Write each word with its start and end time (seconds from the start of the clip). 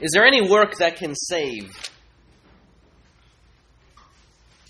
Is 0.00 0.12
there 0.12 0.24
any 0.24 0.48
work 0.48 0.76
that 0.76 0.96
can 0.96 1.14
save? 1.14 1.72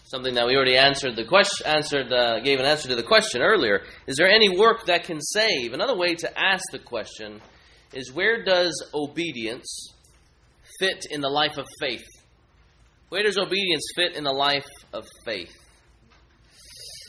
Something 0.04 0.35
that 0.37 0.47
we 0.47 0.57
already 0.57 0.79
answered 0.79 1.17
the 1.17 1.25
question, 1.27 1.67
answered, 1.67 2.11
uh, 2.11 2.40
gave 2.40 2.58
an 2.58 2.64
answer 2.64 2.88
to 2.88 2.96
the 2.96 3.03
question 3.03 3.43
earlier. 3.43 3.83
Is 4.06 4.17
there 4.17 4.27
any 4.27 4.49
work 4.49 4.87
that 4.87 5.04
can 5.04 5.21
save? 5.21 5.75
Another 5.75 5.95
way 5.95 6.14
to 6.14 6.38
ask 6.38 6.64
the 6.72 6.79
question 6.79 7.43
is 7.93 8.11
where 8.11 8.43
does 8.43 8.72
obedience 8.95 9.93
fit 10.80 11.04
in 11.11 11.20
the 11.20 11.29
life 11.29 11.58
of 11.58 11.66
faith? 11.79 12.06
Where 13.10 13.22
does 13.22 13.36
obedience 13.36 13.84
fit 13.95 14.16
in 14.16 14.24
the 14.24 14.32
life 14.32 14.66
of 14.95 15.06
faith? 15.26 15.54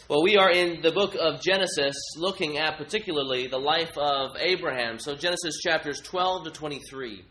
Well, 0.09 0.23
we 0.23 0.35
are 0.35 0.51
in 0.51 0.81
the 0.81 0.91
book 0.91 1.15
of 1.17 1.39
Genesis 1.39 1.95
looking 2.17 2.57
at 2.57 2.77
particularly 2.77 3.47
the 3.47 3.59
life 3.59 3.97
of 3.97 4.31
Abraham. 4.37 4.99
So, 4.99 5.15
Genesis 5.15 5.59
chapters 5.61 6.01
12 6.01 6.45
to 6.45 6.51
23. 6.51 7.23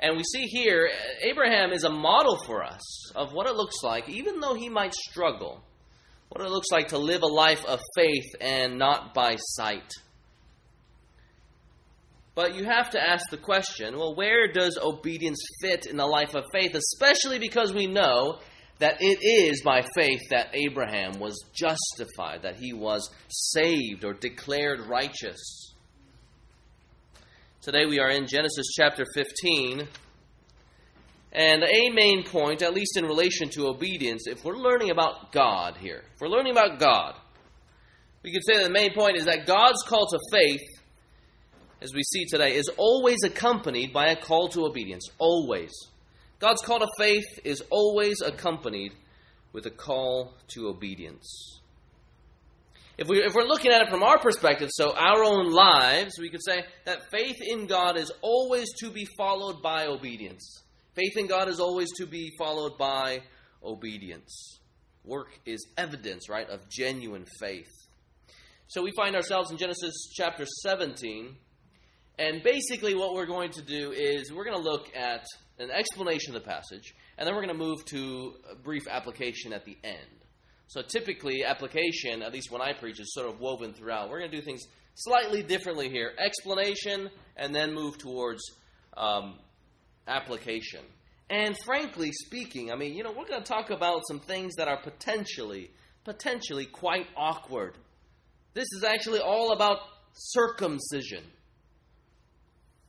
And 0.00 0.16
we 0.16 0.22
see 0.22 0.46
here, 0.46 0.90
Abraham 1.22 1.72
is 1.72 1.84
a 1.84 1.90
model 1.90 2.38
for 2.46 2.62
us 2.62 3.12
of 3.16 3.32
what 3.32 3.48
it 3.48 3.56
looks 3.56 3.82
like, 3.82 4.08
even 4.08 4.40
though 4.40 4.54
he 4.54 4.68
might 4.68 4.94
struggle, 4.94 5.60
what 6.28 6.44
it 6.44 6.50
looks 6.50 6.68
like 6.70 6.88
to 6.88 6.98
live 6.98 7.22
a 7.22 7.26
life 7.26 7.64
of 7.64 7.80
faith 7.96 8.34
and 8.40 8.78
not 8.78 9.12
by 9.12 9.36
sight. 9.36 9.90
But 12.36 12.54
you 12.54 12.64
have 12.64 12.90
to 12.90 13.00
ask 13.00 13.28
the 13.30 13.36
question 13.36 13.98
well, 13.98 14.14
where 14.14 14.52
does 14.52 14.78
obedience 14.80 15.44
fit 15.60 15.86
in 15.86 15.96
the 15.96 16.06
life 16.06 16.36
of 16.36 16.44
faith? 16.52 16.76
Especially 16.76 17.40
because 17.40 17.74
we 17.74 17.88
know 17.88 18.38
that 18.78 18.98
it 19.00 19.18
is 19.20 19.62
by 19.64 19.82
faith 19.96 20.20
that 20.30 20.54
Abraham 20.54 21.18
was 21.18 21.44
justified, 21.52 22.42
that 22.42 22.56
he 22.56 22.72
was 22.72 23.10
saved 23.28 24.04
or 24.04 24.14
declared 24.14 24.80
righteous. 24.88 25.67
Today 27.68 27.84
we 27.84 28.00
are 28.00 28.08
in 28.08 28.26
Genesis 28.26 28.68
chapter 28.74 29.04
15. 29.12 29.86
And 31.32 31.62
a 31.62 31.90
main 31.90 32.24
point, 32.24 32.62
at 32.62 32.72
least 32.72 32.96
in 32.96 33.04
relation 33.04 33.50
to 33.50 33.66
obedience, 33.66 34.22
if 34.26 34.42
we're 34.42 34.56
learning 34.56 34.88
about 34.88 35.32
God 35.32 35.76
here, 35.76 36.02
if 36.14 36.18
we're 36.18 36.30
learning 36.30 36.52
about 36.52 36.78
God, 36.78 37.14
we 38.22 38.32
could 38.32 38.40
say 38.46 38.56
that 38.56 38.64
the 38.64 38.72
main 38.72 38.94
point 38.94 39.18
is 39.18 39.26
that 39.26 39.44
God's 39.44 39.82
call 39.82 40.06
to 40.08 40.18
faith, 40.32 40.62
as 41.82 41.92
we 41.92 42.02
see 42.04 42.24
today, 42.24 42.54
is 42.54 42.70
always 42.78 43.18
accompanied 43.22 43.92
by 43.92 44.06
a 44.06 44.16
call 44.16 44.48
to 44.48 44.64
obedience. 44.64 45.06
Always. 45.18 45.70
God's 46.38 46.62
call 46.62 46.78
to 46.78 46.88
faith 46.96 47.38
is 47.44 47.62
always 47.68 48.22
accompanied 48.22 48.94
with 49.52 49.66
a 49.66 49.70
call 49.70 50.32
to 50.54 50.68
obedience 50.68 51.60
if, 52.98 53.06
we, 53.08 53.22
if 53.22 53.32
we're 53.32 53.46
looking 53.46 53.70
at 53.70 53.82
it 53.82 53.88
from 53.88 54.02
our 54.02 54.18
perspective, 54.18 54.70
so 54.72 54.92
our 54.92 55.22
own 55.22 55.52
lives, 55.52 56.18
we 56.18 56.30
could 56.30 56.44
say 56.44 56.64
that 56.84 57.10
faith 57.12 57.36
in 57.40 57.66
God 57.66 57.96
is 57.96 58.10
always 58.22 58.66
to 58.80 58.90
be 58.90 59.06
followed 59.16 59.62
by 59.62 59.86
obedience. 59.86 60.64
Faith 60.94 61.16
in 61.16 61.28
God 61.28 61.48
is 61.48 61.60
always 61.60 61.88
to 61.98 62.06
be 62.06 62.32
followed 62.36 62.76
by 62.76 63.20
obedience. 63.62 64.58
Work 65.04 65.38
is 65.46 65.64
evidence, 65.76 66.28
right, 66.28 66.48
of 66.50 66.68
genuine 66.68 67.24
faith. 67.38 67.70
So 68.66 68.82
we 68.82 68.90
find 68.96 69.14
ourselves 69.14 69.52
in 69.52 69.58
Genesis 69.58 69.94
chapter 70.12 70.44
17. 70.62 71.36
And 72.18 72.42
basically, 72.42 72.96
what 72.96 73.14
we're 73.14 73.26
going 73.26 73.52
to 73.52 73.62
do 73.62 73.92
is 73.92 74.32
we're 74.32 74.44
going 74.44 74.60
to 74.60 74.70
look 74.70 74.88
at 74.96 75.24
an 75.60 75.70
explanation 75.70 76.34
of 76.34 76.42
the 76.42 76.48
passage, 76.48 76.94
and 77.16 77.26
then 77.26 77.34
we're 77.34 77.44
going 77.44 77.56
to 77.56 77.64
move 77.64 77.84
to 77.86 78.34
a 78.50 78.54
brief 78.56 78.88
application 78.88 79.52
at 79.52 79.64
the 79.64 79.78
end. 79.84 80.17
So 80.68 80.82
typically, 80.82 81.44
application, 81.44 82.22
at 82.22 82.32
least 82.32 82.50
when 82.50 82.60
I 82.60 82.74
preach, 82.74 83.00
is 83.00 83.12
sort 83.14 83.26
of 83.26 83.40
woven 83.40 83.72
throughout. 83.72 84.10
We're 84.10 84.20
going 84.20 84.30
to 84.30 84.36
do 84.36 84.42
things 84.42 84.62
slightly 84.94 85.42
differently 85.42 85.88
here 85.88 86.12
explanation, 86.18 87.10
and 87.36 87.54
then 87.54 87.72
move 87.72 87.98
towards 87.98 88.42
um, 88.96 89.38
application. 90.06 90.80
And 91.30 91.56
frankly 91.64 92.10
speaking, 92.12 92.72
I 92.72 92.76
mean, 92.76 92.94
you 92.94 93.02
know, 93.02 93.10
we're 93.10 93.26
going 93.26 93.42
to 93.42 93.48
talk 93.48 93.70
about 93.70 94.02
some 94.08 94.20
things 94.20 94.54
that 94.56 94.68
are 94.68 94.80
potentially, 94.80 95.70
potentially 96.04 96.66
quite 96.66 97.06
awkward. 97.16 97.76
This 98.54 98.66
is 98.76 98.84
actually 98.84 99.20
all 99.20 99.52
about 99.52 99.78
circumcision. 100.14 101.22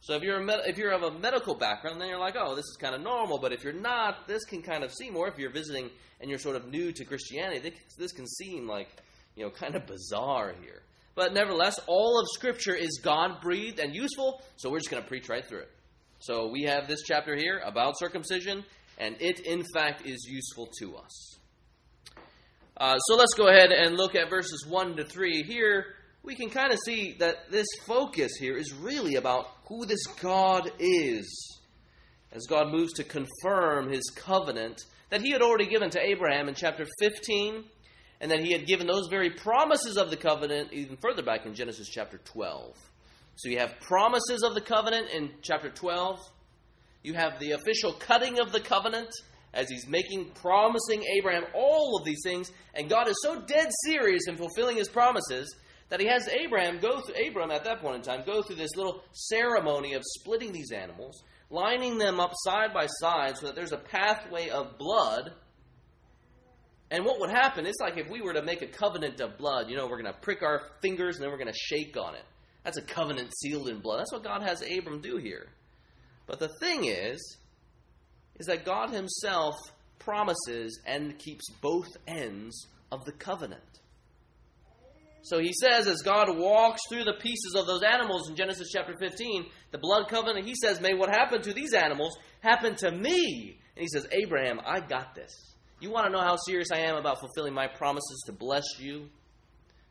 So 0.02 0.16
if 0.16 0.24
you're 0.24 0.40
med- 0.40 0.62
if 0.66 0.78
you're 0.78 0.92
of 0.92 1.04
a 1.04 1.12
medical 1.20 1.56
background, 1.56 2.00
then 2.00 2.08
you're 2.08 2.20
like, 2.20 2.36
oh, 2.38 2.56
this 2.56 2.66
is 2.66 2.78
kind 2.80 2.96
of 2.96 3.02
normal. 3.02 3.38
But 3.38 3.52
if 3.52 3.64
you're 3.64 3.74
not, 3.74 4.28
this 4.28 4.46
can 4.46 4.62
kind 4.62 4.84
of 4.84 4.94
seem, 4.94 5.16
or 5.16 5.28
if 5.28 5.38
you're 5.38 5.52
visiting 5.52 5.90
and 6.22 6.30
you're 6.30 6.40
sort 6.40 6.56
of 6.56 6.70
new 6.70 6.92
to 6.94 7.06
Christianity, 7.06 7.74
this 7.98 8.12
can 8.12 8.28
seem 8.28 8.68
like 8.68 8.88
you 9.36 9.44
know 9.44 9.52
kind 9.52 9.76
of 9.76 9.86
bizarre 9.86 10.54
here. 10.62 10.82
But 11.16 11.34
nevertheless, 11.34 11.80
all 11.88 12.20
of 12.20 12.28
Scripture 12.34 12.76
is 12.76 13.02
God 13.04 13.42
breathed 13.42 13.80
and 13.80 13.94
useful. 13.94 14.42
So 14.56 14.70
we're 14.70 14.80
just 14.80 14.90
going 14.90 15.04
to 15.04 15.10
preach 15.10 15.28
right 15.28 15.46
through 15.46 15.62
it. 15.62 15.72
So 16.20 16.48
we 16.48 16.64
have 16.64 16.88
this 16.88 17.02
chapter 17.06 17.36
here 17.36 17.62
about 17.66 18.00
circumcision, 18.00 18.64
and 18.98 19.18
it 19.20 19.42
in 19.42 19.64
fact 19.74 20.06
is 20.06 20.26
useful 20.30 20.70
to 20.80 20.96
us. 20.96 21.36
Uh, 22.78 22.98
so 23.00 23.16
let's 23.16 23.34
go 23.34 23.50
ahead 23.50 23.72
and 23.72 23.98
look 23.98 24.16
at 24.16 24.30
verses 24.30 24.66
one 24.66 24.96
to 24.96 25.04
three 25.04 25.44
here 25.44 25.96
we 26.24 26.36
can 26.36 26.50
kind 26.50 26.72
of 26.72 26.80
see 26.86 27.16
that 27.20 27.50
this 27.50 27.68
focus 27.86 28.34
here 28.40 28.58
is 28.58 28.74
really 28.74 29.16
about 29.16 29.48
who 29.70 29.86
this 29.86 30.06
God 30.22 30.72
is. 30.80 31.60
As 32.32 32.46
God 32.48 32.72
moves 32.72 32.94
to 32.94 33.04
confirm 33.04 33.90
his 33.90 34.12
covenant 34.16 34.82
that 35.10 35.22
he 35.22 35.32
had 35.32 35.42
already 35.42 35.68
given 35.68 35.90
to 35.92 36.00
Abraham 36.00 36.48
in 36.48 36.54
chapter 36.54 36.86
15, 37.00 37.64
and 38.22 38.32
that 38.32 38.42
he 38.42 38.52
had 38.52 38.68
given 38.68 38.86
those 38.86 39.08
very 39.08 39.30
promises 39.30 39.98
of 39.98 40.10
the 40.10 40.18
covenant 40.18 40.74
even 40.74 40.98
further 40.98 41.24
back 41.24 41.46
in 41.46 41.56
Genesis 41.56 41.88
chapter 41.88 42.20
12. 42.26 42.76
So 43.36 43.50
you 43.50 43.60
have 43.60 43.80
promises 43.80 44.44
of 44.44 44.54
the 44.54 44.62
covenant 44.62 45.10
in 45.12 45.32
chapter 45.42 45.70
12. 45.70 46.20
You 47.02 47.14
have 47.14 47.40
the 47.40 47.52
official 47.52 47.94
cutting 47.94 48.40
of 48.40 48.52
the 48.52 48.60
covenant 48.60 49.10
as 49.54 49.70
he's 49.70 49.88
making, 49.88 50.32
promising 50.32 51.04
Abraham 51.18 51.46
all 51.56 51.98
of 51.98 52.06
these 52.06 52.22
things. 52.24 52.52
And 52.76 52.90
God 52.90 53.08
is 53.08 53.16
so 53.24 53.40
dead 53.40 53.70
serious 53.86 54.28
in 54.28 54.36
fulfilling 54.36 54.76
his 54.76 54.90
promises 54.90 55.56
that 55.90 56.00
he 56.00 56.08
has 56.08 56.28
Abraham 56.28 56.80
go 56.80 57.02
through 57.02 57.16
Abram 57.28 57.52
at 57.52 57.64
that 57.64 57.82
point 57.82 57.96
in 57.96 58.02
time 58.02 58.24
go 58.26 58.42
through 58.42 58.58
this 58.58 58.76
little 58.76 59.04
ceremony 59.12 59.94
of 59.94 60.04
splitting 60.06 60.52
these 60.52 60.72
animals, 60.72 61.24
lining 61.50 61.98
them 61.98 62.20
up 62.20 62.32
side 62.34 62.74
by 62.74 62.88
side 62.88 63.38
so 63.38 63.48
that 63.48 63.56
there's 63.56 63.72
a 63.72 63.78
pathway 63.78 64.50
of 64.50 64.78
blood. 64.78 65.34
And 66.92 67.06
what 67.06 67.20
would 67.20 67.30
happen? 67.30 67.66
It's 67.66 67.80
like 67.80 67.98
if 67.98 68.10
we 68.10 68.22
were 68.22 68.34
to 68.34 68.42
make 68.42 68.62
a 68.62 68.68
covenant 68.68 69.20
of 69.20 69.38
blood, 69.38 69.70
you 69.70 69.76
know, 69.76 69.86
we're 69.88 70.02
going 70.02 70.14
to 70.14 70.20
prick 70.20 70.42
our 70.42 70.62
fingers 70.82 71.16
and 71.16 71.24
then 71.24 71.32
we're 71.32 71.38
going 71.38 71.52
to 71.52 71.60
shake 71.60 71.98
on 71.98 72.16
it. 72.16 72.24
That's 72.64 72.78
a 72.78 72.82
covenant 72.82 73.32
sealed 73.38 73.70
in 73.70 73.80
blood. 73.80 74.00
That's 74.00 74.12
what 74.12 74.24
God 74.24 74.42
has 74.44 74.62
Abram 74.62 75.02
do 75.02 75.18
here. 75.18 75.48
But 76.28 76.40
the 76.40 76.50
thing 76.60 76.86
is, 76.86 77.38
is 78.40 78.48
that 78.48 78.66
God 78.66 78.92
Himself 78.92 79.56
promises 79.98 80.80
and 80.86 81.18
keeps 81.18 81.50
both 81.62 81.88
ends 82.08 82.68
of 82.92 83.06
the 83.06 83.12
covenant. 83.12 83.80
So 85.22 85.40
he 85.40 85.52
says, 85.54 85.88
as 85.88 86.02
God 86.02 86.38
walks 86.38 86.82
through 86.90 87.04
the 87.04 87.18
pieces 87.20 87.54
of 87.56 87.68
those 87.68 87.84
animals 87.84 88.30
in 88.30 88.36
Genesis 88.36 88.70
chapter 88.72 88.96
15, 89.00 89.46
the 89.72 89.78
blood 89.78 90.08
covenant, 90.08 90.46
he 90.46 90.56
says, 90.56 90.80
May 90.80 90.94
what 90.94 91.10
happened 91.10 91.44
to 91.44 91.54
these 91.54 91.74
animals 91.74 92.18
happen 92.42 92.76
to 92.78 92.92
me. 92.92 93.60
And 93.76 93.82
he 93.82 93.88
says, 93.88 94.08
Abraham, 94.12 94.62
I 94.66 94.80
got 94.80 95.16
this. 95.16 95.32
You 95.80 95.92
want 95.92 96.08
to 96.08 96.12
know 96.12 96.24
how 96.24 96.36
serious 96.36 96.72
I 96.72 96.80
am 96.80 96.96
about 96.96 97.20
fulfilling 97.20 97.54
my 97.54 97.68
promises 97.68 98.24
to 98.26 98.34
bless 98.34 98.66
you, 98.80 99.10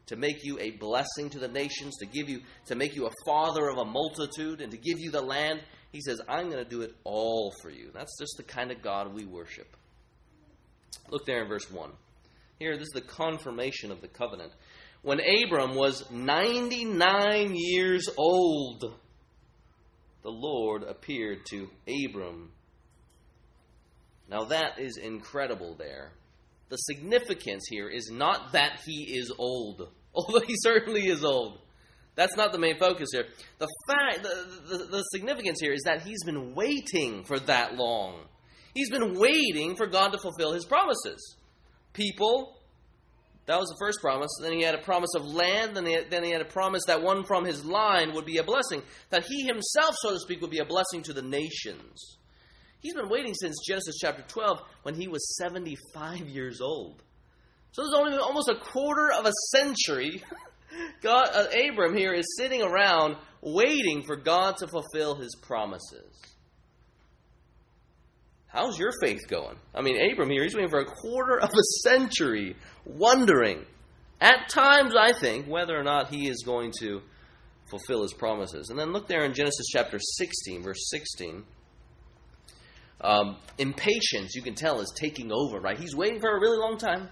to 0.07 0.17
make 0.17 0.45
you 0.45 0.59
a 0.59 0.73
blessing 0.73 1.31
to 1.31 1.39
the 1.39 1.49
nations, 1.49 1.97
to 1.99 2.07
give 2.07 2.29
you, 2.29 2.41
to 2.67 2.75
make 2.75 2.95
you 2.95 3.07
a 3.07 3.13
father 3.27 3.69
of 3.69 3.79
a 3.79 3.85
multitude, 3.85 4.61
and 4.61 4.71
to 4.73 4.79
give 4.79 4.99
you 4.99 5.11
the 5.11 5.23
land? 5.23 5.61
He 5.93 6.01
says, 6.01 6.21
I'm 6.29 6.51
going 6.51 6.63
to 6.63 6.69
do 6.69 6.83
it 6.83 6.95
all 7.05 7.53
for 7.63 7.71
you. 7.71 7.91
That's 7.95 8.19
just 8.19 8.35
the 8.37 8.43
kind 8.43 8.71
of 8.71 8.83
God 8.83 9.15
we 9.15 9.25
worship. 9.25 9.75
Look 11.11 11.25
there 11.25 11.43
in 11.43 11.49
verse 11.49 11.71
1. 11.71 11.91
Here, 12.59 12.77
this 12.77 12.89
is 12.89 12.93
the 12.93 13.01
confirmation 13.01 13.93
of 13.93 14.01
the 14.01 14.09
covenant 14.09 14.53
when 15.03 15.21
Abram 15.21 15.75
was 15.75 16.11
99 16.11 17.53
years 17.55 18.09
old, 18.17 18.95
the 20.23 20.31
Lord 20.31 20.83
appeared 20.83 21.47
to 21.51 21.69
Abram. 21.87 22.51
Now 24.29 24.45
that 24.45 24.79
is 24.79 24.99
incredible 24.99 25.75
there. 25.79 26.13
The 26.69 26.77
significance 26.77 27.65
here 27.71 27.89
is 27.89 28.11
not 28.13 28.53
that 28.53 28.81
he 28.85 29.17
is 29.17 29.33
old, 29.39 29.89
although 30.15 30.45
he 30.47 30.55
certainly 30.59 31.07
is 31.07 31.25
old. 31.25 31.61
That's 32.15 32.37
not 32.37 32.51
the 32.51 32.59
main 32.59 32.79
focus 32.81 33.11
here. 33.13 33.27
The 33.59 33.69
fact, 33.89 34.25
the, 34.25 34.77
the, 34.77 34.85
the, 34.87 35.03
significance 35.15 35.61
here 35.61 35.73
is 35.73 35.83
that 35.85 36.03
he's 36.03 36.25
been 36.25 36.53
waiting 36.53 37.23
for 37.23 37.39
that 37.39 37.77
long. 37.77 38.25
He's 38.75 38.91
been 38.91 39.15
waiting 39.15 39.77
for 39.77 39.87
God 39.87 40.09
to 40.09 40.19
fulfill 40.19 40.53
his 40.53 40.65
promises. 40.65 41.37
People 41.93 42.58
that 43.49 43.59
was 43.59 43.71
the 43.71 43.77
first 43.81 44.01
promise. 44.03 44.31
Then 44.43 44.53
he 44.53 44.63
had 44.63 44.75
a 44.75 44.83
promise 44.83 45.15
of 45.17 45.25
land. 45.25 45.75
Then 45.75 45.87
he, 45.87 45.95
had, 45.95 46.11
then 46.11 46.23
he 46.23 46.31
had 46.31 46.43
a 46.43 46.45
promise 46.45 46.83
that 46.87 47.03
one 47.03 47.25
from 47.25 47.47
his 47.47 47.65
line 47.65 48.13
would 48.13 48.27
be 48.27 48.37
a 48.37 48.45
blessing. 48.45 48.83
That 49.09 49.25
he 49.27 49.47
himself, 49.47 49.95
so 50.03 50.11
to 50.11 50.19
speak, 50.19 50.43
would 50.43 50.51
be 50.51 50.59
a 50.59 50.67
blessing 50.67 51.03
to 51.05 51.15
the 51.15 51.23
nations. 51.23 52.19
He's 52.81 52.93
been 52.93 53.09
waiting 53.09 53.33
since 53.33 53.57
Genesis 53.67 53.97
chapter 53.99 54.23
12 54.29 54.61
when 54.83 54.95
he 54.95 55.09
was 55.09 55.37
75 55.39 56.29
years 56.29 56.61
old. 56.61 57.03
So 57.73 57.83
there's 57.83 57.99
only 57.99 58.19
almost 58.19 58.51
a 58.51 58.57
quarter 58.57 59.13
of 59.13 59.25
a 59.25 59.33
century. 59.57 60.23
God, 61.03 61.31
uh, 61.33 61.47
Abram 61.71 61.97
here 61.97 62.13
is 62.13 62.37
sitting 62.37 62.61
around 62.61 63.17
waiting 63.41 64.03
for 64.03 64.17
God 64.17 64.59
to 64.59 64.69
fulfill 64.69 65.15
his 65.15 65.35
promises. 65.41 66.29
How's 68.49 68.79
your 68.79 68.93
faith 69.03 69.21
going? 69.29 69.57
I 69.75 69.83
mean, 69.83 69.99
Abram 70.11 70.31
here, 70.31 70.43
he's 70.43 70.55
waiting 70.55 70.71
for 70.71 70.81
a 70.81 70.87
quarter 70.87 71.39
of 71.39 71.51
a 71.51 71.63
century, 71.83 72.57
wondering, 72.89 73.65
at 74.21 74.49
times, 74.49 74.95
I 74.99 75.13
think, 75.13 75.47
whether 75.47 75.79
or 75.79 75.85
not 75.85 76.09
he 76.09 76.29
is 76.29 76.43
going 76.45 76.73
to 76.81 77.03
fulfill 77.71 78.03
his 78.03 78.15
promises. 78.15 78.71
And 78.71 78.79
then 78.79 78.93
look 78.93 79.07
there 79.07 79.25
in 79.25 79.35
Genesis 79.35 79.67
chapter 79.71 79.99
16, 79.99 80.63
verse 80.63 80.89
16. 80.91 81.45
Um, 83.01 83.37
impatience, 83.59 84.35
you 84.35 84.43
can 84.43 84.55
tell, 84.55 84.81
is 84.81 84.93
taking 84.97 85.31
over, 85.31 85.61
right? 85.61 85.79
He's 85.79 85.95
waiting 85.95 86.21
for 86.21 86.37
a 86.37 86.41
really 86.41 86.59
long 86.59 86.79
time. 86.79 87.09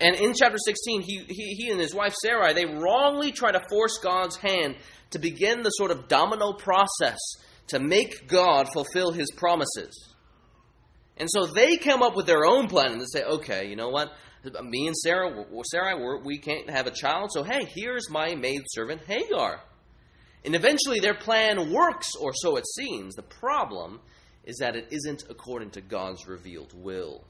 And 0.00 0.16
in 0.16 0.34
chapter 0.34 0.58
16, 0.58 1.02
he, 1.02 1.24
he, 1.28 1.54
he 1.54 1.70
and 1.70 1.80
his 1.80 1.94
wife 1.94 2.14
Sarai, 2.14 2.52
they 2.52 2.66
wrongly 2.66 3.32
try 3.32 3.52
to 3.52 3.62
force 3.68 3.98
God's 3.98 4.36
hand 4.36 4.76
to 5.10 5.18
begin 5.18 5.62
the 5.62 5.70
sort 5.70 5.90
of 5.90 6.08
domino 6.08 6.52
process 6.52 7.18
to 7.68 7.78
make 7.78 8.28
God 8.28 8.68
fulfill 8.72 9.12
his 9.12 9.30
promises. 9.36 10.14
And 11.16 11.28
so 11.30 11.46
they 11.46 11.76
come 11.76 12.02
up 12.02 12.16
with 12.16 12.26
their 12.26 12.44
own 12.44 12.66
plan 12.66 12.92
and 12.92 13.00
they 13.00 13.06
say, 13.06 13.22
okay, 13.22 13.68
you 13.68 13.76
know 13.76 13.88
what? 13.88 14.12
Me 14.62 14.86
and 14.86 14.96
Sarah, 14.96 15.44
Sarah, 15.70 16.20
we 16.22 16.38
can't 16.38 16.68
have 16.70 16.86
a 16.86 16.90
child, 16.90 17.30
so 17.32 17.42
hey, 17.42 17.66
here's 17.74 18.10
my 18.10 18.34
maidservant 18.34 19.02
Hagar. 19.06 19.60
And 20.44 20.54
eventually 20.54 21.00
their 21.00 21.14
plan 21.14 21.72
works, 21.72 22.10
or 22.20 22.32
so 22.34 22.56
it 22.56 22.66
seems. 22.66 23.14
The 23.14 23.22
problem 23.22 24.00
is 24.44 24.58
that 24.58 24.76
it 24.76 24.88
isn't 24.90 25.24
according 25.30 25.70
to 25.70 25.80
God's 25.80 26.28
revealed 26.28 26.72
will. 26.74 27.24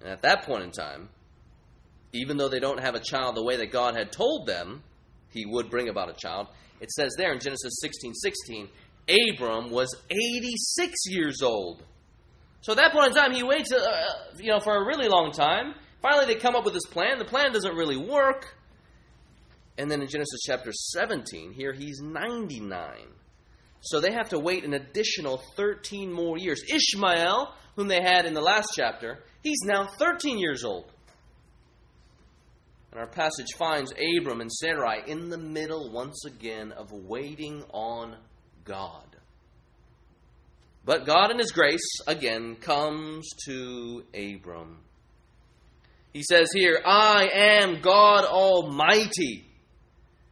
And 0.00 0.10
at 0.10 0.22
that 0.22 0.44
point 0.44 0.62
in 0.62 0.70
time, 0.70 1.08
even 2.12 2.36
though 2.36 2.48
they 2.48 2.60
don't 2.60 2.80
have 2.80 2.94
a 2.94 3.00
child 3.00 3.36
the 3.36 3.42
way 3.42 3.56
that 3.56 3.72
God 3.72 3.96
had 3.96 4.12
told 4.12 4.46
them 4.46 4.82
he 5.30 5.44
would 5.46 5.70
bring 5.70 5.88
about 5.88 6.10
a 6.10 6.14
child, 6.14 6.48
it 6.80 6.90
says 6.90 7.12
there 7.16 7.32
in 7.32 7.40
Genesis 7.40 7.74
16 7.80 8.14
16, 8.14 8.68
Abram 9.08 9.70
was 9.70 9.94
86 10.10 10.94
years 11.06 11.42
old. 11.42 11.82
So 12.62 12.72
at 12.72 12.78
that 12.78 12.92
point 12.92 13.08
in 13.08 13.14
time, 13.14 13.32
he 13.32 13.42
waits, 13.42 13.72
uh, 13.72 13.76
uh, 13.76 14.36
you 14.38 14.50
know, 14.50 14.60
for 14.60 14.76
a 14.76 14.86
really 14.86 15.08
long 15.08 15.32
time. 15.32 15.74
Finally, 16.00 16.26
they 16.26 16.40
come 16.40 16.56
up 16.56 16.64
with 16.64 16.74
this 16.74 16.86
plan. 16.86 17.18
The 17.18 17.24
plan 17.24 17.52
doesn't 17.52 17.74
really 17.74 17.96
work. 17.96 18.56
And 19.76 19.90
then 19.90 20.00
in 20.00 20.08
Genesis 20.08 20.40
chapter 20.46 20.72
17, 20.72 21.52
here 21.52 21.72
he's 21.72 22.00
99. 22.00 22.78
So 23.80 24.00
they 24.00 24.12
have 24.12 24.28
to 24.28 24.38
wait 24.38 24.64
an 24.64 24.74
additional 24.74 25.42
13 25.56 26.12
more 26.12 26.38
years. 26.38 26.62
Ishmael, 26.68 27.52
whom 27.74 27.88
they 27.88 28.00
had 28.00 28.26
in 28.26 28.34
the 28.34 28.40
last 28.40 28.72
chapter, 28.76 29.24
he's 29.42 29.62
now 29.64 29.86
13 29.98 30.38
years 30.38 30.62
old. 30.62 30.92
And 32.92 33.00
our 33.00 33.08
passage 33.08 33.54
finds 33.58 33.92
Abram 33.92 34.40
and 34.40 34.52
Sarai 34.52 35.02
in 35.06 35.30
the 35.30 35.38
middle 35.38 35.90
once 35.90 36.24
again 36.26 36.70
of 36.70 36.92
waiting 36.92 37.64
on 37.72 38.16
God. 38.64 39.11
But 40.84 41.06
God, 41.06 41.30
in 41.30 41.38
His 41.38 41.52
grace, 41.52 42.00
again 42.06 42.56
comes 42.56 43.28
to 43.46 44.04
Abram. 44.14 44.78
He 46.12 46.22
says 46.22 46.50
here, 46.52 46.80
I 46.84 47.28
am 47.32 47.80
God 47.80 48.24
Almighty. 48.24 49.46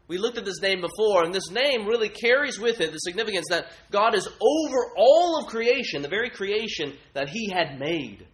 We 0.09 0.19
looked 0.19 0.39
at 0.39 0.45
this 0.45 0.61
name 0.61 0.81
before, 0.81 1.25
and 1.25 1.33
this 1.33 1.51
name 1.51 1.87
really 1.87 2.09
carries 2.09 2.59
with 2.59 2.81
it 2.81 2.91
the 2.91 2.99
significance 2.99 3.47
that 3.51 3.67
God 3.93 4.15
is 4.17 4.27
over 4.27 4.79
all 4.97 5.39
of 5.39 5.47
creation, 5.47 6.03
the 6.03 6.09
very 6.09 6.31
creation 6.31 6.95
that 7.15 7.29
He 7.29 7.49
had 7.49 7.79
made. 7.79 8.27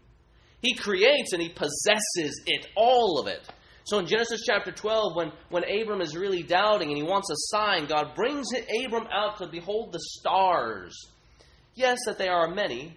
He 0.63 0.75
creates 0.75 1.35
and 1.35 1.43
He 1.43 1.51
possesses 1.51 2.43
it, 2.47 2.67
all 2.77 3.21
of 3.21 3.27
it. 3.27 3.47
So 3.87 3.99
in 4.01 4.07
Genesis 4.07 4.43
chapter 4.45 4.73
12, 4.73 5.15
when, 5.15 5.33
when 5.51 5.63
Abram 5.63 6.01
is 6.01 6.17
really 6.17 6.43
doubting 6.43 6.89
and 6.89 6.97
he 6.97 7.05
wants 7.05 7.31
a 7.31 7.57
sign, 7.57 7.87
God 7.87 8.17
brings 8.17 8.49
Abram 8.85 9.07
out 9.13 9.39
to 9.39 9.47
behold 9.47 9.93
the 9.93 10.01
stars. 10.01 10.93
Yes, 11.77 11.99
that 12.07 12.19
they 12.19 12.29
are 12.29 12.49
many, 12.49 12.97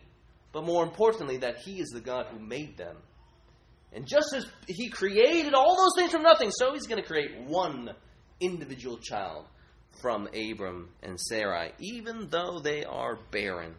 but 0.54 0.66
more 0.66 0.84
importantly, 0.84 1.38
that 1.38 1.58
he 1.60 1.80
is 1.80 1.90
the 1.90 2.00
God 2.00 2.28
who 2.32 2.40
made 2.40 2.78
them. 2.78 2.96
And 3.94 4.08
just 4.08 4.34
as 4.34 4.46
he 4.68 4.90
created 4.90 5.54
all 5.54 5.76
those 5.76 5.94
things 5.96 6.12
from 6.12 6.24
nothing, 6.24 6.50
so 6.52 6.74
he's 6.74 6.88
going 6.88 7.02
to 7.02 7.08
create 7.08 7.40
one 7.46 7.92
individual 8.40 8.98
child 8.98 9.46
from 10.02 10.28
Abram 10.28 10.90
and 11.04 11.20
Sarai, 11.20 11.74
even 11.80 12.30
though 12.30 12.60
they 12.64 12.86
are 12.86 13.20
barren. 13.32 13.76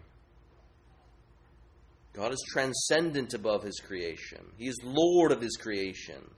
God 2.13 2.33
is 2.33 2.45
transcendent 2.53 3.35
above 3.35 3.63
his 3.63 3.81
creation. 3.81 4.45
He 4.59 4.67
is 4.67 4.77
Lord 4.83 5.33
of 5.33 5.41
his 5.41 5.57
creation. 5.57 6.29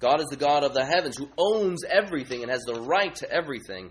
God 0.00 0.20
is 0.20 0.26
the 0.26 0.36
God 0.36 0.62
of 0.62 0.74
the 0.74 0.84
heavens 0.84 1.16
who 1.16 1.30
owns 1.36 1.82
everything 1.88 2.42
and 2.42 2.50
has 2.50 2.62
the 2.62 2.80
right 2.80 3.14
to 3.16 3.30
everything. 3.30 3.90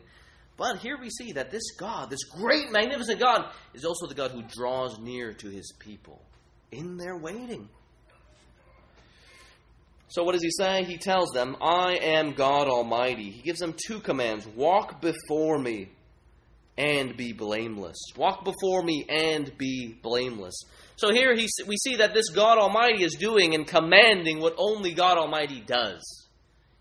But 0.57 0.79
here 0.79 0.97
we 0.99 1.09
see 1.09 1.33
that 1.33 1.51
this 1.51 1.71
God, 1.77 2.09
this 2.09 2.23
great, 2.23 2.71
magnificent 2.71 3.19
God, 3.19 3.51
is 3.73 3.85
also 3.85 4.07
the 4.07 4.15
God 4.15 4.31
who 4.31 4.41
draws 4.41 4.97
near 4.99 5.33
to 5.33 5.49
his 5.49 5.71
people 5.79 6.21
in 6.71 6.97
their 6.97 7.17
waiting. 7.17 7.69
So, 10.09 10.23
what 10.23 10.31
does 10.31 10.41
he 10.41 10.49
say? 10.51 10.83
He 10.83 10.97
tells 10.97 11.29
them, 11.31 11.57
I 11.61 11.97
am 12.01 12.31
God 12.31 12.67
Almighty. 12.67 13.29
He 13.29 13.41
gives 13.41 13.59
them 13.59 13.75
two 13.87 13.99
commands 13.99 14.47
walk 14.47 15.01
before 15.01 15.59
me 15.59 15.89
and 16.77 17.17
be 17.17 17.33
blameless. 17.33 17.97
Walk 18.15 18.43
before 18.43 18.83
me 18.83 19.05
and 19.09 19.55
be 19.57 19.97
blameless. 20.01 20.55
So 20.95 21.11
here 21.11 21.35
he, 21.35 21.47
we 21.65 21.77
see 21.77 21.97
that 21.97 22.13
this 22.13 22.29
God 22.29 22.57
Almighty 22.57 23.03
is 23.03 23.15
doing 23.15 23.55
and 23.55 23.67
commanding 23.67 24.39
what 24.39 24.55
only 24.57 24.93
God 24.93 25.17
Almighty 25.17 25.61
does. 25.61 26.01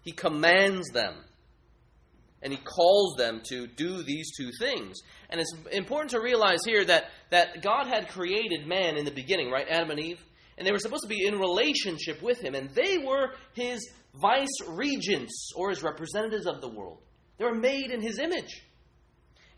He 0.02 0.12
commands 0.12 0.88
them. 0.90 1.14
And 2.46 2.54
he 2.54 2.60
calls 2.60 3.16
them 3.16 3.40
to 3.48 3.66
do 3.66 4.04
these 4.04 4.30
two 4.36 4.52
things. 4.60 4.98
And 5.28 5.40
it's 5.40 5.52
important 5.72 6.12
to 6.12 6.20
realize 6.20 6.60
here 6.64 6.84
that, 6.84 7.10
that 7.30 7.60
God 7.60 7.88
had 7.88 8.06
created 8.10 8.68
man 8.68 8.96
in 8.96 9.04
the 9.04 9.10
beginning, 9.10 9.50
right? 9.50 9.66
Adam 9.68 9.90
and 9.90 9.98
Eve. 9.98 10.24
And 10.56 10.64
they 10.64 10.70
were 10.70 10.78
supposed 10.78 11.02
to 11.02 11.08
be 11.08 11.26
in 11.26 11.40
relationship 11.40 12.22
with 12.22 12.40
him. 12.40 12.54
And 12.54 12.70
they 12.70 12.98
were 12.98 13.32
his 13.54 13.90
vice 14.14 14.60
regents 14.68 15.50
or 15.56 15.70
his 15.70 15.82
representatives 15.82 16.46
of 16.46 16.60
the 16.60 16.68
world. 16.68 17.00
They 17.38 17.44
were 17.46 17.52
made 17.52 17.90
in 17.90 18.00
his 18.00 18.20
image. 18.20 18.62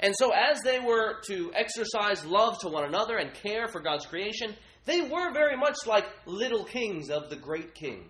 And 0.01 0.15
so, 0.17 0.33
as 0.33 0.63
they 0.63 0.79
were 0.79 1.21
to 1.27 1.53
exercise 1.55 2.25
love 2.25 2.59
to 2.61 2.69
one 2.69 2.85
another 2.85 3.19
and 3.19 3.35
care 3.35 3.69
for 3.69 3.83
God's 3.83 4.07
creation, 4.07 4.57
they 4.87 5.03
were 5.03 5.31
very 5.35 5.59
much 5.59 5.77
like 5.87 6.07
little 6.25 6.65
kings 6.65 7.11
of 7.11 7.29
the 7.29 7.37
great 7.37 7.75
king. 7.75 8.09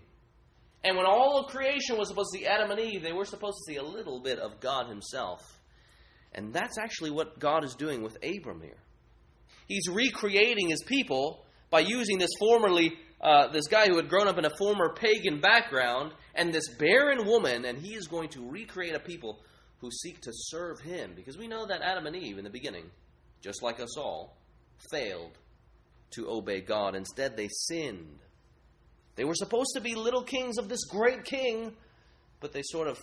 And 0.84 0.96
when 0.96 1.06
all 1.06 1.38
of 1.38 1.50
creation 1.50 1.98
was 1.98 2.08
supposed 2.08 2.30
to 2.32 2.38
see 2.38 2.46
Adam 2.46 2.70
and 2.70 2.80
Eve, 2.80 3.02
they 3.02 3.12
were 3.12 3.24
supposed 3.24 3.56
to 3.58 3.72
see 3.72 3.78
a 3.78 3.82
little 3.82 4.20
bit 4.20 4.38
of 4.38 4.60
God 4.60 4.88
Himself. 4.88 5.40
And 6.32 6.52
that's 6.52 6.78
actually 6.78 7.10
what 7.10 7.38
God 7.38 7.64
is 7.64 7.74
doing 7.74 8.02
with 8.02 8.16
Abram 8.22 8.60
here. 8.60 8.78
He's 9.66 9.88
recreating 9.88 10.68
His 10.68 10.82
people 10.84 11.44
by 11.70 11.80
using 11.80 12.18
this 12.18 12.30
formerly, 12.38 12.94
uh, 13.20 13.48
this 13.48 13.66
guy 13.66 13.88
who 13.88 13.96
had 13.96 14.08
grown 14.08 14.28
up 14.28 14.38
in 14.38 14.44
a 14.44 14.56
former 14.56 14.94
pagan 14.94 15.40
background 15.40 16.12
and 16.34 16.52
this 16.52 16.68
barren 16.78 17.26
woman, 17.26 17.64
and 17.64 17.78
he 17.78 17.94
is 17.94 18.06
going 18.06 18.28
to 18.30 18.48
recreate 18.48 18.94
a 18.94 19.00
people 19.00 19.40
who 19.80 19.90
seek 19.90 20.20
to 20.22 20.30
serve 20.32 20.80
him. 20.80 21.12
Because 21.14 21.36
we 21.36 21.48
know 21.48 21.66
that 21.66 21.82
Adam 21.82 22.06
and 22.06 22.16
Eve 22.16 22.38
in 22.38 22.44
the 22.44 22.50
beginning, 22.50 22.84
just 23.42 23.62
like 23.62 23.80
us 23.80 23.96
all, 23.98 24.38
failed 24.90 25.36
to 26.12 26.30
obey 26.30 26.60
God. 26.60 26.94
Instead, 26.94 27.36
they 27.36 27.48
sinned. 27.50 28.18
They 29.18 29.24
were 29.24 29.34
supposed 29.34 29.70
to 29.74 29.80
be 29.80 29.96
little 29.96 30.22
kings 30.22 30.58
of 30.58 30.68
this 30.68 30.84
great 30.84 31.24
king, 31.24 31.72
but 32.38 32.52
they 32.52 32.62
sort 32.62 32.86
of 32.86 32.96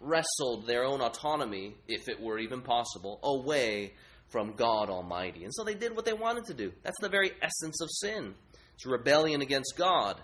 wrestled 0.00 0.66
their 0.66 0.82
own 0.82 1.02
autonomy, 1.02 1.74
if 1.86 2.08
it 2.08 2.18
were 2.18 2.38
even 2.38 2.62
possible, 2.62 3.20
away 3.22 3.92
from 4.30 4.54
God 4.54 4.88
Almighty. 4.88 5.44
And 5.44 5.52
so 5.52 5.64
they 5.64 5.74
did 5.74 5.94
what 5.94 6.06
they 6.06 6.14
wanted 6.14 6.46
to 6.46 6.54
do. 6.54 6.72
That's 6.82 6.96
the 7.02 7.10
very 7.10 7.32
essence 7.42 7.82
of 7.82 7.88
sin. 7.90 8.34
It's 8.76 8.86
rebellion 8.86 9.42
against 9.42 9.74
God. 9.76 10.18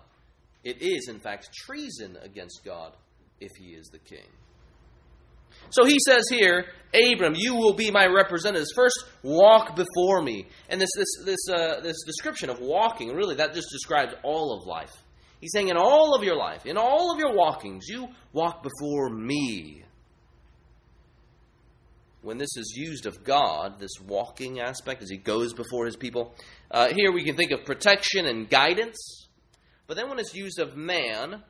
It 0.64 0.80
is, 0.80 1.08
in 1.10 1.20
fact, 1.20 1.50
treason 1.52 2.16
against 2.22 2.64
God 2.64 2.96
if 3.38 3.50
he 3.58 3.74
is 3.74 3.88
the 3.88 3.98
king. 3.98 4.26
So 5.68 5.84
he 5.84 5.98
says 6.08 6.24
here, 6.30 6.68
Abram, 6.94 7.34
you 7.36 7.54
will 7.54 7.74
be 7.74 7.90
my 7.90 8.06
representatives. 8.06 8.72
First, 8.74 9.04
walk 9.22 9.76
before 9.76 10.22
me. 10.22 10.46
And 10.70 10.80
this, 10.80 10.90
this, 10.96 11.26
this, 11.26 11.48
uh, 11.54 11.80
this 11.82 12.02
description 12.06 12.48
of 12.48 12.60
walking, 12.60 13.14
really, 13.14 13.34
that 13.34 13.52
just 13.52 13.68
describes 13.70 14.14
all 14.22 14.58
of 14.58 14.66
life. 14.66 15.03
He's 15.44 15.52
saying, 15.52 15.68
in 15.68 15.76
all 15.76 16.14
of 16.14 16.24
your 16.24 16.36
life, 16.36 16.64
in 16.64 16.78
all 16.78 17.12
of 17.12 17.18
your 17.18 17.34
walkings, 17.34 17.86
you 17.86 18.08
walk 18.32 18.62
before 18.62 19.10
me. 19.10 19.84
When 22.22 22.38
this 22.38 22.56
is 22.56 22.72
used 22.74 23.04
of 23.04 23.22
God, 23.24 23.78
this 23.78 24.00
walking 24.00 24.60
aspect, 24.60 25.02
as 25.02 25.10
he 25.10 25.18
goes 25.18 25.52
before 25.52 25.84
his 25.84 25.96
people, 25.96 26.34
uh, 26.70 26.94
here 26.94 27.12
we 27.12 27.24
can 27.24 27.36
think 27.36 27.50
of 27.50 27.66
protection 27.66 28.24
and 28.24 28.48
guidance. 28.48 28.96
But 29.86 29.98
then 29.98 30.08
when 30.08 30.18
it's 30.18 30.34
used 30.34 30.58
of 30.58 30.78
man, 30.78 31.42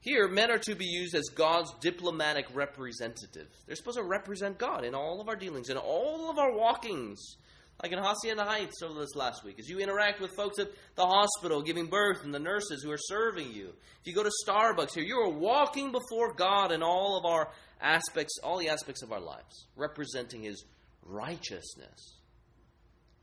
here, 0.00 0.26
men 0.26 0.50
are 0.50 0.58
to 0.58 0.74
be 0.74 0.86
used 0.86 1.14
as 1.14 1.28
God's 1.32 1.72
diplomatic 1.80 2.46
representatives. 2.54 3.54
They're 3.68 3.76
supposed 3.76 3.98
to 3.98 4.04
represent 4.04 4.58
God 4.58 4.84
in 4.84 4.96
all 4.96 5.20
of 5.20 5.28
our 5.28 5.36
dealings, 5.36 5.68
in 5.68 5.76
all 5.76 6.28
of 6.28 6.40
our 6.40 6.52
walkings. 6.52 7.36
Like 7.82 7.92
in 7.92 7.98
Hacienda 7.98 8.44
Heights 8.44 8.82
over 8.82 9.00
this 9.00 9.14
last 9.14 9.44
week, 9.44 9.58
as 9.58 9.68
you 9.68 9.78
interact 9.78 10.20
with 10.20 10.34
folks 10.34 10.58
at 10.58 10.68
the 10.94 11.06
hospital 11.06 11.60
giving 11.62 11.86
birth 11.86 12.24
and 12.24 12.34
the 12.34 12.38
nurses 12.38 12.82
who 12.82 12.90
are 12.90 12.98
serving 12.98 13.52
you. 13.52 13.68
If 14.00 14.06
you 14.06 14.14
go 14.14 14.22
to 14.22 14.30
Starbucks 14.46 14.94
here, 14.94 15.04
you 15.04 15.18
are 15.18 15.28
walking 15.28 15.92
before 15.92 16.32
God 16.32 16.72
in 16.72 16.82
all 16.82 17.18
of 17.18 17.26
our 17.26 17.50
aspects, 17.80 18.38
all 18.42 18.58
the 18.58 18.70
aspects 18.70 19.02
of 19.02 19.12
our 19.12 19.20
lives, 19.20 19.66
representing 19.76 20.42
His 20.42 20.64
righteousness. 21.02 22.18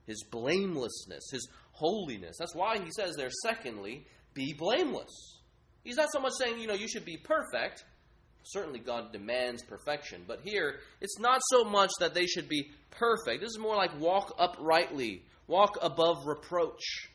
his 0.05 0.23
blamelessness, 0.31 1.23
his 1.31 1.47
holiness. 1.71 2.35
That's 2.37 2.55
why 2.55 2.77
he 2.77 2.89
says 2.95 3.15
there, 3.15 3.29
secondly, 3.41 4.05
be 4.33 4.53
blameless. 4.53 5.39
He's 5.83 5.95
not 5.95 6.09
so 6.11 6.19
much 6.19 6.33
saying, 6.37 6.59
you 6.59 6.67
know, 6.67 6.73
you 6.73 6.87
should 6.87 7.05
be 7.05 7.17
perfect. 7.17 7.83
Certainly, 8.43 8.79
God 8.79 9.11
demands 9.13 9.63
perfection. 9.63 10.23
But 10.27 10.41
here, 10.43 10.79
it's 11.01 11.19
not 11.19 11.41
so 11.49 11.63
much 11.63 11.91
that 11.99 12.13
they 12.13 12.25
should 12.25 12.49
be 12.49 12.69
perfect. 12.91 13.41
This 13.41 13.49
is 13.49 13.59
more 13.59 13.75
like 13.75 13.99
walk 13.99 14.35
uprightly, 14.37 15.23
walk 15.47 15.77
above 15.81 16.25
reproach. 16.25 17.09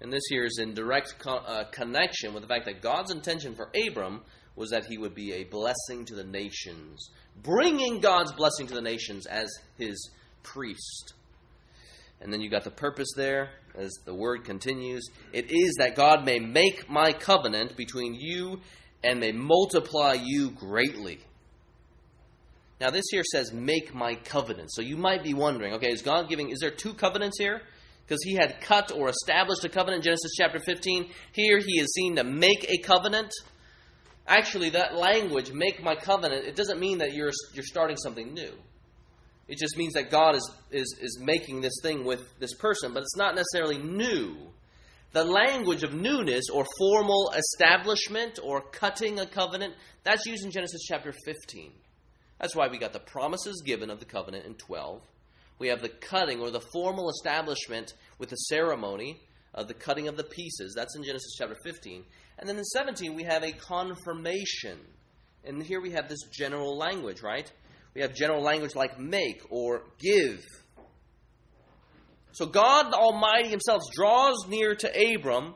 And 0.00 0.12
this 0.12 0.22
here 0.28 0.44
is 0.44 0.58
in 0.60 0.74
direct 0.74 1.14
uh, 1.26 1.64
connection 1.72 2.32
with 2.32 2.42
the 2.42 2.48
fact 2.48 2.66
that 2.66 2.82
God's 2.82 3.10
intention 3.10 3.54
for 3.54 3.70
Abram 3.86 4.22
was 4.54 4.70
that 4.70 4.86
he 4.86 4.98
would 4.98 5.14
be 5.14 5.32
a 5.32 5.44
blessing 5.44 6.04
to 6.06 6.14
the 6.14 6.24
nations, 6.24 7.10
bringing 7.42 8.00
God's 8.00 8.32
blessing 8.32 8.66
to 8.68 8.74
the 8.74 8.82
nations 8.82 9.26
as 9.26 9.48
his 9.76 10.10
priest. 10.42 11.14
And 12.20 12.32
then 12.32 12.40
you 12.40 12.50
got 12.50 12.64
the 12.64 12.70
purpose 12.70 13.08
there 13.16 13.50
as 13.76 13.92
the 14.04 14.14
word 14.14 14.44
continues. 14.44 15.08
It 15.32 15.50
is 15.50 15.74
that 15.78 15.94
God 15.94 16.24
may 16.24 16.38
make 16.38 16.90
my 16.90 17.12
covenant 17.12 17.76
between 17.76 18.14
you 18.14 18.60
and 19.04 19.20
may 19.20 19.32
multiply 19.32 20.16
you 20.20 20.50
greatly. 20.50 21.20
Now, 22.80 22.90
this 22.90 23.06
here 23.10 23.24
says, 23.24 23.52
make 23.52 23.94
my 23.94 24.14
covenant. 24.14 24.70
So 24.72 24.82
you 24.82 24.96
might 24.96 25.24
be 25.24 25.34
wondering, 25.34 25.74
okay, 25.74 25.90
is 25.90 26.02
God 26.02 26.28
giving, 26.28 26.50
is 26.50 26.60
there 26.60 26.70
two 26.70 26.94
covenants 26.94 27.38
here? 27.38 27.62
Because 28.04 28.22
he 28.22 28.34
had 28.34 28.60
cut 28.60 28.92
or 28.92 29.08
established 29.08 29.64
a 29.64 29.68
covenant 29.68 29.98
in 29.98 30.02
Genesis 30.04 30.32
chapter 30.36 30.60
15. 30.60 31.10
Here 31.32 31.58
he 31.58 31.80
is 31.80 31.92
seen 31.94 32.16
to 32.16 32.24
make 32.24 32.64
a 32.68 32.78
covenant. 32.78 33.32
Actually, 34.26 34.70
that 34.70 34.94
language, 34.94 35.52
make 35.52 35.82
my 35.82 35.94
covenant, 35.94 36.46
it 36.46 36.54
doesn't 36.54 36.78
mean 36.78 36.98
that 36.98 37.14
you're, 37.14 37.32
you're 37.52 37.64
starting 37.64 37.96
something 37.96 38.32
new. 38.32 38.52
It 39.48 39.58
just 39.58 39.78
means 39.78 39.94
that 39.94 40.10
God 40.10 40.36
is, 40.36 40.50
is, 40.70 40.98
is 41.00 41.18
making 41.20 41.62
this 41.62 41.72
thing 41.82 42.04
with 42.04 42.38
this 42.38 42.54
person, 42.54 42.92
but 42.92 43.02
it's 43.02 43.16
not 43.16 43.34
necessarily 43.34 43.78
new. 43.78 44.36
The 45.12 45.24
language 45.24 45.82
of 45.82 45.94
newness 45.94 46.44
or 46.52 46.66
formal 46.78 47.32
establishment 47.34 48.38
or 48.42 48.60
cutting 48.60 49.18
a 49.18 49.26
covenant, 49.26 49.74
that's 50.04 50.26
used 50.26 50.44
in 50.44 50.50
Genesis 50.50 50.82
chapter 50.86 51.14
15. 51.24 51.72
That's 52.38 52.54
why 52.54 52.68
we 52.68 52.78
got 52.78 52.92
the 52.92 53.00
promises 53.00 53.62
given 53.64 53.90
of 53.90 54.00
the 54.00 54.04
covenant 54.04 54.44
in 54.44 54.54
12. 54.54 55.00
We 55.58 55.68
have 55.68 55.80
the 55.80 55.88
cutting 55.88 56.40
or 56.40 56.50
the 56.50 56.60
formal 56.60 57.08
establishment 57.08 57.94
with 58.18 58.28
the 58.28 58.36
ceremony 58.36 59.18
of 59.54 59.66
the 59.66 59.74
cutting 59.74 60.08
of 60.08 60.16
the 60.16 60.24
pieces. 60.24 60.74
That's 60.76 60.94
in 60.94 61.02
Genesis 61.02 61.34
chapter 61.38 61.56
15. 61.64 62.04
And 62.38 62.48
then 62.48 62.58
in 62.58 62.64
17, 62.64 63.14
we 63.14 63.24
have 63.24 63.42
a 63.42 63.52
confirmation. 63.52 64.78
And 65.42 65.62
here 65.62 65.80
we 65.80 65.92
have 65.92 66.08
this 66.08 66.20
general 66.32 66.76
language, 66.76 67.22
right? 67.22 67.50
We 67.98 68.02
have 68.02 68.14
general 68.14 68.40
language 68.40 68.76
like 68.76 69.00
make 69.00 69.42
or 69.50 69.82
give. 69.98 70.46
So 72.30 72.46
God 72.46 72.94
Almighty 72.94 73.48
Himself 73.48 73.82
draws 73.92 74.46
near 74.46 74.76
to 74.76 75.14
Abram, 75.16 75.54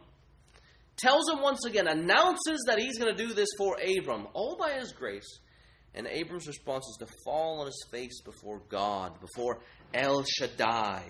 tells 0.97 1.31
him 1.31 1.41
once 1.41 1.65
again, 1.65 1.87
announces 1.87 2.65
that 2.67 2.81
He's 2.81 2.99
going 2.99 3.17
to 3.17 3.27
do 3.29 3.33
this 3.33 3.47
for 3.57 3.77
Abram, 3.97 4.27
all 4.35 4.57
by 4.59 4.73
His 4.73 4.91
grace. 4.91 5.39
And 5.95 6.09
Abram's 6.09 6.49
response 6.49 6.85
is 6.89 7.07
to 7.07 7.15
fall 7.25 7.61
on 7.61 7.67
his 7.67 7.87
face 7.93 8.21
before 8.23 8.61
God, 8.69 9.13
before 9.21 9.61
El 9.95 10.25
Shaddai. 10.25 11.05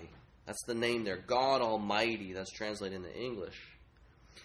That's 0.45 0.63
the 0.67 0.75
name 0.75 1.03
there, 1.03 1.23
God 1.25 1.61
Almighty. 1.61 2.33
That's 2.33 2.51
translated 2.51 2.97
into 2.97 3.17
English. 3.17 3.59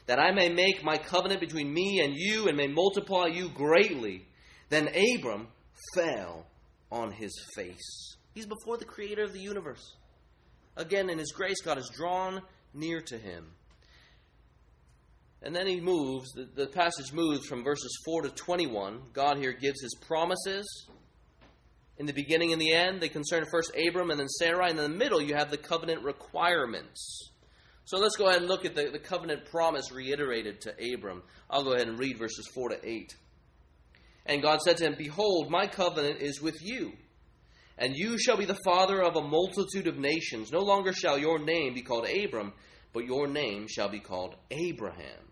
That 0.07 0.19
I 0.19 0.31
may 0.31 0.49
make 0.49 0.83
my 0.83 0.97
covenant 0.97 1.41
between 1.41 1.71
me 1.71 2.01
and 2.03 2.15
you 2.17 2.49
and 2.49 2.57
may 2.57 2.67
multiply 2.67 3.27
you 3.27 3.51
greatly. 3.51 4.27
Then 4.71 4.89
Abram 4.89 5.49
fell 5.95 6.47
on 6.91 7.13
his 7.13 7.33
face. 7.55 8.17
He's 8.35 8.47
before 8.47 8.77
the 8.77 8.85
creator 8.85 9.23
of 9.23 9.33
the 9.33 9.41
universe. 9.41 9.97
Again, 10.77 11.11
in 11.11 11.19
his 11.19 11.33
grace, 11.33 11.61
God 11.61 11.77
has 11.77 11.89
drawn 11.91 12.41
near 12.73 13.01
to 13.01 13.19
him. 13.19 13.47
And 15.43 15.55
then 15.55 15.67
he 15.67 15.81
moves, 15.81 16.33
the, 16.33 16.49
the 16.55 16.67
passage 16.67 17.13
moves 17.13 17.47
from 17.47 17.63
verses 17.63 17.97
4 18.05 18.23
to 18.23 18.31
21. 18.31 19.01
God 19.13 19.39
here 19.39 19.53
gives 19.53 19.81
his 19.81 19.95
promises. 20.07 20.89
In 21.97 22.07
the 22.07 22.13
beginning 22.13 22.53
and 22.53 22.61
the 22.61 22.73
end, 22.73 23.01
they 23.01 23.09
concern 23.09 23.45
first 23.51 23.73
Abram 23.77 24.11
and 24.11 24.21
then 24.21 24.29
Sarai. 24.29 24.71
And 24.71 24.79
in 24.79 24.93
the 24.93 24.99
middle, 24.99 25.21
you 25.21 25.35
have 25.35 25.51
the 25.51 25.57
covenant 25.57 26.03
requirements. 26.03 27.31
So 27.85 27.99
let's 27.99 28.17
go 28.17 28.29
ahead 28.29 28.41
and 28.41 28.49
look 28.49 28.65
at 28.65 28.75
the, 28.75 28.91
the 28.91 28.99
covenant 28.99 29.47
promise 29.47 29.91
reiterated 29.91 30.61
to 30.63 30.95
Abram. 30.95 31.23
I'll 31.49 31.65
go 31.65 31.73
ahead 31.73 31.89
and 31.89 31.99
read 31.99 32.19
verses 32.19 32.47
4 32.55 32.71
to 32.71 32.89
8. 32.89 33.17
And 34.29 34.43
God 34.43 34.61
said 34.61 34.77
to 34.77 34.85
him, 34.85 34.95
Behold, 34.99 35.51
my 35.51 35.67
covenant 35.67 36.21
is 36.21 36.43
with 36.43 36.59
you, 36.61 36.93
and 37.79 37.97
you 37.97 38.19
shall 38.19 38.37
be 38.37 38.45
the 38.45 38.59
father 38.63 39.03
of 39.03 39.17
a 39.17 39.23
multitude 39.23 39.87
of 39.87 39.99
nations. 39.99 40.53
No 40.53 40.61
longer 40.61 40.93
shall 40.93 41.19
your 41.19 41.39
name 41.39 41.73
be 41.73 41.81
called 41.81 42.07
Abram, 42.07 42.53
but 42.93 43.07
your 43.07 43.27
name 43.27 43.67
shall 43.69 43.89
be 43.89 44.01
called 44.01 44.37
Abraham. 44.51 45.25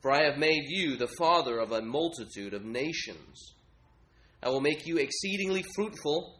For 0.00 0.10
I 0.10 0.24
have 0.24 0.38
made 0.38 0.64
you 0.68 0.96
the 0.96 1.12
father 1.18 1.58
of 1.58 1.72
a 1.72 1.82
multitude 1.82 2.54
of 2.54 2.64
nations. 2.64 3.52
I 4.42 4.48
will 4.48 4.62
make 4.62 4.86
you 4.86 4.96
exceedingly 4.96 5.62
fruitful, 5.74 6.38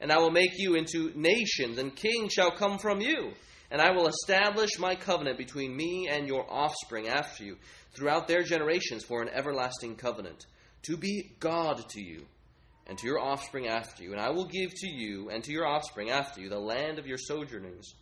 and 0.00 0.10
I 0.10 0.16
will 0.16 0.30
make 0.30 0.52
you 0.56 0.74
into 0.74 1.12
nations, 1.14 1.76
and 1.76 1.94
kings 1.94 2.32
shall 2.32 2.52
come 2.52 2.78
from 2.78 3.02
you. 3.02 3.32
And 3.70 3.82
I 3.82 3.90
will 3.90 4.08
establish 4.08 4.78
my 4.78 4.94
covenant 4.94 5.36
between 5.36 5.76
me 5.76 6.08
and 6.10 6.26
your 6.26 6.50
offspring 6.50 7.08
after 7.08 7.44
you 7.44 7.56
throughout 7.94 8.26
their 8.26 8.42
generations 8.42 9.04
for 9.04 9.20
an 9.20 9.28
everlasting 9.28 9.96
covenant 9.96 10.46
to 10.86 10.96
be 10.96 11.32
God 11.40 11.88
to 11.90 12.00
you 12.00 12.26
and 12.86 12.96
to 12.98 13.06
your 13.06 13.20
offspring 13.20 13.66
after 13.66 14.02
you. 14.02 14.12
And 14.12 14.20
I 14.20 14.30
will 14.30 14.46
give 14.46 14.72
to 14.74 14.88
you 14.88 15.30
and 15.30 15.42
to 15.44 15.52
your 15.52 15.66
offspring 15.66 16.10
after 16.10 16.40
you 16.40 16.48
the 16.48 16.58
land 16.58 16.98
of 16.98 17.06
your 17.06 17.18
sojournings, 17.18 17.94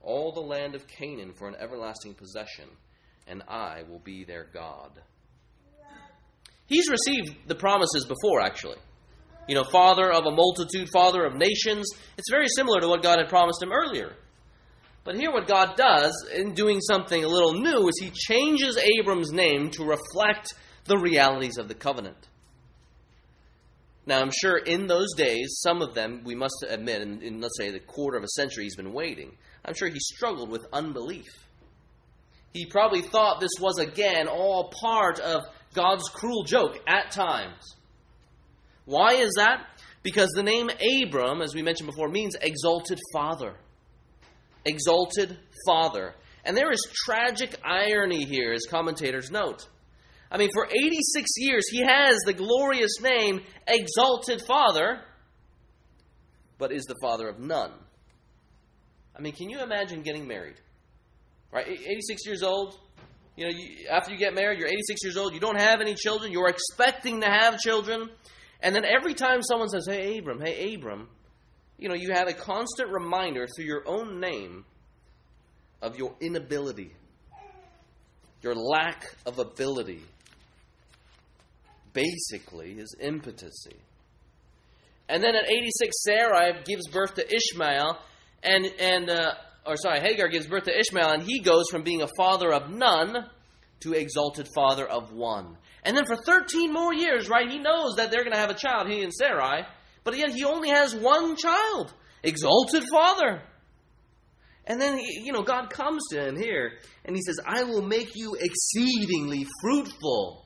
all 0.00 0.32
the 0.32 0.40
land 0.40 0.74
of 0.74 0.86
Canaan 0.86 1.32
for 1.34 1.48
an 1.48 1.56
everlasting 1.58 2.14
possession, 2.14 2.68
and 3.26 3.42
I 3.48 3.82
will 3.88 4.00
be 4.00 4.24
their 4.24 4.46
God. 4.52 4.90
He's 6.66 6.88
received 6.88 7.36
the 7.46 7.54
promises 7.54 8.06
before, 8.06 8.40
actually. 8.40 8.78
You 9.46 9.56
know, 9.56 9.64
father 9.64 10.10
of 10.10 10.24
a 10.24 10.30
multitude, 10.30 10.88
father 10.92 11.24
of 11.24 11.34
nations. 11.34 11.86
It's 12.16 12.30
very 12.30 12.46
similar 12.56 12.80
to 12.80 12.88
what 12.88 13.02
God 13.02 13.18
had 13.18 13.28
promised 13.28 13.62
him 13.62 13.72
earlier. 13.72 14.14
But 15.04 15.16
here, 15.16 15.32
what 15.32 15.48
God 15.48 15.76
does 15.76 16.14
in 16.32 16.54
doing 16.54 16.80
something 16.80 17.24
a 17.24 17.28
little 17.28 17.54
new 17.54 17.88
is 17.88 17.94
he 18.00 18.10
changes 18.10 18.78
Abram's 18.78 19.32
name 19.32 19.70
to 19.70 19.84
reflect 19.84 20.54
the 20.84 20.98
realities 20.98 21.58
of 21.58 21.68
the 21.68 21.74
covenant. 21.74 22.28
Now, 24.04 24.20
I'm 24.20 24.32
sure 24.32 24.58
in 24.58 24.88
those 24.88 25.14
days, 25.16 25.60
some 25.62 25.80
of 25.80 25.94
them, 25.94 26.22
we 26.24 26.34
must 26.34 26.64
admit, 26.68 27.02
in, 27.02 27.22
in, 27.22 27.40
let's 27.40 27.56
say 27.56 27.70
the 27.70 27.78
quarter 27.78 28.16
of 28.16 28.24
a 28.24 28.28
century 28.28 28.64
he's 28.64 28.74
been 28.74 28.92
waiting, 28.92 29.36
I'm 29.64 29.74
sure 29.74 29.88
he 29.88 30.00
struggled 30.00 30.50
with 30.50 30.66
unbelief. 30.72 31.28
He 32.52 32.66
probably 32.66 33.02
thought 33.02 33.40
this 33.40 33.60
was 33.60 33.78
again 33.78 34.26
all 34.28 34.72
part 34.80 35.20
of 35.20 35.42
God's 35.72 36.08
cruel 36.08 36.42
joke 36.42 36.78
at 36.86 37.12
times. 37.12 37.76
Why 38.84 39.14
is 39.14 39.34
that? 39.36 39.66
Because 40.02 40.30
the 40.34 40.42
name 40.42 40.68
Abram, 40.68 41.40
as 41.40 41.54
we 41.54 41.62
mentioned 41.62 41.88
before, 41.88 42.08
means 42.08 42.34
exalted 42.40 42.98
father. 43.12 43.54
Exalted 44.64 45.38
father. 45.64 46.14
And 46.44 46.56
there 46.56 46.72
is 46.72 46.84
tragic 46.92 47.56
irony 47.64 48.24
here, 48.24 48.52
as 48.52 48.66
commentators 48.68 49.30
note. 49.30 49.68
I 50.32 50.38
mean, 50.38 50.48
for 50.54 50.66
86 50.66 51.28
years, 51.36 51.68
he 51.70 51.84
has 51.86 52.16
the 52.24 52.32
glorious 52.32 52.92
name 53.02 53.42
Exalted 53.66 54.40
Father, 54.46 55.02
but 56.56 56.72
is 56.72 56.84
the 56.84 56.94
father 57.02 57.28
of 57.28 57.38
none. 57.38 57.72
I 59.14 59.20
mean, 59.20 59.34
can 59.34 59.50
you 59.50 59.60
imagine 59.60 60.00
getting 60.00 60.26
married? 60.26 60.56
Right? 61.52 61.66
86 61.68 62.24
years 62.24 62.42
old. 62.42 62.78
You 63.36 63.44
know, 63.44 63.50
you, 63.50 63.88
after 63.90 64.10
you 64.10 64.18
get 64.18 64.34
married, 64.34 64.58
you're 64.58 64.68
86 64.68 65.04
years 65.04 65.16
old. 65.18 65.34
You 65.34 65.40
don't 65.40 65.60
have 65.60 65.82
any 65.82 65.94
children. 65.94 66.32
You're 66.32 66.48
expecting 66.48 67.20
to 67.20 67.26
have 67.26 67.58
children. 67.58 68.08
And 68.60 68.74
then 68.74 68.86
every 68.86 69.12
time 69.12 69.42
someone 69.42 69.68
says, 69.68 69.86
Hey, 69.86 70.18
Abram, 70.18 70.40
hey, 70.40 70.74
Abram, 70.74 71.08
you 71.76 71.90
know, 71.90 71.94
you 71.94 72.12
have 72.14 72.28
a 72.28 72.32
constant 72.32 72.90
reminder 72.90 73.46
through 73.54 73.66
your 73.66 73.86
own 73.86 74.18
name 74.18 74.64
of 75.82 75.98
your 75.98 76.14
inability, 76.20 76.94
your 78.40 78.54
lack 78.54 79.14
of 79.26 79.38
ability 79.38 80.00
basically 81.92 82.74
his 82.74 82.94
impotency. 82.98 83.76
And 85.08 85.22
then 85.22 85.34
at 85.34 85.50
86, 85.50 85.92
Sarai 86.02 86.62
gives 86.64 86.88
birth 86.88 87.14
to 87.14 87.26
Ishmael, 87.26 87.98
and 88.42 88.66
and 88.78 89.10
uh, 89.10 89.34
or 89.66 89.76
sorry, 89.76 90.00
Hagar 90.00 90.28
gives 90.28 90.46
birth 90.46 90.64
to 90.64 90.78
Ishmael, 90.78 91.10
and 91.10 91.22
he 91.22 91.40
goes 91.40 91.64
from 91.70 91.82
being 91.82 92.02
a 92.02 92.08
father 92.16 92.52
of 92.52 92.70
none 92.70 93.26
to 93.80 93.92
exalted 93.92 94.48
father 94.54 94.86
of 94.86 95.12
one. 95.12 95.56
And 95.84 95.96
then 95.96 96.06
for 96.06 96.16
13 96.16 96.72
more 96.72 96.94
years, 96.94 97.28
right, 97.28 97.50
he 97.50 97.58
knows 97.58 97.96
that 97.96 98.10
they're 98.10 98.22
going 98.22 98.34
to 98.34 98.38
have 98.38 98.50
a 98.50 98.54
child, 98.54 98.88
he 98.88 99.02
and 99.02 99.12
Sarai, 99.12 99.64
but 100.04 100.16
yet 100.16 100.30
he 100.30 100.44
only 100.44 100.68
has 100.70 100.94
one 100.94 101.36
child, 101.36 101.92
exalted 102.22 102.84
father. 102.90 103.42
And 104.64 104.80
then, 104.80 104.98
you 104.98 105.32
know, 105.32 105.42
God 105.42 105.70
comes 105.70 106.02
to 106.12 106.24
him 106.24 106.36
here, 106.36 106.74
and 107.04 107.16
he 107.16 107.22
says, 107.22 107.40
I 107.44 107.64
will 107.64 107.82
make 107.82 108.10
you 108.14 108.36
exceedingly 108.38 109.46
fruitful. 109.60 110.41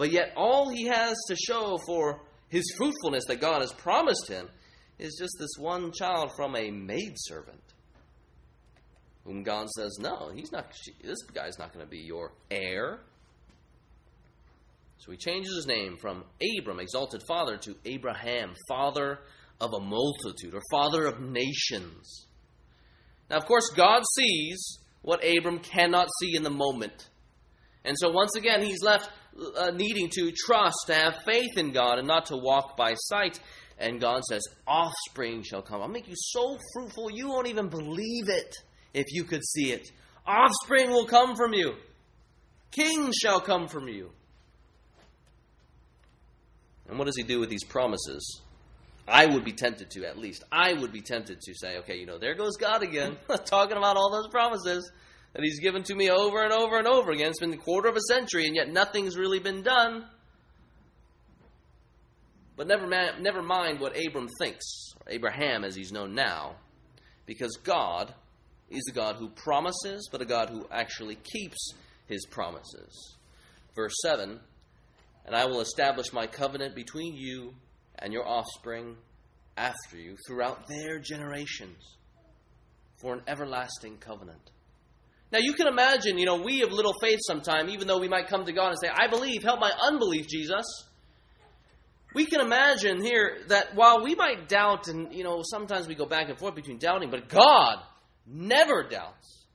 But 0.00 0.12
yet, 0.12 0.32
all 0.34 0.70
he 0.70 0.86
has 0.86 1.14
to 1.28 1.36
show 1.36 1.76
for 1.86 2.22
his 2.48 2.64
fruitfulness 2.78 3.26
that 3.28 3.38
God 3.38 3.60
has 3.60 3.70
promised 3.70 4.28
him 4.28 4.48
is 4.98 5.18
just 5.20 5.34
this 5.38 5.58
one 5.58 5.92
child 5.92 6.30
from 6.34 6.56
a 6.56 6.70
maidservant. 6.70 7.60
Whom 9.26 9.42
God 9.42 9.68
says, 9.76 9.98
no, 10.00 10.32
he's 10.34 10.52
not. 10.52 10.72
This 11.04 11.18
guy's 11.34 11.58
not 11.58 11.74
going 11.74 11.84
to 11.84 11.90
be 11.90 11.98
your 11.98 12.32
heir. 12.50 13.00
So 14.96 15.12
he 15.12 15.18
changes 15.18 15.54
his 15.54 15.66
name 15.66 15.98
from 16.00 16.24
Abram, 16.58 16.80
exalted 16.80 17.22
father, 17.28 17.58
to 17.58 17.76
Abraham, 17.84 18.54
father 18.68 19.18
of 19.60 19.74
a 19.74 19.80
multitude, 19.80 20.54
or 20.54 20.62
father 20.70 21.04
of 21.04 21.20
nations. 21.20 22.24
Now, 23.28 23.36
of 23.36 23.44
course, 23.44 23.68
God 23.76 24.02
sees 24.16 24.78
what 25.02 25.22
Abram 25.22 25.58
cannot 25.58 26.08
see 26.22 26.36
in 26.36 26.42
the 26.42 26.48
moment. 26.48 27.10
And 27.84 27.98
so, 27.98 28.10
once 28.10 28.34
again, 28.34 28.62
he's 28.62 28.82
left 28.82 29.10
uh, 29.56 29.70
needing 29.70 30.08
to 30.10 30.32
trust, 30.32 30.76
to 30.86 30.94
have 30.94 31.22
faith 31.24 31.56
in 31.56 31.72
God, 31.72 31.98
and 31.98 32.06
not 32.06 32.26
to 32.26 32.36
walk 32.36 32.76
by 32.76 32.94
sight. 32.94 33.40
And 33.78 34.00
God 34.00 34.22
says, 34.24 34.42
Offspring 34.66 35.42
shall 35.42 35.62
come. 35.62 35.80
I'll 35.80 35.88
make 35.88 36.08
you 36.08 36.14
so 36.16 36.58
fruitful, 36.74 37.10
you 37.10 37.28
won't 37.28 37.48
even 37.48 37.68
believe 37.68 38.28
it 38.28 38.54
if 38.92 39.06
you 39.10 39.24
could 39.24 39.44
see 39.44 39.72
it. 39.72 39.88
Offspring 40.26 40.90
will 40.90 41.06
come 41.06 41.34
from 41.34 41.54
you, 41.54 41.74
kings 42.70 43.16
shall 43.16 43.40
come 43.40 43.68
from 43.68 43.88
you. 43.88 44.10
And 46.88 46.98
what 46.98 47.06
does 47.06 47.16
he 47.16 47.22
do 47.22 47.38
with 47.38 47.48
these 47.48 47.64
promises? 47.64 48.42
I 49.06 49.26
would 49.26 49.44
be 49.44 49.52
tempted 49.52 49.90
to, 49.92 50.04
at 50.06 50.18
least. 50.18 50.44
I 50.52 50.72
would 50.74 50.92
be 50.92 51.00
tempted 51.00 51.40
to 51.40 51.54
say, 51.54 51.78
okay, 51.78 51.98
you 51.98 52.06
know, 52.06 52.18
there 52.18 52.34
goes 52.34 52.56
God 52.56 52.82
again, 52.82 53.16
talking 53.44 53.76
about 53.76 53.96
all 53.96 54.10
those 54.10 54.28
promises 54.28 54.90
that 55.32 55.42
He's 55.42 55.60
given 55.60 55.82
to 55.84 55.94
me 55.94 56.10
over 56.10 56.42
and 56.42 56.52
over 56.52 56.78
and 56.78 56.86
over 56.86 57.10
again. 57.10 57.28
It's 57.28 57.40
been 57.40 57.52
a 57.52 57.56
quarter 57.56 57.88
of 57.88 57.96
a 57.96 58.12
century, 58.12 58.46
and 58.46 58.56
yet 58.56 58.68
nothing's 58.68 59.16
really 59.16 59.38
been 59.38 59.62
done. 59.62 60.06
But 62.56 62.66
never, 62.66 62.86
never 62.86 63.42
mind 63.42 63.80
what 63.80 63.96
Abram 63.96 64.28
thinks, 64.40 64.92
or 64.96 65.12
Abraham 65.12 65.64
as 65.64 65.74
he's 65.74 65.92
known 65.92 66.14
now, 66.14 66.56
because 67.26 67.56
God 67.64 68.14
is 68.68 68.82
a 68.90 68.92
God 68.94 69.16
who 69.16 69.28
promises, 69.30 70.08
but 70.12 70.20
a 70.20 70.26
God 70.26 70.50
who 70.50 70.66
actually 70.70 71.16
keeps 71.16 71.74
his 72.06 72.26
promises. 72.26 73.16
Verse 73.74 73.94
7 74.02 74.38
And 75.26 75.34
I 75.34 75.46
will 75.46 75.60
establish 75.60 76.12
my 76.12 76.26
covenant 76.26 76.74
between 76.74 77.14
you 77.14 77.54
and 77.98 78.12
your 78.12 78.26
offspring 78.26 78.96
after 79.56 79.96
you 79.96 80.16
throughout 80.26 80.66
their 80.68 80.98
generations 80.98 81.96
for 83.00 83.14
an 83.14 83.22
everlasting 83.26 83.96
covenant. 83.98 84.50
Now 85.32 85.38
you 85.40 85.54
can 85.54 85.66
imagine, 85.66 86.18
you 86.18 86.26
know, 86.26 86.42
we 86.42 86.58
have 86.60 86.72
little 86.72 86.94
faith 87.00 87.20
sometime, 87.26 87.68
even 87.68 87.86
though 87.86 87.98
we 87.98 88.08
might 88.08 88.28
come 88.28 88.44
to 88.46 88.52
God 88.52 88.70
and 88.70 88.78
say, 88.82 88.88
I 88.88 89.08
believe, 89.08 89.42
help 89.42 89.60
my 89.60 89.70
unbelief, 89.82 90.26
Jesus. 90.28 90.64
We 92.14 92.26
can 92.26 92.40
imagine 92.40 93.02
here 93.04 93.38
that 93.48 93.76
while 93.76 94.02
we 94.02 94.16
might 94.16 94.48
doubt, 94.48 94.88
and, 94.88 95.14
you 95.14 95.22
know, 95.22 95.42
sometimes 95.44 95.86
we 95.86 95.94
go 95.94 96.06
back 96.06 96.28
and 96.28 96.38
forth 96.38 96.56
between 96.56 96.78
doubting, 96.78 97.10
but 97.10 97.28
God 97.28 97.78
never 98.26 98.82
doubts. 98.82 99.46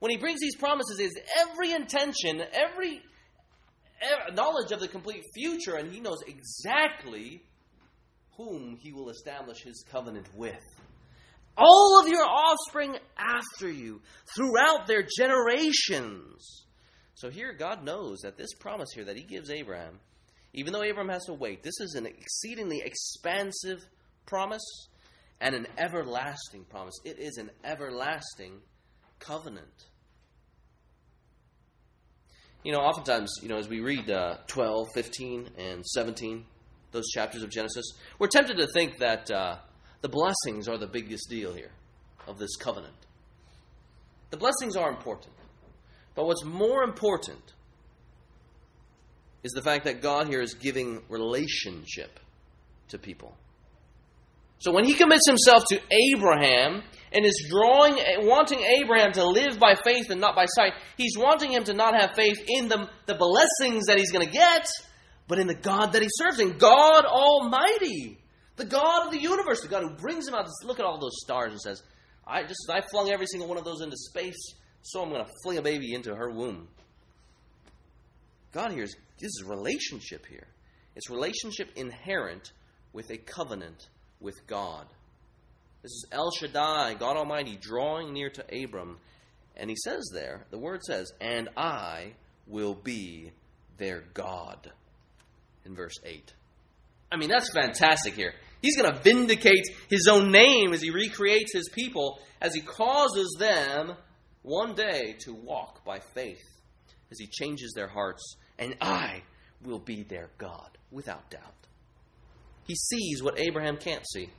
When 0.00 0.10
He 0.10 0.16
brings 0.16 0.40
these 0.40 0.56
promises, 0.56 0.98
is 0.98 1.12
every 1.38 1.70
intention, 1.70 2.42
every 2.52 3.00
knowledge 4.34 4.72
of 4.72 4.80
the 4.80 4.88
complete 4.88 5.22
future, 5.32 5.76
and 5.76 5.92
He 5.92 6.00
knows 6.00 6.18
exactly 6.26 7.42
whom 8.36 8.76
he 8.80 8.92
will 8.92 9.10
establish 9.10 9.62
his 9.62 9.84
covenant 9.90 10.26
with. 10.34 10.62
All 11.56 12.00
of 12.00 12.08
your 12.08 12.24
offspring 12.24 12.96
after 13.16 13.70
you, 13.70 14.00
throughout 14.34 14.86
their 14.86 15.06
generations. 15.18 16.66
So 17.14 17.30
here, 17.30 17.52
God 17.52 17.84
knows 17.84 18.20
that 18.20 18.36
this 18.36 18.54
promise 18.54 18.88
here 18.94 19.04
that 19.04 19.16
he 19.16 19.22
gives 19.22 19.50
Abraham, 19.50 20.00
even 20.54 20.72
though 20.72 20.82
Abraham 20.82 21.10
has 21.10 21.24
to 21.26 21.34
wait, 21.34 21.62
this 21.62 21.78
is 21.80 21.94
an 21.94 22.06
exceedingly 22.06 22.82
expansive 22.84 23.84
promise 24.26 24.88
and 25.40 25.54
an 25.54 25.66
everlasting 25.76 26.64
promise. 26.64 26.94
It 27.04 27.18
is 27.18 27.36
an 27.36 27.50
everlasting 27.64 28.60
covenant. 29.18 29.86
You 32.64 32.72
know, 32.72 32.78
oftentimes, 32.78 33.40
you 33.42 33.48
know, 33.48 33.58
as 33.58 33.68
we 33.68 33.80
read 33.80 34.08
uh, 34.08 34.36
12, 34.46 34.88
15, 34.94 35.50
and 35.58 35.84
17, 35.84 36.44
those 36.92 37.08
chapters 37.08 37.42
of 37.42 37.50
Genesis, 37.50 37.84
we're 38.18 38.28
tempted 38.28 38.56
to 38.58 38.68
think 38.68 38.98
that 38.98 39.30
uh, 39.30 39.56
the 40.02 40.08
blessings 40.08 40.68
are 40.68 40.76
the 40.76 40.86
biggest 40.86 41.30
deal 41.30 41.54
here 41.54 41.70
of 42.26 42.38
this 42.38 42.56
covenant. 42.56 42.94
The 44.30 44.36
blessings 44.36 44.76
are 44.76 44.90
important. 44.90 45.32
But 46.14 46.26
what's 46.26 46.44
more 46.44 46.82
important 46.82 47.52
is 49.42 49.52
the 49.52 49.62
fact 49.62 49.84
that 49.84 50.02
God 50.02 50.28
here 50.28 50.42
is 50.42 50.54
giving 50.54 51.02
relationship 51.08 52.20
to 52.88 52.98
people. 52.98 53.34
So 54.58 54.72
when 54.72 54.84
he 54.84 54.94
commits 54.94 55.26
himself 55.26 55.64
to 55.70 55.80
Abraham 56.14 56.82
and 57.12 57.24
is 57.24 57.46
drawing, 57.50 57.96
wanting 58.20 58.60
Abraham 58.60 59.12
to 59.12 59.26
live 59.26 59.58
by 59.58 59.74
faith 59.84 60.10
and 60.10 60.20
not 60.20 60.36
by 60.36 60.46
sight, 60.46 60.74
he's 60.96 61.16
wanting 61.16 61.52
him 61.52 61.64
to 61.64 61.74
not 61.74 61.98
have 61.98 62.14
faith 62.14 62.38
in 62.46 62.68
the, 62.68 62.88
the 63.06 63.14
blessings 63.14 63.86
that 63.86 63.98
he's 63.98 64.12
going 64.12 64.24
to 64.24 64.32
get, 64.32 64.68
but 65.26 65.38
in 65.38 65.46
the 65.46 65.54
God 65.54 65.92
that 65.92 66.02
he 66.02 66.08
serves, 66.12 66.38
in 66.38 66.58
God 66.58 67.04
Almighty, 67.04 68.21
the 68.56 68.64
God 68.64 69.06
of 69.06 69.12
the 69.12 69.20
universe, 69.20 69.60
the 69.62 69.68
God 69.68 69.82
who 69.82 69.94
brings 69.96 70.28
him 70.28 70.34
out. 70.34 70.46
To 70.46 70.66
look 70.66 70.78
at 70.78 70.84
all 70.84 70.98
those 70.98 71.20
stars 71.22 71.52
and 71.52 71.60
says, 71.60 71.82
"I 72.26 72.42
just 72.42 72.68
I 72.70 72.82
flung 72.90 73.10
every 73.10 73.26
single 73.26 73.48
one 73.48 73.58
of 73.58 73.64
those 73.64 73.80
into 73.80 73.96
space, 73.96 74.54
so 74.82 75.02
I'm 75.02 75.10
going 75.10 75.24
to 75.24 75.30
fling 75.42 75.58
a 75.58 75.62
baby 75.62 75.94
into 75.94 76.14
her 76.14 76.30
womb." 76.30 76.68
God 78.52 78.72
here 78.72 78.84
is 78.84 78.94
this 79.18 79.30
is 79.30 79.44
relationship 79.44 80.26
here. 80.26 80.48
It's 80.94 81.08
relationship 81.08 81.70
inherent 81.76 82.52
with 82.92 83.10
a 83.10 83.16
covenant 83.16 83.88
with 84.20 84.46
God. 84.46 84.86
This 85.82 85.90
is 85.90 86.06
El 86.12 86.30
Shaddai, 86.30 86.94
God 86.94 87.16
Almighty, 87.16 87.56
drawing 87.56 88.12
near 88.12 88.30
to 88.30 88.62
Abram. 88.62 88.98
And 89.56 89.68
he 89.68 89.76
says 89.76 90.08
there, 90.12 90.46
the 90.50 90.58
word 90.58 90.82
says, 90.82 91.12
and 91.20 91.48
I 91.56 92.14
will 92.46 92.74
be 92.74 93.32
their 93.78 94.02
God 94.14 94.72
in 95.64 95.74
verse 95.74 95.96
8. 96.04 96.32
I 97.12 97.16
mean, 97.16 97.28
that's 97.28 97.52
fantastic 97.52 98.14
here. 98.14 98.32
He's 98.62 98.76
going 98.76 98.92
to 98.92 99.00
vindicate 99.00 99.66
his 99.90 100.08
own 100.08 100.32
name 100.32 100.72
as 100.72 100.80
he 100.80 100.90
recreates 100.90 101.52
his 101.52 101.68
people, 101.68 102.20
as 102.40 102.54
he 102.54 102.60
causes 102.60 103.36
them 103.38 103.94
one 104.42 104.74
day 104.74 105.16
to 105.20 105.34
walk 105.34 105.84
by 105.84 106.00
faith, 106.14 106.42
as 107.10 107.18
he 107.18 107.26
changes 107.26 107.72
their 107.74 107.88
hearts, 107.88 108.36
and 108.58 108.76
I 108.80 109.22
will 109.62 109.78
be 109.78 110.04
their 110.04 110.30
God, 110.38 110.78
without 110.90 111.28
doubt. 111.30 111.66
He 112.64 112.74
sees 112.74 113.22
what 113.22 113.38
Abraham 113.38 113.76
can't 113.76 114.08
see. 114.08 114.30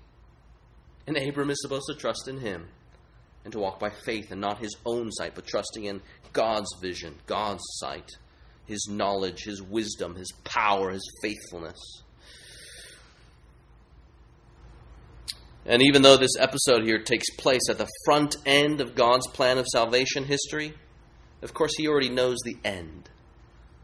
And 1.06 1.18
Abram 1.18 1.50
is 1.50 1.62
supposed 1.62 1.88
to 1.90 1.96
trust 1.96 2.28
in 2.28 2.40
him 2.40 2.68
and 3.44 3.52
to 3.52 3.60
walk 3.60 3.80
by 3.80 3.90
faith 3.90 4.32
and 4.32 4.40
not 4.40 4.58
his 4.58 4.76
own 4.86 5.12
sight, 5.12 5.36
but 5.36 5.46
trusting 5.46 5.84
in 5.84 6.02
God's 6.32 6.74
vision, 6.82 7.16
God's 7.28 7.64
sight 7.76 8.10
his 8.66 8.88
knowledge, 8.90 9.44
his 9.44 9.62
wisdom, 9.62 10.16
his 10.16 10.32
power, 10.44 10.92
his 10.92 11.10
faithfulness. 11.22 11.78
And 15.66 15.82
even 15.82 16.02
though 16.02 16.18
this 16.18 16.38
episode 16.40 16.84
here 16.84 17.00
takes 17.00 17.30
place 17.38 17.70
at 17.70 17.78
the 17.78 17.90
front 18.06 18.36
end 18.46 18.82
of 18.82 18.96
God's 18.96 19.28
plan 19.28 19.58
of 19.58 19.66
salvation 19.68 20.26
history, 20.26 20.74
of 21.42 21.54
course, 21.54 21.72
he 21.78 21.88
already 21.88 22.10
knows 22.10 22.38
the 22.44 22.58
end. 22.64 23.10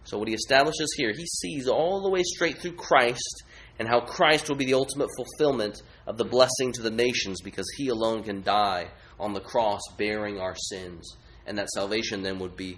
So, 0.04 0.18
what 0.18 0.28
he 0.28 0.34
establishes 0.34 0.94
here, 0.98 1.12
he 1.12 1.26
sees 1.26 1.68
all 1.68 2.02
the 2.02 2.10
way 2.10 2.24
straight 2.24 2.58
through 2.58 2.74
Christ 2.74 3.44
and 3.78 3.88
how 3.88 4.02
Christ 4.02 4.50
will 4.50 4.56
be 4.56 4.66
the 4.66 4.74
ultimate 4.74 5.10
fulfillment 5.16 5.82
of 6.08 6.18
the 6.18 6.26
blessing 6.26 6.72
to 6.74 6.82
the 6.82 6.92
nations 6.92 7.42
because 7.42 7.70
he 7.78 7.90
alone 7.90 8.24
can 8.24 8.42
die 8.42 8.90
on 9.20 9.34
the 9.34 9.40
cross 9.40 9.82
bearing 9.98 10.40
our 10.40 10.56
sins. 10.56 11.16
And 11.46 11.58
that 11.58 11.70
salvation 11.70 12.24
then 12.24 12.40
would 12.40 12.56
be 12.56 12.78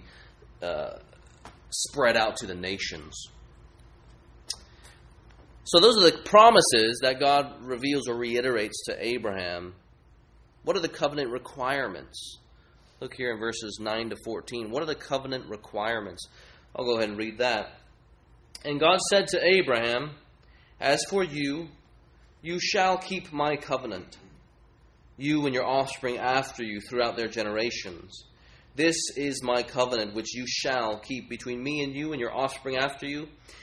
uh, 0.62 0.98
spread 1.70 2.16
out 2.16 2.36
to 2.38 2.46
the 2.46 2.54
nations. 2.54 3.14
So, 5.64 5.80
those 5.80 5.96
are 5.96 6.10
the 6.10 6.18
promises 6.24 7.00
that 7.02 7.20
God 7.20 7.62
reveals 7.62 8.08
or 8.08 8.16
reiterates 8.16 8.84
to 8.86 8.96
Abraham. 8.98 9.74
What 10.64 10.76
are 10.76 10.80
the 10.80 10.88
covenant 10.88 11.30
requirements? 11.30 12.38
Look 13.00 13.14
here 13.14 13.32
in 13.32 13.38
verses 13.38 13.78
9 13.80 14.10
to 14.10 14.16
14. 14.24 14.70
What 14.70 14.82
are 14.82 14.86
the 14.86 14.94
covenant 14.94 15.48
requirements? 15.48 16.26
I'll 16.74 16.84
go 16.84 16.96
ahead 16.96 17.08
and 17.08 17.18
read 17.18 17.38
that. 17.38 17.78
And 18.64 18.80
God 18.80 19.00
said 19.10 19.28
to 19.28 19.44
Abraham, 19.44 20.12
As 20.80 21.04
for 21.08 21.24
you, 21.24 21.68
you 22.42 22.58
shall 22.60 22.98
keep 22.98 23.32
my 23.32 23.56
covenant, 23.56 24.18
you 25.16 25.46
and 25.46 25.54
your 25.54 25.66
offspring 25.66 26.18
after 26.18 26.64
you 26.64 26.80
throughout 26.80 27.16
their 27.16 27.28
generations 27.28 28.24
this 28.74 28.96
is 29.16 29.42
my 29.42 29.62
covenant 29.62 30.14
which 30.14 30.34
you 30.34 30.44
shall 30.46 30.98
keep 30.98 31.28
between 31.28 31.62
me 31.62 31.82
and 31.82 31.94
you 31.94 32.12
and 32.12 32.20
your 32.20 32.34
offspring 32.34 32.76
after 32.76 33.06
you. 33.06 33.28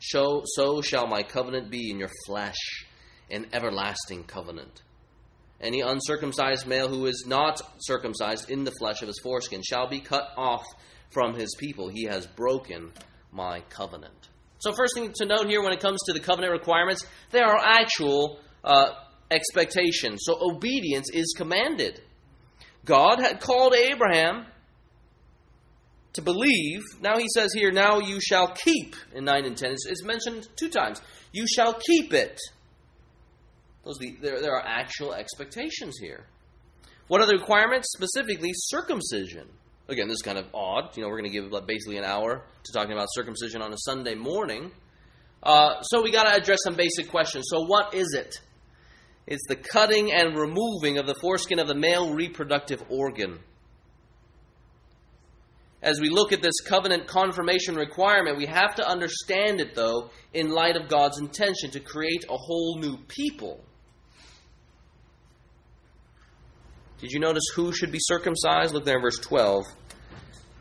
So, 0.00 0.42
so 0.46 0.80
shall 0.80 1.06
my 1.06 1.22
covenant 1.22 1.70
be 1.70 1.90
in 1.90 1.98
your 1.98 2.10
flesh, 2.26 2.56
an 3.30 3.46
everlasting 3.52 4.24
covenant. 4.24 4.82
Any 5.60 5.82
uncircumcised 5.82 6.66
male 6.66 6.88
who 6.88 7.04
is 7.04 7.24
not 7.26 7.60
circumcised 7.80 8.50
in 8.50 8.64
the 8.64 8.72
flesh 8.78 9.02
of 9.02 9.08
his 9.08 9.20
foreskin 9.22 9.60
shall 9.62 9.88
be 9.88 10.00
cut 10.00 10.30
off 10.38 10.64
from 11.10 11.34
his 11.34 11.54
people. 11.58 11.88
He 11.88 12.04
has 12.04 12.26
broken 12.26 12.92
my 13.30 13.60
covenant. 13.68 14.28
So, 14.60 14.72
first 14.72 14.94
thing 14.94 15.12
to 15.16 15.26
note 15.26 15.48
here 15.48 15.62
when 15.62 15.72
it 15.72 15.80
comes 15.80 16.00
to 16.06 16.14
the 16.14 16.20
covenant 16.20 16.52
requirements, 16.52 17.04
there 17.30 17.46
are 17.46 17.58
actual 17.58 18.40
uh, 18.64 18.92
expectations. 19.30 20.20
So, 20.22 20.38
obedience 20.40 21.10
is 21.12 21.34
commanded. 21.36 22.00
God 22.86 23.20
had 23.20 23.40
called 23.40 23.74
Abraham 23.74 24.46
to 26.14 26.22
believe. 26.22 26.82
Now 27.00 27.18
he 27.18 27.26
says 27.34 27.52
here, 27.52 27.70
now 27.70 27.98
you 27.98 28.20
shall 28.20 28.52
keep 28.52 28.96
in 29.14 29.24
9 29.24 29.44
and 29.44 29.56
10. 29.56 29.72
It's, 29.72 29.86
it's 29.86 30.04
mentioned 30.04 30.48
two 30.56 30.68
times. 30.68 31.00
You 31.32 31.46
shall 31.46 31.74
keep 31.74 32.12
it. 32.12 32.38
Those 33.84 33.98
the, 33.98 34.16
there, 34.20 34.40
there 34.40 34.54
are 34.54 34.64
actual 34.66 35.14
expectations 35.14 35.96
here. 35.98 36.26
What 37.08 37.20
are 37.20 37.26
the 37.26 37.36
requirements? 37.36 37.88
Specifically, 37.92 38.50
circumcision. 38.52 39.48
Again, 39.88 40.06
this 40.06 40.16
is 40.16 40.22
kind 40.22 40.38
of 40.38 40.46
odd. 40.54 40.96
You 40.96 41.02
know, 41.02 41.08
we're 41.08 41.20
going 41.20 41.32
to 41.32 41.40
give 41.40 41.66
basically 41.66 41.96
an 41.96 42.04
hour 42.04 42.44
to 42.64 42.72
talking 42.72 42.92
about 42.92 43.08
circumcision 43.10 43.62
on 43.62 43.72
a 43.72 43.78
Sunday 43.78 44.14
morning. 44.14 44.70
Uh, 45.42 45.80
so 45.82 46.02
we 46.02 46.12
got 46.12 46.24
to 46.24 46.34
address 46.34 46.58
some 46.62 46.74
basic 46.74 47.08
questions. 47.08 47.46
So, 47.48 47.64
what 47.64 47.94
is 47.94 48.14
it? 48.14 48.36
It's 49.26 49.42
the 49.48 49.56
cutting 49.56 50.12
and 50.12 50.36
removing 50.36 50.98
of 50.98 51.06
the 51.06 51.14
foreskin 51.14 51.58
of 51.58 51.66
the 51.66 51.74
male 51.74 52.14
reproductive 52.14 52.82
organ. 52.88 53.40
As 55.82 55.98
we 55.98 56.10
look 56.10 56.32
at 56.32 56.42
this 56.42 56.60
covenant 56.60 57.06
confirmation 57.06 57.74
requirement, 57.74 58.36
we 58.36 58.46
have 58.46 58.74
to 58.74 58.86
understand 58.86 59.60
it, 59.60 59.74
though, 59.74 60.10
in 60.34 60.50
light 60.50 60.76
of 60.76 60.88
God's 60.88 61.18
intention 61.18 61.70
to 61.70 61.80
create 61.80 62.24
a 62.28 62.36
whole 62.36 62.78
new 62.78 62.98
people. 63.08 63.64
Did 67.00 67.12
you 67.12 67.18
notice 67.18 67.44
who 67.54 67.72
should 67.72 67.90
be 67.90 67.98
circumcised? 67.98 68.74
Look 68.74 68.84
there 68.84 68.96
in 68.96 69.02
verse 69.02 69.18
12. 69.18 69.64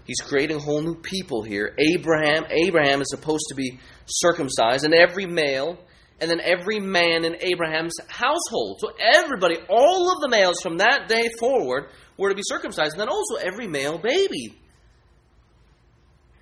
He's 0.06 0.22
creating 0.22 0.56
a 0.56 0.62
whole 0.62 0.82
new 0.82 0.96
people 0.96 1.44
here. 1.44 1.76
Abraham, 1.78 2.46
Abraham 2.50 3.02
is 3.02 3.10
supposed 3.10 3.44
to 3.50 3.56
be 3.56 3.78
circumcised, 4.06 4.86
and 4.86 4.94
every 4.94 5.26
male, 5.26 5.78
and 6.22 6.32
then 6.32 6.40
every 6.42 6.80
man 6.80 7.26
in 7.26 7.36
Abraham's 7.42 7.96
household. 8.08 8.78
So 8.80 8.92
everybody, 9.00 9.58
all 9.68 10.14
of 10.14 10.22
the 10.22 10.30
males 10.30 10.62
from 10.62 10.78
that 10.78 11.10
day 11.10 11.30
forward 11.38 11.90
were 12.18 12.30
to 12.30 12.36
be 12.36 12.42
circumcised, 12.44 12.94
and 12.94 13.02
then 13.02 13.10
also 13.10 13.36
every 13.36 13.68
male 13.68 13.98
baby. 13.98 14.58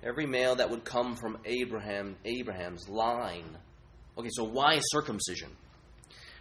Every 0.02 0.26
male 0.26 0.54
that 0.56 0.70
would 0.70 0.84
come 0.84 1.16
from 1.16 1.38
Abraham, 1.44 2.16
Abraham's 2.24 2.88
line. 2.88 3.56
Okay, 4.16 4.28
so 4.30 4.44
why 4.44 4.78
circumcision? 4.80 5.50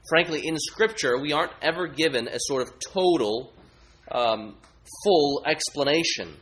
frankly, 0.10 0.42
in 0.46 0.58
Scripture, 0.58 1.18
we 1.20 1.34
aren't 1.34 1.52
ever 1.62 1.88
given 1.88 2.28
a 2.28 2.38
sort 2.40 2.62
of 2.62 2.74
total, 2.80 3.54
um, 4.12 4.56
full 5.04 5.44
explanation. 5.46 6.34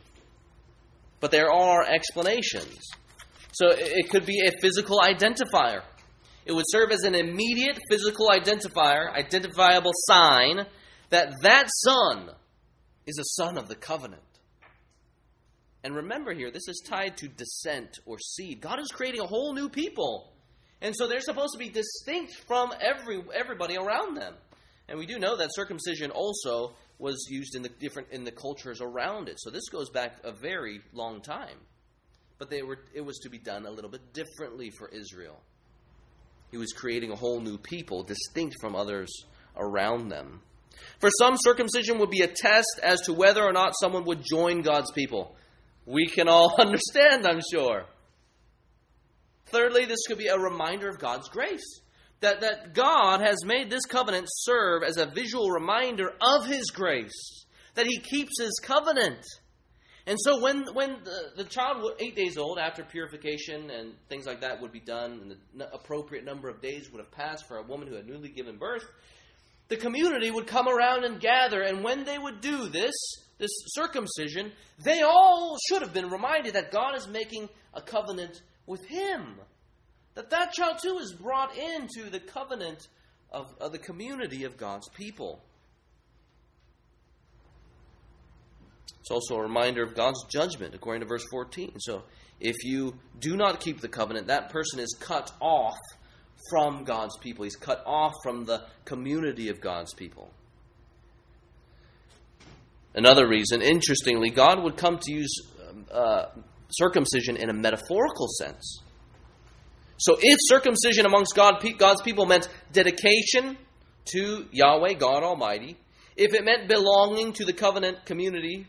But 1.20 1.30
there 1.30 1.50
are 1.50 1.82
explanations. 1.82 2.78
So 3.52 3.68
it 3.70 4.10
could 4.10 4.26
be 4.26 4.46
a 4.46 4.52
physical 4.60 5.00
identifier. 5.00 5.82
It 6.44 6.52
would 6.52 6.66
serve 6.68 6.92
as 6.92 7.02
an 7.02 7.14
immediate 7.14 7.78
physical 7.90 8.28
identifier, 8.28 9.12
identifiable 9.12 9.92
sign 10.06 10.66
that 11.10 11.32
that 11.42 11.68
son 11.84 12.30
is 13.06 13.18
a 13.18 13.24
son 13.42 13.56
of 13.56 13.68
the 13.68 13.74
covenant. 13.74 14.22
And 15.86 15.94
remember 15.94 16.34
here, 16.34 16.50
this 16.50 16.66
is 16.66 16.82
tied 16.84 17.16
to 17.18 17.28
descent 17.28 18.00
or 18.06 18.18
seed. 18.18 18.60
God 18.60 18.80
is 18.80 18.88
creating 18.88 19.20
a 19.20 19.26
whole 19.26 19.54
new 19.54 19.68
people. 19.68 20.32
And 20.80 20.92
so 20.96 21.06
they're 21.06 21.20
supposed 21.20 21.52
to 21.52 21.60
be 21.60 21.68
distinct 21.68 22.34
from 22.48 22.72
every 22.80 23.22
everybody 23.32 23.76
around 23.76 24.16
them. 24.16 24.34
And 24.88 24.98
we 24.98 25.06
do 25.06 25.20
know 25.20 25.36
that 25.36 25.54
circumcision 25.54 26.10
also 26.10 26.74
was 26.98 27.28
used 27.30 27.54
in 27.54 27.62
the 27.62 27.68
different 27.68 28.08
in 28.10 28.24
the 28.24 28.32
cultures 28.32 28.80
around 28.80 29.28
it. 29.28 29.36
So 29.38 29.50
this 29.50 29.68
goes 29.68 29.88
back 29.88 30.16
a 30.24 30.32
very 30.32 30.80
long 30.92 31.20
time. 31.20 31.56
But 32.38 32.50
they 32.50 32.62
were 32.62 32.80
it 32.92 33.02
was 33.02 33.18
to 33.18 33.30
be 33.30 33.38
done 33.38 33.64
a 33.64 33.70
little 33.70 33.88
bit 33.88 34.12
differently 34.12 34.72
for 34.76 34.88
Israel. 34.88 35.38
He 36.50 36.56
was 36.56 36.72
creating 36.72 37.12
a 37.12 37.16
whole 37.16 37.38
new 37.38 37.58
people, 37.58 38.02
distinct 38.02 38.56
from 38.60 38.74
others 38.74 39.12
around 39.56 40.08
them. 40.08 40.40
For 40.98 41.10
some, 41.20 41.36
circumcision 41.36 42.00
would 42.00 42.10
be 42.10 42.22
a 42.22 42.26
test 42.26 42.80
as 42.82 43.02
to 43.02 43.12
whether 43.12 43.44
or 43.44 43.52
not 43.52 43.74
someone 43.80 44.04
would 44.06 44.24
join 44.28 44.62
God's 44.62 44.90
people. 44.90 45.36
We 45.86 46.06
can 46.08 46.28
all 46.28 46.54
understand, 46.58 47.26
I'm 47.26 47.40
sure. 47.52 47.86
Thirdly, 49.46 49.84
this 49.84 50.06
could 50.06 50.18
be 50.18 50.26
a 50.26 50.38
reminder 50.38 50.88
of 50.88 50.98
God's 50.98 51.28
grace. 51.28 51.80
That, 52.20 52.40
that 52.40 52.74
God 52.74 53.20
has 53.20 53.44
made 53.44 53.68
this 53.70 53.84
covenant 53.84 54.26
serve 54.28 54.82
as 54.82 54.96
a 54.96 55.06
visual 55.06 55.50
reminder 55.50 56.12
of 56.20 56.46
His 56.46 56.70
grace, 56.70 57.44
that 57.74 57.86
He 57.86 57.98
keeps 57.98 58.40
His 58.40 58.58
covenant. 58.62 59.22
And 60.06 60.16
so 60.18 60.40
when, 60.40 60.64
when 60.72 60.96
the, 61.04 61.42
the 61.42 61.44
child 61.44 61.84
eight 62.00 62.16
days 62.16 62.38
old, 62.38 62.58
after 62.58 62.84
purification 62.84 63.70
and 63.70 63.92
things 64.08 64.24
like 64.24 64.40
that 64.40 64.62
would 64.62 64.72
be 64.72 64.80
done, 64.80 65.20
and 65.22 65.36
the 65.60 65.72
appropriate 65.74 66.24
number 66.24 66.48
of 66.48 66.62
days 66.62 66.90
would 66.90 67.00
have 67.00 67.10
passed 67.10 67.46
for 67.46 67.58
a 67.58 67.62
woman 67.62 67.86
who 67.86 67.96
had 67.96 68.06
newly 68.06 68.30
given 68.30 68.56
birth, 68.56 68.84
the 69.68 69.76
community 69.76 70.30
would 70.30 70.46
come 70.46 70.68
around 70.68 71.04
and 71.04 71.20
gather, 71.20 71.60
and 71.60 71.84
when 71.84 72.04
they 72.04 72.18
would 72.18 72.40
do 72.40 72.68
this, 72.68 72.94
this 73.38 73.50
circumcision, 73.68 74.52
they 74.78 75.02
all 75.02 75.56
should 75.68 75.82
have 75.82 75.92
been 75.92 76.10
reminded 76.10 76.54
that 76.54 76.70
God 76.70 76.96
is 76.96 77.06
making 77.06 77.48
a 77.74 77.82
covenant 77.82 78.40
with 78.66 78.84
him. 78.86 79.36
That 80.14 80.30
that 80.30 80.52
child 80.52 80.78
too 80.82 80.98
is 80.98 81.12
brought 81.12 81.56
into 81.56 82.10
the 82.10 82.20
covenant 82.20 82.88
of, 83.30 83.46
of 83.60 83.72
the 83.72 83.78
community 83.78 84.44
of 84.44 84.56
God's 84.56 84.88
people. 84.90 85.42
It's 89.00 89.10
also 89.10 89.36
a 89.36 89.42
reminder 89.42 89.82
of 89.84 89.94
God's 89.94 90.24
judgment, 90.24 90.74
according 90.74 91.02
to 91.02 91.06
verse 91.06 91.24
14. 91.30 91.74
So, 91.78 92.02
if 92.40 92.56
you 92.64 92.94
do 93.20 93.36
not 93.36 93.60
keep 93.60 93.80
the 93.80 93.88
covenant, 93.88 94.26
that 94.26 94.50
person 94.50 94.80
is 94.80 94.96
cut 94.98 95.30
off 95.40 95.76
from 96.50 96.84
God's 96.84 97.16
people. 97.18 97.44
He's 97.44 97.56
cut 97.56 97.82
off 97.86 98.12
from 98.22 98.44
the 98.44 98.64
community 98.84 99.48
of 99.48 99.60
God's 99.60 99.94
people. 99.94 100.32
Another 102.96 103.28
reason, 103.28 103.60
interestingly, 103.60 104.30
God 104.30 104.62
would 104.62 104.78
come 104.78 104.98
to 104.98 105.12
use 105.12 105.42
um, 105.68 105.86
uh, 105.92 106.24
circumcision 106.70 107.36
in 107.36 107.50
a 107.50 107.52
metaphorical 107.52 108.26
sense. 108.38 108.80
So 109.98 110.16
if 110.20 110.38
circumcision 110.42 111.06
amongst 111.06 111.34
God, 111.34 111.62
God's 111.78 112.02
people 112.02 112.26
meant 112.26 112.48
dedication 112.72 113.58
to 114.12 114.46
Yahweh, 114.50 114.94
God 114.94 115.22
Almighty, 115.22 115.76
if 116.16 116.32
it 116.32 116.44
meant 116.44 116.68
belonging 116.68 117.34
to 117.34 117.44
the 117.44 117.52
covenant 117.52 118.06
community, 118.06 118.66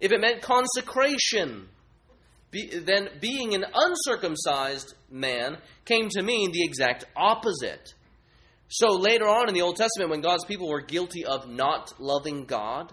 if 0.00 0.10
it 0.10 0.20
meant 0.20 0.42
consecration, 0.42 1.68
be, 2.50 2.66
then 2.66 3.08
being 3.20 3.54
an 3.54 3.64
uncircumcised 3.72 4.94
man 5.10 5.58
came 5.84 6.08
to 6.10 6.22
mean 6.22 6.50
the 6.52 6.64
exact 6.64 7.04
opposite. 7.16 7.94
So 8.68 8.96
later 8.96 9.26
on 9.26 9.48
in 9.48 9.54
the 9.54 9.62
Old 9.62 9.76
Testament, 9.76 10.10
when 10.10 10.20
God's 10.20 10.44
people 10.44 10.68
were 10.68 10.80
guilty 10.80 11.24
of 11.24 11.48
not 11.48 11.92
loving 12.00 12.44
God, 12.44 12.92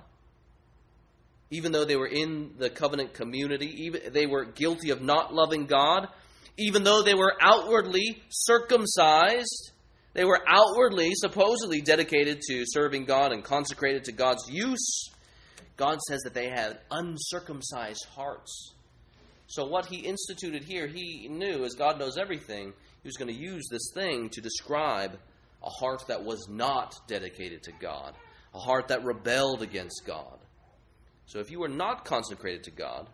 even 1.51 1.71
though 1.71 1.86
they 1.86 1.95
were 1.95 2.08
in 2.08 2.53
the 2.58 2.69
covenant 2.69 3.13
community, 3.13 3.86
even 3.86 4.13
they 4.13 4.25
were 4.25 4.45
guilty 4.45 4.89
of 4.89 5.01
not 5.01 5.34
loving 5.34 5.65
God, 5.65 6.08
even 6.58 6.84
though 6.84 7.01
they 7.03 7.13
were 7.13 7.34
outwardly 7.41 8.21
circumcised, 8.29 9.71
they 10.13 10.25
were 10.25 10.41
outwardly 10.47 11.12
supposedly 11.15 11.81
dedicated 11.81 12.41
to 12.49 12.63
serving 12.67 13.05
God 13.05 13.31
and 13.31 13.43
consecrated 13.43 14.05
to 14.05 14.12
God's 14.12 14.49
use. 14.49 15.10
God 15.77 15.99
says 16.08 16.21
that 16.23 16.34
they 16.34 16.49
had 16.49 16.79
uncircumcised 16.89 18.05
hearts. 18.15 18.73
So, 19.47 19.65
what 19.65 19.86
he 19.86 19.97
instituted 19.97 20.63
here, 20.63 20.88
he 20.88 21.27
knew, 21.29 21.65
as 21.65 21.75
God 21.75 21.99
knows 21.99 22.17
everything, 22.17 22.73
he 23.03 23.08
was 23.08 23.17
going 23.17 23.34
to 23.34 23.39
use 23.39 23.67
this 23.69 23.91
thing 23.93 24.29
to 24.29 24.41
describe 24.41 25.19
a 25.62 25.69
heart 25.69 26.03
that 26.08 26.23
was 26.23 26.47
not 26.49 26.95
dedicated 27.08 27.63
to 27.63 27.71
God, 27.79 28.15
a 28.53 28.60
heart 28.60 28.88
that 28.88 29.03
rebelled 29.03 29.62
against 29.62 30.03
God. 30.08 30.39
So 31.27 31.39
if 31.39 31.49
you 31.51 31.59
were 31.59 31.67
not 31.67 32.05
consecrated 32.05 32.63
to 32.63 32.71
God, 32.71 33.07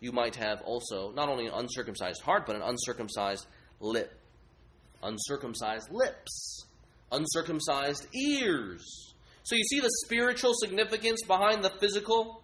you 0.00 0.12
might 0.12 0.36
have 0.36 0.62
also 0.62 1.12
not 1.12 1.28
only 1.28 1.46
an 1.46 1.52
uncircumcised 1.54 2.22
heart, 2.22 2.46
but 2.46 2.56
an 2.56 2.62
uncircumcised 2.62 3.46
lip, 3.80 4.12
uncircumcised 5.02 5.90
lips, 5.90 6.64
uncircumcised 7.12 8.06
ears. 8.14 9.14
So 9.42 9.56
you 9.56 9.64
see 9.64 9.80
the 9.80 9.90
spiritual 10.04 10.52
significance 10.54 11.22
behind 11.26 11.64
the 11.64 11.72
physical? 11.80 12.42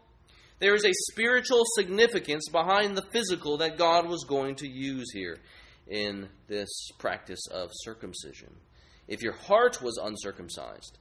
There 0.59 0.75
is 0.75 0.85
a 0.85 0.93
spiritual 1.13 1.65
significance 1.77 2.49
behind 2.51 2.97
the 2.97 3.05
physical 3.13 3.59
that 3.59 3.77
God 3.79 4.09
was 4.09 4.25
going 4.25 4.57
to 4.57 4.69
use 4.69 5.13
here 5.13 5.39
in 5.87 6.29
this 6.49 6.69
practice 6.99 7.47
of 7.51 7.71
circumcision. 7.73 8.55
If 9.07 9.23
your 9.23 9.35
heart 9.35 9.81
was 9.83 10.01
uncircumcised, 10.03 10.99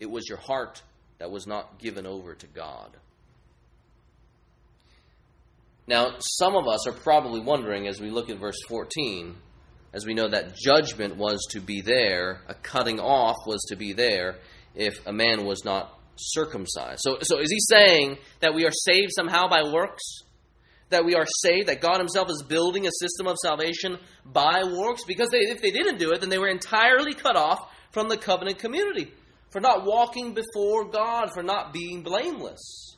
It 0.00 0.10
was 0.10 0.26
your 0.28 0.38
heart 0.38 0.82
that 1.18 1.30
was 1.30 1.46
not 1.46 1.78
given 1.78 2.06
over 2.06 2.34
to 2.34 2.46
God. 2.46 2.96
Now, 5.86 6.14
some 6.20 6.54
of 6.54 6.68
us 6.68 6.86
are 6.86 6.92
probably 6.92 7.40
wondering 7.40 7.86
as 7.88 8.00
we 8.00 8.10
look 8.10 8.30
at 8.30 8.38
verse 8.38 8.60
14, 8.68 9.34
as 9.92 10.06
we 10.06 10.14
know 10.14 10.28
that 10.28 10.54
judgment 10.54 11.16
was 11.16 11.44
to 11.50 11.60
be 11.60 11.80
there, 11.80 12.42
a 12.48 12.54
cutting 12.54 13.00
off 13.00 13.36
was 13.46 13.60
to 13.68 13.76
be 13.76 13.92
there 13.92 14.36
if 14.74 15.04
a 15.06 15.12
man 15.12 15.44
was 15.44 15.64
not 15.64 15.98
circumcised. 16.16 17.00
So, 17.02 17.18
so 17.22 17.40
is 17.40 17.50
he 17.50 17.58
saying 17.58 18.18
that 18.40 18.54
we 18.54 18.64
are 18.66 18.72
saved 18.72 19.10
somehow 19.16 19.48
by 19.48 19.62
works? 19.62 20.02
That 20.90 21.04
we 21.04 21.14
are 21.14 21.26
saved, 21.26 21.68
that 21.68 21.80
God 21.80 21.98
Himself 21.98 22.28
is 22.30 22.44
building 22.48 22.86
a 22.86 22.90
system 23.00 23.26
of 23.26 23.36
salvation 23.42 23.98
by 24.24 24.62
works? 24.64 25.04
Because 25.04 25.28
they, 25.30 25.38
if 25.38 25.60
they 25.60 25.70
didn't 25.70 25.98
do 25.98 26.10
it, 26.12 26.20
then 26.20 26.30
they 26.30 26.38
were 26.38 26.48
entirely 26.48 27.14
cut 27.14 27.36
off 27.36 27.58
from 27.92 28.08
the 28.08 28.16
covenant 28.16 28.58
community, 28.58 29.12
for 29.50 29.60
not 29.60 29.84
walking 29.84 30.34
before 30.34 30.88
God, 30.90 31.30
for 31.32 31.42
not 31.42 31.72
being 31.72 32.02
blameless. 32.02 32.89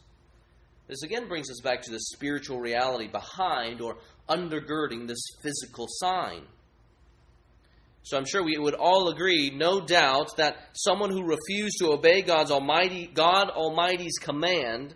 This 0.89 1.03
again 1.03 1.29
brings 1.29 1.51
us 1.51 1.61
back 1.63 1.83
to 1.83 1.91
the 1.91 2.01
spiritual 2.01 2.61
reality 2.61 3.09
behind 3.09 3.81
or 3.81 3.97
undergirding 4.29 5.07
this 5.07 5.23
physical 5.43 5.87
sign. 5.89 6.43
So 8.05 8.17
I'm 8.17 8.25
sure 8.27 8.43
we 8.43 8.59
would 8.59 8.75
all 8.75 9.09
agree, 9.09 9.51
no 9.55 9.81
doubt, 9.81 10.37
that 10.37 10.57
someone 10.73 11.11
who 11.11 11.23
refused 11.23 11.79
to 11.79 11.93
obey 11.93 12.23
God's 12.23 12.51
Almighty 12.51 13.07
God 13.07 13.49
Almighty's 13.51 14.19
command 14.21 14.95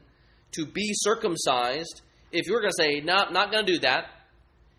to 0.52 0.66
be 0.66 0.90
circumcised, 0.92 2.02
if 2.32 2.46
you're 2.46 2.60
going 2.60 2.72
to 2.76 2.82
say, 2.82 3.00
no, 3.00 3.30
not 3.30 3.52
going 3.52 3.64
to 3.64 3.72
do 3.72 3.78
that, 3.80 4.06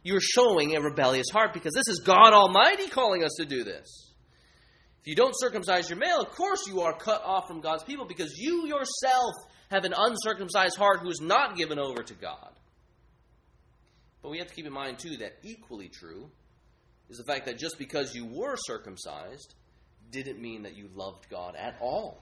you're 0.04 0.22
showing 0.22 0.76
a 0.76 0.82
rebellious 0.82 1.28
heart 1.32 1.54
because 1.54 1.74
this 1.74 1.88
is 1.88 2.00
God 2.00 2.34
Almighty 2.34 2.88
calling 2.88 3.24
us 3.24 3.36
to 3.40 3.46
do 3.46 3.64
this. 3.64 4.14
If 5.02 5.08
you 5.08 5.16
don't 5.16 5.34
circumcise 5.38 5.90
your 5.90 6.00
male, 6.00 6.20
of 6.20 6.32
course 6.32 6.68
you 6.68 6.82
are 6.82 6.98
cut 6.98 7.22
off 7.24 7.48
from 7.48 7.62
God's 7.62 7.84
people 7.84 8.06
because 8.06 8.34
you 8.38 8.68
yourself 8.68 9.34
have 9.70 9.84
an 9.84 9.94
uncircumcised 9.96 10.78
heart 10.78 11.00
who 11.00 11.10
is 11.10 11.20
not 11.22 11.58
given 11.58 11.80
over 11.80 12.04
to 12.04 12.14
God. 12.14 12.52
But 14.22 14.32
we 14.32 14.40
have 14.40 14.48
to 14.48 14.54
keep 14.54 14.66
in 14.66 14.74
mind, 14.74 15.00
too, 15.00 15.18
that 15.18 15.38
equally 15.44 15.90
true 15.90 16.30
is 17.10 17.18
the 17.18 17.24
fact 17.24 17.46
that 17.46 17.58
just 17.58 17.78
because 17.78 18.14
you 18.16 18.26
were 18.26 18.56
circumcised 18.58 19.56
didn't 20.12 20.42
mean 20.42 20.64
that 20.64 20.76
you 20.76 20.90
loved 20.96 21.30
God 21.30 21.56
at 21.56 21.78
all. 21.82 22.22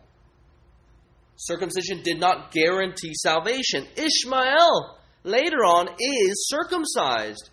Circumcision 1.38 2.02
did 2.04 2.20
not 2.20 2.52
guarantee 2.52 3.14
salvation. 3.16 3.86
Ishmael, 3.96 4.98
later 5.24 5.58
on, 5.58 5.90
is 6.00 6.48
circumcised. 6.48 7.50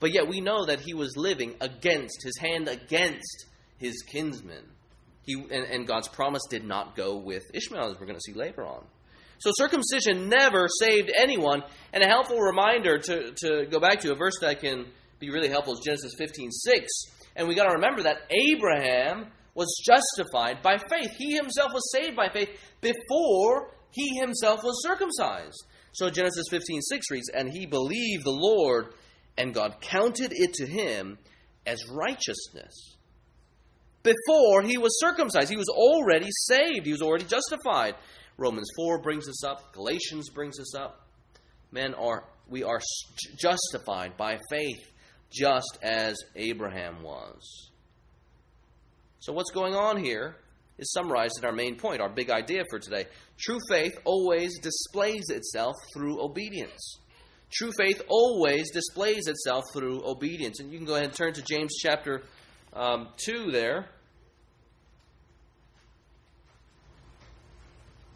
But 0.00 0.12
yet 0.12 0.28
we 0.28 0.40
know 0.40 0.66
that 0.66 0.80
he 0.80 0.94
was 0.94 1.16
living 1.16 1.54
against, 1.60 2.22
his 2.24 2.36
hand 2.38 2.68
against 2.68 3.46
his 3.78 4.02
kinsmen. 4.02 4.64
He, 5.24 5.34
and, 5.34 5.64
and 5.64 5.86
God's 5.86 6.08
promise 6.08 6.42
did 6.50 6.64
not 6.64 6.96
go 6.96 7.16
with 7.16 7.44
Ishmael, 7.54 7.92
as 7.92 8.00
we're 8.00 8.06
going 8.06 8.18
to 8.18 8.24
see 8.24 8.34
later 8.34 8.66
on. 8.66 8.84
So 9.42 9.50
circumcision 9.54 10.28
never 10.28 10.68
saved 10.80 11.10
anyone. 11.18 11.64
And 11.92 12.04
a 12.04 12.06
helpful 12.06 12.38
reminder 12.38 12.98
to, 12.98 13.32
to 13.32 13.66
go 13.68 13.80
back 13.80 13.98
to 14.00 14.12
a 14.12 14.14
verse 14.14 14.38
that 14.40 14.60
can 14.60 14.86
be 15.18 15.30
really 15.30 15.48
helpful 15.48 15.74
is 15.74 15.80
Genesis 15.84 16.12
15 16.16 16.52
6. 16.52 16.86
And 17.34 17.48
we 17.48 17.56
got 17.56 17.64
to 17.64 17.74
remember 17.74 18.04
that 18.04 18.30
Abraham 18.30 19.32
was 19.56 19.82
justified 19.84 20.62
by 20.62 20.78
faith. 20.78 21.10
He 21.18 21.34
himself 21.34 21.72
was 21.72 21.90
saved 21.92 22.14
by 22.16 22.28
faith 22.28 22.50
before 22.80 23.74
he 23.90 24.16
himself 24.20 24.62
was 24.62 24.80
circumcised. 24.86 25.64
So 25.92 26.08
Genesis 26.08 26.46
15 26.48 26.80
6 26.80 27.10
reads, 27.10 27.28
And 27.34 27.50
he 27.50 27.66
believed 27.66 28.24
the 28.24 28.30
Lord, 28.30 28.94
and 29.36 29.52
God 29.52 29.80
counted 29.80 30.32
it 30.32 30.54
to 30.54 30.66
him 30.66 31.18
as 31.66 31.82
righteousness. 31.90 32.96
Before 34.04 34.62
he 34.62 34.78
was 34.78 35.00
circumcised, 35.00 35.50
he 35.50 35.56
was 35.56 35.68
already 35.68 36.28
saved, 36.30 36.86
he 36.86 36.92
was 36.92 37.02
already 37.02 37.24
justified. 37.24 37.96
Romans 38.36 38.68
4 38.76 39.00
brings 39.00 39.28
us 39.28 39.44
up, 39.44 39.72
Galatians 39.72 40.30
brings 40.30 40.58
us 40.58 40.74
up. 40.74 41.06
Men 41.70 41.94
are 41.94 42.24
we 42.48 42.62
are 42.64 42.80
justified 43.36 44.16
by 44.16 44.38
faith 44.50 44.92
just 45.32 45.78
as 45.82 46.16
Abraham 46.36 47.02
was. 47.02 47.70
So, 49.20 49.32
what's 49.32 49.50
going 49.50 49.74
on 49.74 49.96
here 49.96 50.36
is 50.78 50.92
summarized 50.92 51.38
in 51.38 51.44
our 51.44 51.52
main 51.52 51.76
point, 51.76 52.00
our 52.00 52.08
big 52.08 52.30
idea 52.30 52.64
for 52.68 52.78
today. 52.78 53.06
True 53.38 53.58
faith 53.70 53.92
always 54.04 54.58
displays 54.60 55.24
itself 55.28 55.74
through 55.94 56.22
obedience. 56.22 56.98
True 57.52 57.70
faith 57.78 58.02
always 58.08 58.70
displays 58.72 59.26
itself 59.26 59.64
through 59.74 60.02
obedience. 60.04 60.60
And 60.60 60.72
you 60.72 60.78
can 60.78 60.86
go 60.86 60.94
ahead 60.94 61.06
and 61.06 61.14
turn 61.14 61.34
to 61.34 61.42
James 61.42 61.74
chapter 61.80 62.22
um, 62.72 63.08
2 63.24 63.50
there. 63.52 63.88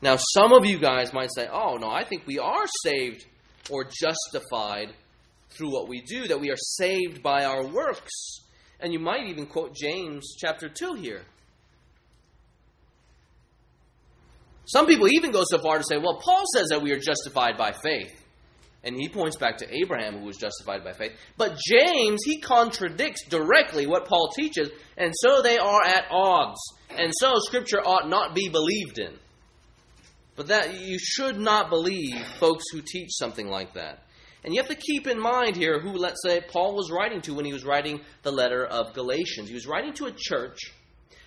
Now, 0.03 0.17
some 0.35 0.53
of 0.53 0.65
you 0.65 0.79
guys 0.79 1.13
might 1.13 1.31
say, 1.35 1.49
oh, 1.51 1.77
no, 1.77 1.89
I 1.89 2.05
think 2.05 2.27
we 2.27 2.39
are 2.39 2.67
saved 2.85 3.25
or 3.71 3.85
justified 3.85 4.93
through 5.51 5.73
what 5.73 5.89
we 5.89 6.03
do, 6.03 6.29
that 6.29 6.41
we 6.41 6.51
are 6.51 6.57
saved 6.57 7.23
by 7.23 7.45
our 7.45 7.67
works. 7.67 8.41
And 8.79 8.93
you 8.93 8.99
might 8.99 9.27
even 9.27 9.47
quote 9.47 9.75
James 9.75 10.37
chapter 10.39 10.69
2 10.69 10.95
here. 10.95 11.23
Some 14.67 14.87
people 14.87 15.09
even 15.09 15.31
go 15.31 15.45
so 15.49 15.59
far 15.59 15.79
to 15.79 15.85
say, 15.89 15.97
well, 15.97 16.21
Paul 16.23 16.43
says 16.55 16.69
that 16.71 16.83
we 16.83 16.93
are 16.93 16.99
justified 16.99 17.57
by 17.57 17.73
faith. 17.73 18.23
And 18.83 18.97
he 18.97 19.09
points 19.09 19.37
back 19.37 19.59
to 19.59 19.77
Abraham, 19.83 20.19
who 20.19 20.27
was 20.27 20.37
justified 20.37 20.85
by 20.85 20.93
faith. 20.93 21.13
But 21.37 21.57
James, 21.57 22.21
he 22.25 22.41
contradicts 22.41 23.27
directly 23.29 23.87
what 23.87 24.07
Paul 24.07 24.31
teaches, 24.37 24.71
and 24.97 25.13
so 25.17 25.43
they 25.43 25.59
are 25.59 25.85
at 25.85 26.05
odds. 26.11 26.61
And 26.91 27.13
so 27.21 27.35
Scripture 27.39 27.81
ought 27.81 28.09
not 28.09 28.35
be 28.35 28.49
believed 28.49 28.99
in. 28.99 29.15
But 30.37 30.49
that 30.49 30.79
you 30.81 30.99
should 30.99 31.39
not 31.39 31.71
believe 31.71 32.17
folks 32.39 32.65
who 32.71 32.83
teach 32.83 33.11
something 33.13 33.49
like 33.49 33.75
that. 33.75 34.05
And 34.45 34.55
you 34.55 34.61
have 34.61 34.71
to 34.71 34.77
keep 34.77 35.07
in 35.07 35.19
mind 35.19 35.57
here 35.57 35.81
who, 35.81 35.93
let's 35.93 36.23
say, 36.23 36.41
Paul 36.41 36.77
was 36.77 36.91
writing 36.91 37.21
to 37.23 37.35
when 37.35 37.45
he 37.45 37.53
was 37.53 37.65
writing 37.65 38.03
the 38.23 38.31
letter 38.31 38.65
of 38.65 38.93
Galatians. 38.93 39.49
He 39.49 39.55
was 39.55 39.67
writing 39.67 39.93
to 39.95 40.07
a 40.07 40.13
church 40.13 40.59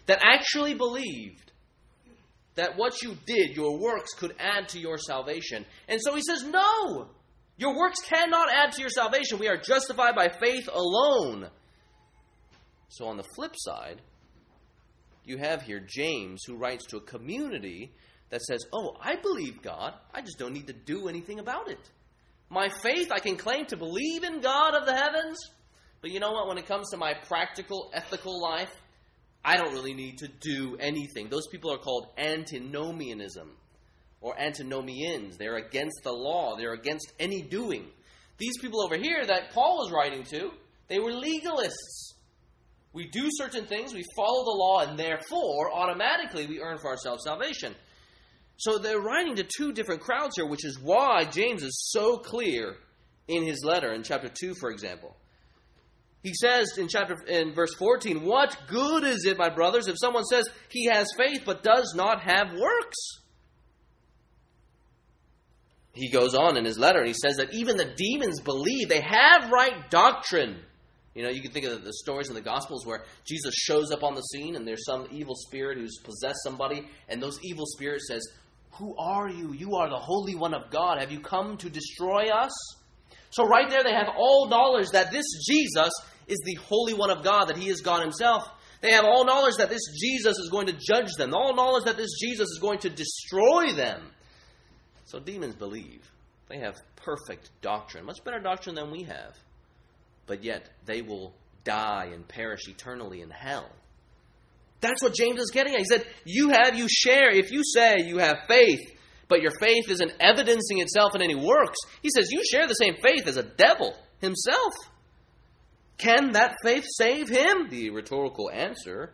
that 0.06 0.22
actually 0.24 0.74
believed 0.74 1.52
that 2.56 2.78
what 2.78 3.02
you 3.02 3.17
did, 3.26 3.56
your 3.56 3.78
works, 3.78 4.13
could 4.13 4.36
add 4.39 4.69
to 4.69 4.80
your 4.80 4.98
salvation. 4.98 5.65
And 5.88 6.00
so 6.02 6.15
he 6.15 6.22
says, 6.22 6.43
No! 6.43 7.10
Your 7.58 7.78
works 7.78 8.00
cannot 8.00 8.50
add 8.50 8.72
to 8.74 8.82
your 8.82 8.89
salvation. 8.89 9.38
We 9.38 9.50
are 9.50 9.58
justified 9.58 10.15
by 10.15 10.30
faith 10.30 10.69
alone. 10.72 11.50
So, 12.88 13.06
on 13.08 13.17
the 13.17 13.26
flip 13.36 13.54
side, 13.58 14.02
you 15.26 15.38
have 15.38 15.63
here 15.63 15.86
James 15.86 16.43
who 16.48 16.56
writes 16.56 16.86
to 16.88 16.98
a 16.98 17.02
community 17.02 17.91
that 18.29 18.41
says, 18.41 18.65
Oh, 18.73 18.95
I 19.01 19.15
believe 19.15 19.61
God. 19.61 19.93
I 20.13 20.21
just 20.21 20.37
don't 20.37 20.53
need 20.53 20.67
to 20.67 20.73
do 20.73 21.07
anything 21.07 21.39
about 21.39 21.69
it. 21.69 21.79
My 22.49 22.69
faith, 22.69 23.11
I 23.11 23.19
can 23.19 23.37
claim 23.37 23.65
to 23.67 23.77
believe 23.77 24.23
in 24.23 24.41
God 24.41 24.73
of 24.73 24.85
the 24.85 24.95
heavens, 24.95 25.37
but 26.01 26.11
you 26.11 26.19
know 26.19 26.31
what? 26.31 26.47
When 26.47 26.57
it 26.57 26.65
comes 26.65 26.89
to 26.91 26.97
my 26.97 27.13
practical, 27.13 27.91
ethical 27.93 28.41
life, 28.41 28.71
I 29.43 29.57
don't 29.57 29.73
really 29.73 29.93
need 29.93 30.17
to 30.19 30.27
do 30.27 30.75
anything. 30.79 31.29
Those 31.29 31.47
people 31.47 31.71
are 31.71 31.77
called 31.77 32.07
antinomianism 32.17 33.51
or 34.21 34.39
antinomians. 34.39 35.37
They're 35.37 35.57
against 35.57 36.01
the 36.03 36.11
law, 36.11 36.55
they're 36.57 36.73
against 36.73 37.13
any 37.19 37.41
doing. 37.41 37.87
These 38.37 38.57
people 38.59 38.81
over 38.81 38.97
here 38.97 39.25
that 39.25 39.51
Paul 39.51 39.77
was 39.77 39.91
writing 39.91 40.23
to, 40.23 40.51
they 40.87 40.99
were 40.99 41.11
legalists. 41.11 42.13
We 42.91 43.07
do 43.07 43.29
certain 43.33 43.65
things, 43.65 43.93
we 43.93 44.03
follow 44.15 44.43
the 44.43 44.57
law, 44.57 44.79
and 44.79 44.97
therefore, 44.97 45.71
automatically, 45.71 46.47
we 46.47 46.59
earn 46.59 46.79
for 46.79 46.87
ourselves 46.87 47.23
salvation. 47.23 47.75
So 48.60 48.78
they're 48.78 49.00
writing 49.00 49.38
to 49.38 49.43
two 49.43 49.72
different 49.72 50.02
crowds 50.02 50.36
here, 50.36 50.45
which 50.45 50.65
is 50.65 50.78
why 50.78 51.24
James 51.24 51.63
is 51.63 51.89
so 51.91 52.17
clear 52.17 52.76
in 53.30 53.43
his 53.43 53.63
letter 53.63 53.93
in 53.93 54.04
chapter 54.04 54.28
2, 54.28 54.54
for 54.60 54.69
example. 54.69 55.15
He 56.24 56.34
says 56.34 56.78
in 56.78 56.89
chapter 56.89 57.15
in 57.26 57.54
verse 57.54 57.74
14, 57.76 58.26
"What 58.26 58.58
good 58.67 59.06
is 59.06 59.24
it, 59.26 59.38
my 59.38 59.48
brothers, 59.48 59.88
if 59.88 59.95
someone 59.98 60.26
says 60.26 60.50
he 60.67 60.88
has 60.88 61.08
faith 61.17 61.43
but 61.45 61.63
does 61.63 61.93
not 61.95 62.22
have 62.22 62.52
works?" 62.52 62.98
He 65.93 66.10
goes 66.10 66.36
on 66.36 66.58
in 66.58 66.65
his 66.65 66.78
letter 66.78 67.00
and 67.00 67.08
he 67.08 67.13
says 67.13 67.38
that 67.38 67.54
even 67.54 67.78
the 67.78 67.93
demons 67.95 68.41
believe 68.41 68.89
they 68.89 69.00
have 69.00 69.50
right 69.52 69.89
doctrine. 69.89 70.65
You 71.15 71.24
know, 71.24 71.30
you 71.30 71.41
can 71.41 71.52
think 71.52 71.65
of 71.65 71.86
the 71.86 71.93
stories 71.93 72.28
in 72.28 72.36
the 72.36 72.41
Gospels 72.41 72.86
where 72.86 73.06
Jesus 73.26 73.54
shows 73.56 73.91
up 73.91 74.04
on 74.04 74.15
the 74.15 74.22
scene 74.22 74.58
and 74.58 74.67
there's 74.67 74.86
some 74.86 75.08
evil 75.12 75.36
spirit 75.36 75.78
who's 75.78 75.98
possessed 76.04 76.43
somebody, 76.43 76.88
and 77.08 77.24
those 77.24 77.39
evil 77.43 77.65
spirits 77.65 78.08
says, 78.08 78.22
who 78.71 78.95
are 78.97 79.29
you? 79.29 79.53
You 79.53 79.75
are 79.75 79.89
the 79.89 79.97
Holy 79.97 80.36
One 80.36 80.53
of 80.53 80.69
God. 80.71 80.99
Have 80.99 81.12
you 81.12 81.19
come 81.19 81.58
to 81.58 81.69
destroy 81.69 82.29
us? 82.29 82.51
So, 83.32 83.45
right 83.45 83.69
there, 83.69 83.84
they 83.84 83.93
have 83.93 84.10
all 84.17 84.47
knowledge 84.47 84.89
that 84.93 85.12
this 85.12 85.25
Jesus 85.47 85.91
is 86.27 86.39
the 86.45 86.55
Holy 86.55 86.93
One 86.93 87.10
of 87.10 87.23
God, 87.23 87.45
that 87.45 87.58
He 87.58 87.69
is 87.69 87.82
God 87.82 88.01
Himself. 88.01 88.47
They 88.82 88.91
have 88.91 89.05
all 89.05 89.25
knowledge 89.25 89.55
that 89.58 89.69
this 89.69 89.82
Jesus 89.99 90.38
is 90.38 90.49
going 90.49 90.67
to 90.67 90.73
judge 90.73 91.12
them, 91.17 91.34
all 91.34 91.53
knowledge 91.53 91.84
that 91.84 91.97
this 91.97 92.17
Jesus 92.19 92.47
is 92.49 92.60
going 92.62 92.79
to 92.79 92.89
destroy 92.89 93.73
them. 93.73 94.01
So, 95.05 95.19
demons 95.19 95.55
believe. 95.55 96.10
They 96.47 96.60
have 96.60 96.75
perfect 96.95 97.51
doctrine, 97.62 98.05
much 98.05 98.23
better 98.23 98.39
doctrine 98.39 98.75
than 98.75 98.91
we 98.91 99.03
have. 99.03 99.36
But 100.25 100.43
yet, 100.43 100.69
they 100.86 101.01
will 101.01 101.34
die 101.63 102.10
and 102.13 102.27
perish 102.27 102.67
eternally 102.67 103.21
in 103.21 103.29
hell. 103.29 103.69
That's 104.81 105.01
what 105.01 105.13
James 105.13 105.39
is 105.39 105.51
getting 105.51 105.73
at. 105.73 105.79
He 105.79 105.85
said, 105.85 106.05
You 106.25 106.49
have, 106.49 106.77
you 106.77 106.87
share. 106.89 107.29
If 107.31 107.51
you 107.51 107.63
say 107.63 107.97
you 108.05 108.17
have 108.19 108.37
faith, 108.47 108.79
but 109.27 109.41
your 109.41 109.51
faith 109.59 109.89
isn't 109.89 110.13
evidencing 110.19 110.79
itself 110.79 111.15
in 111.15 111.21
any 111.21 111.35
works, 111.35 111.77
he 112.01 112.09
says, 112.09 112.31
You 112.31 112.41
share 112.49 112.67
the 112.67 112.73
same 112.73 112.95
faith 113.01 113.27
as 113.27 113.37
a 113.37 113.43
devil 113.43 113.95
himself. 114.19 114.73
Can 115.97 116.31
that 116.31 116.55
faith 116.63 116.85
save 116.97 117.27
him? 117.27 117.69
The 117.69 117.89
rhetorical 117.89 118.49
answer 118.49 119.13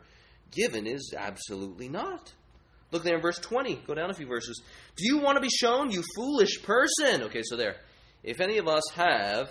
given 0.51 0.85
is 0.85 1.13
absolutely 1.17 1.89
not. 1.89 2.31
Look 2.91 3.03
there 3.03 3.15
in 3.15 3.21
verse 3.21 3.39
20. 3.39 3.81
Go 3.87 3.95
down 3.95 4.11
a 4.11 4.13
few 4.13 4.27
verses. 4.27 4.61
Do 4.95 5.03
you 5.05 5.17
want 5.17 5.35
to 5.37 5.41
be 5.41 5.49
shown, 5.49 5.91
you 5.91 6.03
foolish 6.15 6.61
person? 6.61 7.23
Okay, 7.23 7.41
so 7.43 7.57
there. 7.57 7.77
If 8.23 8.39
any 8.39 8.59
of 8.59 8.67
us 8.67 8.83
have, 8.93 9.49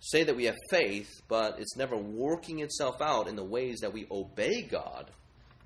say 0.00 0.24
that 0.24 0.36
we 0.36 0.44
have 0.44 0.56
faith, 0.70 1.08
but 1.28 1.58
it's 1.58 1.76
never 1.76 1.96
working 1.96 2.60
itself 2.60 3.00
out 3.00 3.28
in 3.28 3.36
the 3.36 3.44
ways 3.44 3.78
that 3.80 3.92
we 3.92 4.06
obey 4.10 4.62
God, 4.62 5.10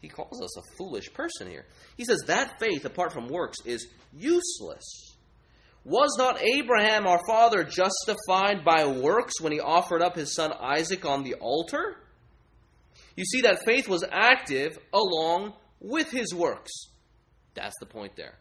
he 0.03 0.09
calls 0.09 0.43
us 0.43 0.59
a 0.59 0.77
foolish 0.77 1.13
person 1.15 1.49
here. 1.49 1.65
He 1.97 2.05
says 2.05 2.23
that 2.27 2.59
faith, 2.59 2.85
apart 2.85 3.13
from 3.13 3.29
works, 3.29 3.59
is 3.65 3.87
useless. 4.13 5.17
Was 5.85 6.17
not 6.19 6.43
Abraham 6.43 7.07
our 7.07 7.21
father 7.27 7.65
justified 7.65 8.65
by 8.65 8.87
works 8.87 9.41
when 9.41 9.53
he 9.53 9.61
offered 9.61 10.03
up 10.03 10.17
his 10.17 10.35
son 10.35 10.53
Isaac 10.53 11.05
on 11.05 11.23
the 11.23 11.35
altar? 11.35 11.97
You 13.17 13.25
see 13.25 13.43
that 13.43 13.65
faith 13.65 13.89
was 13.89 14.05
active 14.11 14.79
along 14.93 15.55
with 15.81 16.11
his 16.11 16.35
works. 16.35 16.71
That's 17.55 17.75
the 17.79 17.87
point 17.87 18.17
there. 18.17 18.39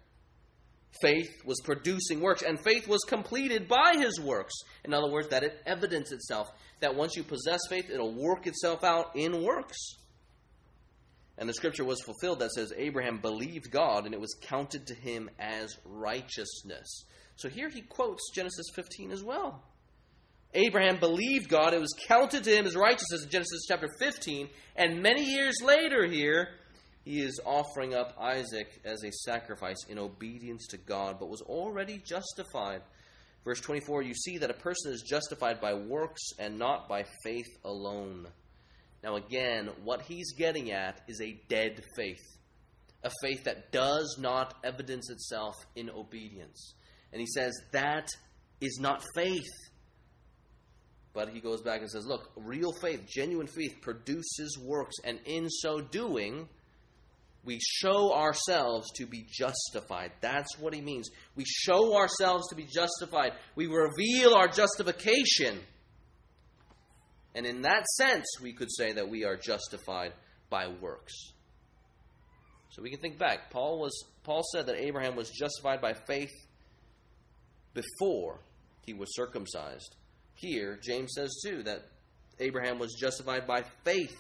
Faith 1.00 1.42
was 1.46 1.62
producing 1.64 2.20
works, 2.20 2.42
and 2.42 2.60
faith 2.60 2.88
was 2.88 3.02
completed 3.08 3.68
by 3.68 3.96
his 3.98 4.20
works. 4.20 4.54
In 4.84 4.94
other 4.94 5.10
words, 5.10 5.30
that 5.30 5.44
it 5.44 5.62
evidenced 5.66 6.12
itself. 6.12 6.52
That 6.82 6.96
once 6.96 7.16
you 7.16 7.24
possess 7.24 7.62
faith, 7.70 7.90
it'll 7.90 8.14
work 8.14 8.46
itself 8.46 8.84
out 8.84 9.16
in 9.16 9.44
works. 9.44 9.78
And 11.38 11.48
the 11.48 11.54
scripture 11.54 11.86
was 11.86 12.02
fulfilled 12.02 12.40
that 12.40 12.52
says 12.52 12.74
Abraham 12.78 13.20
believed 13.20 13.72
God, 13.72 14.06
and 14.06 14.14
it 14.14 14.20
was 14.20 14.36
counted 14.42 14.88
to 14.88 14.94
him 14.94 15.30
as 15.40 15.78
righteousness. 15.86 17.06
So 17.38 17.50
here 17.50 17.70
he 17.70 17.82
quotes 17.82 18.32
Genesis 18.36 18.68
15 18.76 19.12
as 19.12 19.24
well. 19.24 19.64
Abraham 20.54 21.00
believed 21.00 21.50
God, 21.50 21.74
it 21.74 21.80
was 21.80 21.96
counted 22.08 22.44
to 22.44 22.56
him 22.56 22.66
as 22.66 22.76
righteousness 22.76 23.24
in 23.24 23.30
Genesis 23.30 23.66
chapter 23.68 23.88
15, 24.00 24.50
and 24.76 25.02
many 25.02 25.24
years 25.24 25.56
later 25.64 26.06
here, 26.06 26.50
he 27.12 27.20
is 27.20 27.42
offering 27.46 27.94
up 27.94 28.16
Isaac 28.18 28.80
as 28.86 29.04
a 29.04 29.12
sacrifice 29.12 29.84
in 29.90 30.00
obedience 30.00 30.66
to 30.68 30.78
God, 30.78 31.18
but 31.20 31.28
was 31.28 31.42
already 31.42 31.98
justified. 31.98 32.84
Verse 33.44 33.60
24, 33.60 34.04
you 34.04 34.14
see 34.14 34.38
that 34.38 34.50
a 34.50 34.54
person 34.54 34.94
is 34.94 35.02
justified 35.02 35.60
by 35.60 35.74
works 35.74 36.22
and 36.40 36.58
not 36.58 36.88
by 36.88 37.04
faith 37.22 37.50
alone. 37.66 38.28
Now, 39.04 39.18
again, 39.18 39.72
what 39.84 40.04
he's 40.04 40.32
getting 40.32 40.72
at 40.72 41.02
is 41.10 41.20
a 41.20 41.38
dead 41.50 41.84
faith, 41.98 42.24
a 43.04 43.12
faith 43.22 43.44
that 43.44 43.74
does 43.74 44.16
not 44.18 44.54
evidence 44.64 45.10
itself 45.10 45.56
in 45.76 45.90
obedience. 45.90 46.76
And 47.12 47.20
he 47.20 47.28
says 47.28 47.52
that 47.74 48.08
is 48.62 48.80
not 48.80 49.04
faith. 49.16 49.52
But 51.12 51.28
he 51.28 51.42
goes 51.42 51.62
back 51.62 51.82
and 51.82 51.92
says, 51.92 52.06
look, 52.06 52.32
real 52.38 52.72
faith, 52.72 53.06
genuine 53.06 53.48
faith 53.48 53.82
produces 53.82 54.58
works, 54.64 54.96
and 55.04 55.20
in 55.26 55.50
so 55.50 55.82
doing, 55.82 56.48
we 57.44 57.60
show 57.60 58.14
ourselves 58.14 58.92
to 58.98 59.06
be 59.06 59.26
justified. 59.32 60.12
That's 60.22 60.60
what 60.60 60.76
he 60.76 60.82
means. 60.82 61.10
We 61.36 61.44
show 61.46 61.96
ourselves 61.96 62.48
to 62.50 62.56
be 62.56 62.66
justified. 62.66 63.34
We 63.56 63.68
reveal 63.68 64.36
our 64.36 64.48
justification. 64.48 65.60
And 67.34 67.46
in 67.46 67.64
that 67.64 67.86
sense, 67.98 68.26
we 68.42 68.54
could 68.54 68.72
say 68.72 68.94
that 68.94 69.10
we 69.10 69.26
are 69.26 69.38
justified 69.38 70.14
by 70.50 70.68
works. 70.68 71.14
So 72.70 72.82
we 72.82 72.92
can 72.92 73.00
think 73.00 73.18
back. 73.18 73.50
Paul 73.52 73.80
was 73.80 74.06
Paul 74.24 74.44
said 74.54 74.68
that 74.68 74.76
Abraham 74.76 75.16
was 75.16 75.30
justified 75.30 75.82
by 75.82 75.94
faith 75.94 76.32
before 77.74 78.40
he 78.86 78.94
was 78.94 79.16
circumcised. 79.16 79.96
Here, 80.36 80.80
James 80.82 81.12
says 81.16 81.42
too 81.44 81.64
that 81.64 81.86
Abraham 82.40 82.80
was 82.80 82.96
justified 83.00 83.48
by 83.48 83.64
faith. 83.84 84.16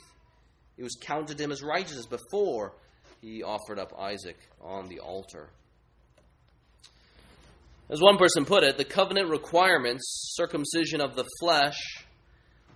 It 0.77 0.83
was 0.83 0.97
counted 1.01 1.37
to 1.37 1.43
him 1.43 1.51
as 1.51 1.61
righteousness 1.61 2.07
before 2.07 2.73
he 3.21 3.43
offered 3.43 3.77
up 3.77 3.93
Isaac 3.97 4.37
on 4.59 4.89
the 4.89 4.99
altar. 4.99 5.49
As 7.89 8.01
one 8.01 8.17
person 8.17 8.45
put 8.45 8.63
it, 8.63 8.77
the 8.77 8.85
covenant 8.85 9.29
requirements, 9.29 10.33
circumcision 10.35 11.01
of 11.01 11.15
the 11.15 11.25
flesh, 11.39 11.77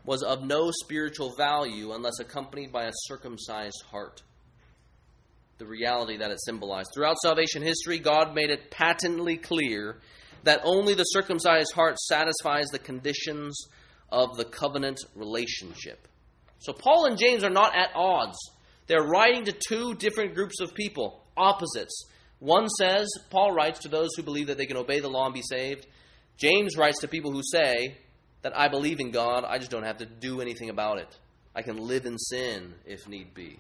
was 0.05 0.21
of 0.21 0.43
no 0.43 0.69
spiritual 0.84 1.34
value 1.36 1.93
unless 1.93 2.19
accompanied 2.19 2.71
by 2.71 2.84
a 2.84 2.91
circumcised 2.93 3.81
heart. 3.89 4.21
The 5.58 5.65
reality 5.65 6.17
that 6.17 6.31
it 6.31 6.43
symbolized. 6.43 6.89
Throughout 6.93 7.17
salvation 7.23 7.63
history, 7.63 7.97
God 7.97 8.36
made 8.36 8.51
it 8.51 8.69
patently 8.69 9.38
clear 9.38 9.97
that 10.43 10.62
only 10.63 10.93
the 10.93 11.03
circumcised 11.03 11.73
heart 11.73 11.97
satisfies 11.97 12.67
the 12.67 12.77
conditions 12.77 13.58
of 14.12 14.38
the 14.38 14.45
covenant 14.45 14.99
relationship. 15.15 16.08
So 16.60 16.73
Paul 16.73 17.05
and 17.05 17.17
James 17.17 17.43
are 17.43 17.49
not 17.49 17.75
at 17.75 17.89
odds. 17.95 18.38
They're 18.88 19.04
writing 19.04 19.45
to 19.45 19.52
two 19.52 19.95
different 19.95 20.36
groups 20.36 20.60
of 20.62 20.74
people, 20.74 21.24
opposites. 21.36 22.06
One 22.39 22.67
says, 22.69 23.08
Paul 23.30 23.54
writes 23.54 23.80
to 23.80 23.89
those 23.89 24.10
who 24.15 24.24
believe 24.24 24.48
that 24.48 24.58
they 24.58 24.65
can 24.65 24.78
obey 24.78 25.00
the 25.00 25.10
law 25.10 25.26
and 25.26 25.34
be 25.34 25.41
saved. 25.41 25.88
James 26.38 26.78
writes 26.78 27.00
to 27.00 27.08
people 27.08 27.32
who 27.32 27.41
say 27.43 27.98
that 28.41 28.58
I 28.58 28.67
believe 28.67 29.00
in 29.00 29.12
God, 29.12 29.43
I 29.43 29.58
just 29.58 29.71
don't 29.71 29.84
have 29.84 29.98
to 29.98 30.06
do 30.06 30.41
anything 30.41 30.69
about 30.69 31.00
it. 31.00 31.17
I 31.56 31.62
can 31.62 31.78
live 31.78 32.06
in 32.06 32.17
sin 32.17 32.74
if 32.86 33.08
need 33.08 33.34
be. 33.34 33.58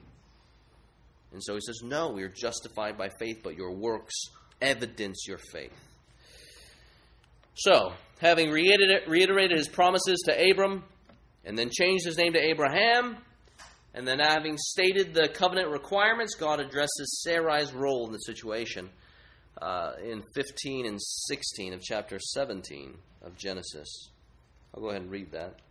And 1.31 1.41
so 1.43 1.55
he 1.55 1.61
says, 1.61 1.79
No, 1.83 2.11
we 2.11 2.23
are 2.23 2.29
justified 2.29 2.97
by 2.97 3.09
faith, 3.19 3.39
but 3.43 3.55
your 3.55 3.71
works 3.71 4.13
evidence 4.61 5.25
your 5.27 5.39
faith. 5.51 5.73
So, 7.55 7.93
having 8.19 8.51
reiterated 8.51 9.57
his 9.57 9.69
promises 9.69 10.21
to 10.25 10.51
Abram, 10.51 10.83
and 11.45 11.57
then 11.57 11.69
changed 11.71 12.05
his 12.05 12.17
name 12.17 12.33
to 12.33 12.39
Abraham, 12.39 13.17
and 13.95 14.05
then 14.05 14.19
having 14.19 14.57
stated 14.57 15.13
the 15.13 15.29
covenant 15.29 15.69
requirements, 15.69 16.35
God 16.35 16.59
addresses 16.59 17.23
Sarai's 17.23 17.73
role 17.73 18.05
in 18.05 18.11
the 18.11 18.19
situation 18.19 18.89
uh, 19.61 19.93
in 20.03 20.21
15 20.35 20.85
and 20.85 21.01
16 21.01 21.73
of 21.73 21.81
chapter 21.81 22.19
17 22.19 22.93
of 23.23 23.37
Genesis. 23.37 24.09
I'll 24.73 24.81
go 24.81 24.89
ahead 24.89 25.01
and 25.01 25.09
read 25.09 25.31
that. 25.31 25.61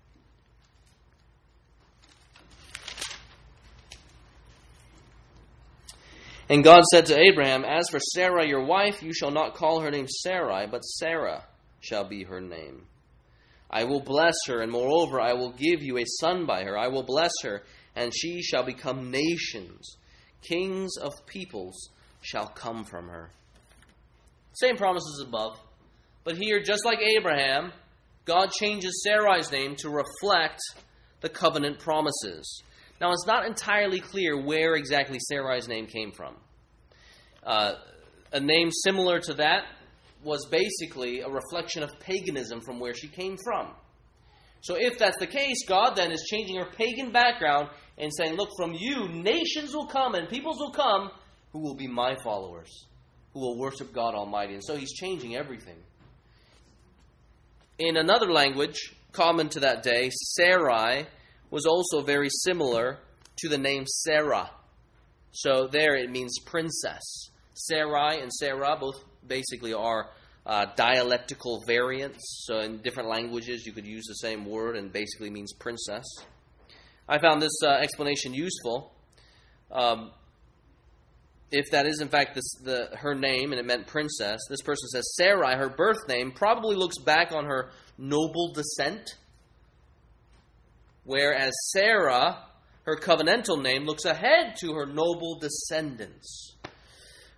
And 6.48 6.64
God 6.64 6.82
said 6.84 7.06
to 7.06 7.18
Abraham, 7.18 7.62
As 7.62 7.90
for 7.90 7.98
Sarah 8.00 8.46
your 8.46 8.64
wife, 8.64 9.02
you 9.02 9.12
shall 9.12 9.30
not 9.30 9.54
call 9.54 9.80
her 9.80 9.90
name 9.90 10.06
Sarai, 10.08 10.66
but 10.66 10.80
Sarah 10.80 11.44
shall 11.80 12.08
be 12.08 12.24
her 12.24 12.40
name. 12.40 12.86
I 13.70 13.84
will 13.84 14.00
bless 14.00 14.36
her, 14.46 14.60
and 14.60 14.72
moreover, 14.72 15.20
I 15.20 15.34
will 15.34 15.52
give 15.52 15.82
you 15.82 15.98
a 15.98 16.04
son 16.20 16.46
by 16.46 16.64
her. 16.64 16.78
I 16.78 16.88
will 16.88 17.02
bless 17.02 17.32
her, 17.42 17.64
and 17.96 18.12
she 18.14 18.42
shall 18.42 18.64
become 18.64 19.10
nations. 19.10 19.96
Kings 20.42 20.96
of 20.96 21.12
peoples 21.26 21.90
shall 22.20 22.46
come 22.48 22.84
from 22.84 23.08
her. 23.08 23.30
Same 24.54 24.76
promises 24.76 25.24
above. 25.26 25.58
But 26.24 26.36
here, 26.36 26.62
just 26.62 26.84
like 26.84 27.00
Abraham, 27.00 27.72
God 28.24 28.50
changes 28.50 29.04
Sarai's 29.06 29.50
name 29.52 29.76
to 29.76 29.90
reflect 29.90 30.60
the 31.20 31.28
covenant 31.28 31.78
promises. 31.78 32.62
Now, 33.00 33.12
it's 33.12 33.26
not 33.26 33.46
entirely 33.46 34.00
clear 34.00 34.40
where 34.40 34.74
exactly 34.74 35.18
Sarai's 35.30 35.68
name 35.68 35.86
came 35.86 36.12
from. 36.12 36.36
Uh, 37.42 37.74
a 38.32 38.40
name 38.40 38.70
similar 38.70 39.20
to 39.20 39.34
that 39.34 39.64
was 40.22 40.46
basically 40.50 41.20
a 41.20 41.28
reflection 41.28 41.82
of 41.82 41.90
paganism 42.00 42.60
from 42.60 42.80
where 42.80 42.94
she 42.94 43.08
came 43.08 43.36
from. 43.44 43.68
So, 44.64 44.76
if 44.78 44.96
that's 44.96 45.18
the 45.18 45.26
case, 45.26 45.58
God 45.68 45.94
then 45.94 46.10
is 46.10 46.26
changing 46.30 46.56
her 46.56 46.64
pagan 46.64 47.12
background 47.12 47.68
and 47.98 48.10
saying, 48.16 48.36
Look, 48.36 48.48
from 48.56 48.72
you, 48.72 49.08
nations 49.10 49.74
will 49.74 49.86
come 49.86 50.14
and 50.14 50.26
peoples 50.26 50.56
will 50.58 50.72
come 50.72 51.10
who 51.52 51.58
will 51.58 51.74
be 51.74 51.86
my 51.86 52.16
followers, 52.24 52.86
who 53.34 53.40
will 53.40 53.58
worship 53.58 53.92
God 53.92 54.14
Almighty. 54.14 54.54
And 54.54 54.64
so, 54.64 54.74
He's 54.74 54.94
changing 54.94 55.36
everything. 55.36 55.76
In 57.78 57.98
another 57.98 58.32
language 58.32 58.94
common 59.12 59.50
to 59.50 59.60
that 59.60 59.82
day, 59.82 60.08
Sarai 60.10 61.08
was 61.50 61.66
also 61.66 62.00
very 62.00 62.30
similar 62.30 63.00
to 63.36 63.50
the 63.50 63.58
name 63.58 63.84
Sarah. 63.86 64.48
So, 65.32 65.68
there 65.70 65.94
it 65.94 66.10
means 66.10 66.38
princess. 66.38 67.28
Sarai 67.52 68.22
and 68.22 68.32
Sarah 68.32 68.78
both 68.80 69.04
basically 69.26 69.74
are 69.74 70.08
uh, 70.46 70.66
dialectical 70.76 71.62
variants. 71.66 72.44
So, 72.46 72.60
in 72.60 72.78
different 72.82 73.08
languages, 73.08 73.64
you 73.66 73.72
could 73.72 73.86
use 73.86 74.04
the 74.06 74.14
same 74.14 74.44
word 74.44 74.76
and 74.76 74.92
basically 74.92 75.30
means 75.30 75.52
princess. 75.52 76.04
I 77.08 77.18
found 77.18 77.40
this 77.42 77.58
uh, 77.62 77.70
explanation 77.70 78.34
useful. 78.34 78.92
Um, 79.70 80.10
if 81.50 81.70
that 81.70 81.86
is 81.86 82.00
in 82.00 82.08
fact 82.08 82.34
this, 82.34 82.44
the, 82.64 82.88
her 82.96 83.14
name 83.14 83.52
and 83.52 83.60
it 83.60 83.66
meant 83.66 83.86
princess, 83.86 84.40
this 84.48 84.62
person 84.62 84.88
says 84.88 85.14
Sarai, 85.16 85.56
her 85.56 85.68
birth 85.68 86.08
name, 86.08 86.32
probably 86.32 86.74
looks 86.74 86.98
back 86.98 87.32
on 87.32 87.44
her 87.44 87.70
noble 87.96 88.52
descent, 88.52 89.16
whereas 91.04 91.52
Sarah 91.72 92.46
Her 92.84 92.96
covenantal 92.96 93.62
name 93.62 93.84
looks 93.84 94.04
ahead 94.04 94.56
to 94.60 94.74
her 94.74 94.84
noble 94.84 95.38
descendants. 95.38 96.54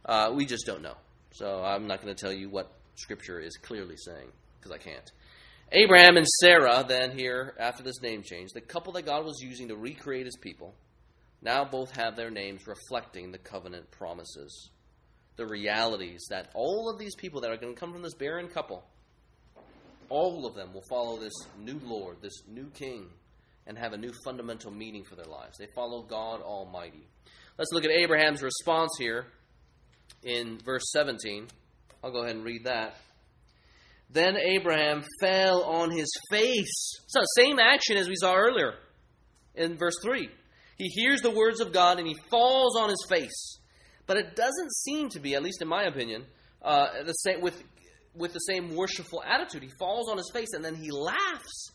Uh, 0.04 0.32
we 0.34 0.44
just 0.44 0.66
don't 0.66 0.82
know. 0.82 0.96
So 1.32 1.62
I'm 1.62 1.86
not 1.86 2.02
going 2.02 2.14
to 2.14 2.20
tell 2.20 2.32
you 2.32 2.50
what 2.50 2.72
Scripture 2.96 3.38
is 3.38 3.56
clearly 3.56 3.96
saying, 3.96 4.28
because 4.58 4.72
I 4.72 4.78
can't. 4.78 5.10
Abraham 5.72 6.16
and 6.16 6.26
Sarah, 6.40 6.84
then, 6.86 7.16
here, 7.16 7.54
after 7.58 7.82
this 7.82 8.00
name 8.00 8.22
change, 8.22 8.50
the 8.52 8.60
couple 8.60 8.92
that 8.94 9.06
God 9.06 9.24
was 9.24 9.40
using 9.40 9.68
to 9.68 9.76
recreate 9.76 10.26
his 10.26 10.36
people, 10.36 10.74
now 11.42 11.64
both 11.64 11.90
have 11.96 12.16
their 12.16 12.30
names 12.30 12.66
reflecting 12.66 13.32
the 13.32 13.38
covenant 13.38 13.90
promises, 13.90 14.70
the 15.36 15.46
realities 15.46 16.26
that 16.30 16.50
all 16.54 16.88
of 16.88 16.98
these 16.98 17.14
people 17.16 17.40
that 17.40 17.50
are 17.50 17.56
going 17.56 17.74
to 17.74 17.80
come 17.80 17.92
from 17.92 18.02
this 18.02 18.14
barren 18.14 18.48
couple, 18.48 18.84
all 20.08 20.46
of 20.46 20.54
them 20.54 20.72
will 20.72 20.84
follow 20.88 21.18
this 21.18 21.34
new 21.58 21.80
Lord, 21.82 22.18
this 22.22 22.42
new 22.48 22.70
King, 22.70 23.08
and 23.66 23.76
have 23.76 23.92
a 23.92 23.98
new 23.98 24.12
fundamental 24.24 24.70
meaning 24.70 25.04
for 25.04 25.16
their 25.16 25.26
lives. 25.26 25.58
They 25.58 25.66
follow 25.74 26.02
God 26.02 26.40
Almighty. 26.40 27.08
Let's 27.58 27.72
look 27.72 27.84
at 27.84 27.90
Abraham's 27.90 28.42
response 28.42 28.92
here 28.98 29.26
in 30.22 30.58
verse 30.64 30.84
17. 30.92 31.48
I'll 32.02 32.12
go 32.12 32.22
ahead 32.22 32.36
and 32.36 32.44
read 32.44 32.64
that. 32.64 32.96
Then 34.10 34.36
Abraham 34.36 35.04
fell 35.20 35.64
on 35.64 35.90
his 35.90 36.10
face. 36.30 37.00
So, 37.08 37.20
same 37.36 37.58
action 37.58 37.96
as 37.96 38.08
we 38.08 38.14
saw 38.16 38.34
earlier 38.34 38.74
in 39.54 39.76
verse 39.76 39.96
3. 40.02 40.28
He 40.78 40.88
hears 40.88 41.20
the 41.22 41.30
words 41.30 41.60
of 41.60 41.72
God 41.72 41.98
and 41.98 42.06
he 42.06 42.16
falls 42.30 42.76
on 42.78 42.88
his 42.88 43.04
face. 43.08 43.58
But 44.06 44.18
it 44.18 44.36
doesn't 44.36 44.72
seem 44.72 45.08
to 45.10 45.20
be, 45.20 45.34
at 45.34 45.42
least 45.42 45.62
in 45.62 45.68
my 45.68 45.84
opinion, 45.84 46.26
uh, 46.62 47.02
the 47.04 47.12
same 47.12 47.40
with 47.40 47.60
with 48.14 48.32
the 48.32 48.38
same 48.40 48.74
worshipful 48.74 49.22
attitude. 49.22 49.62
He 49.62 49.70
falls 49.78 50.08
on 50.08 50.16
his 50.16 50.30
face 50.32 50.48
and 50.54 50.64
then 50.64 50.74
he 50.74 50.90
laughs. 50.90 51.72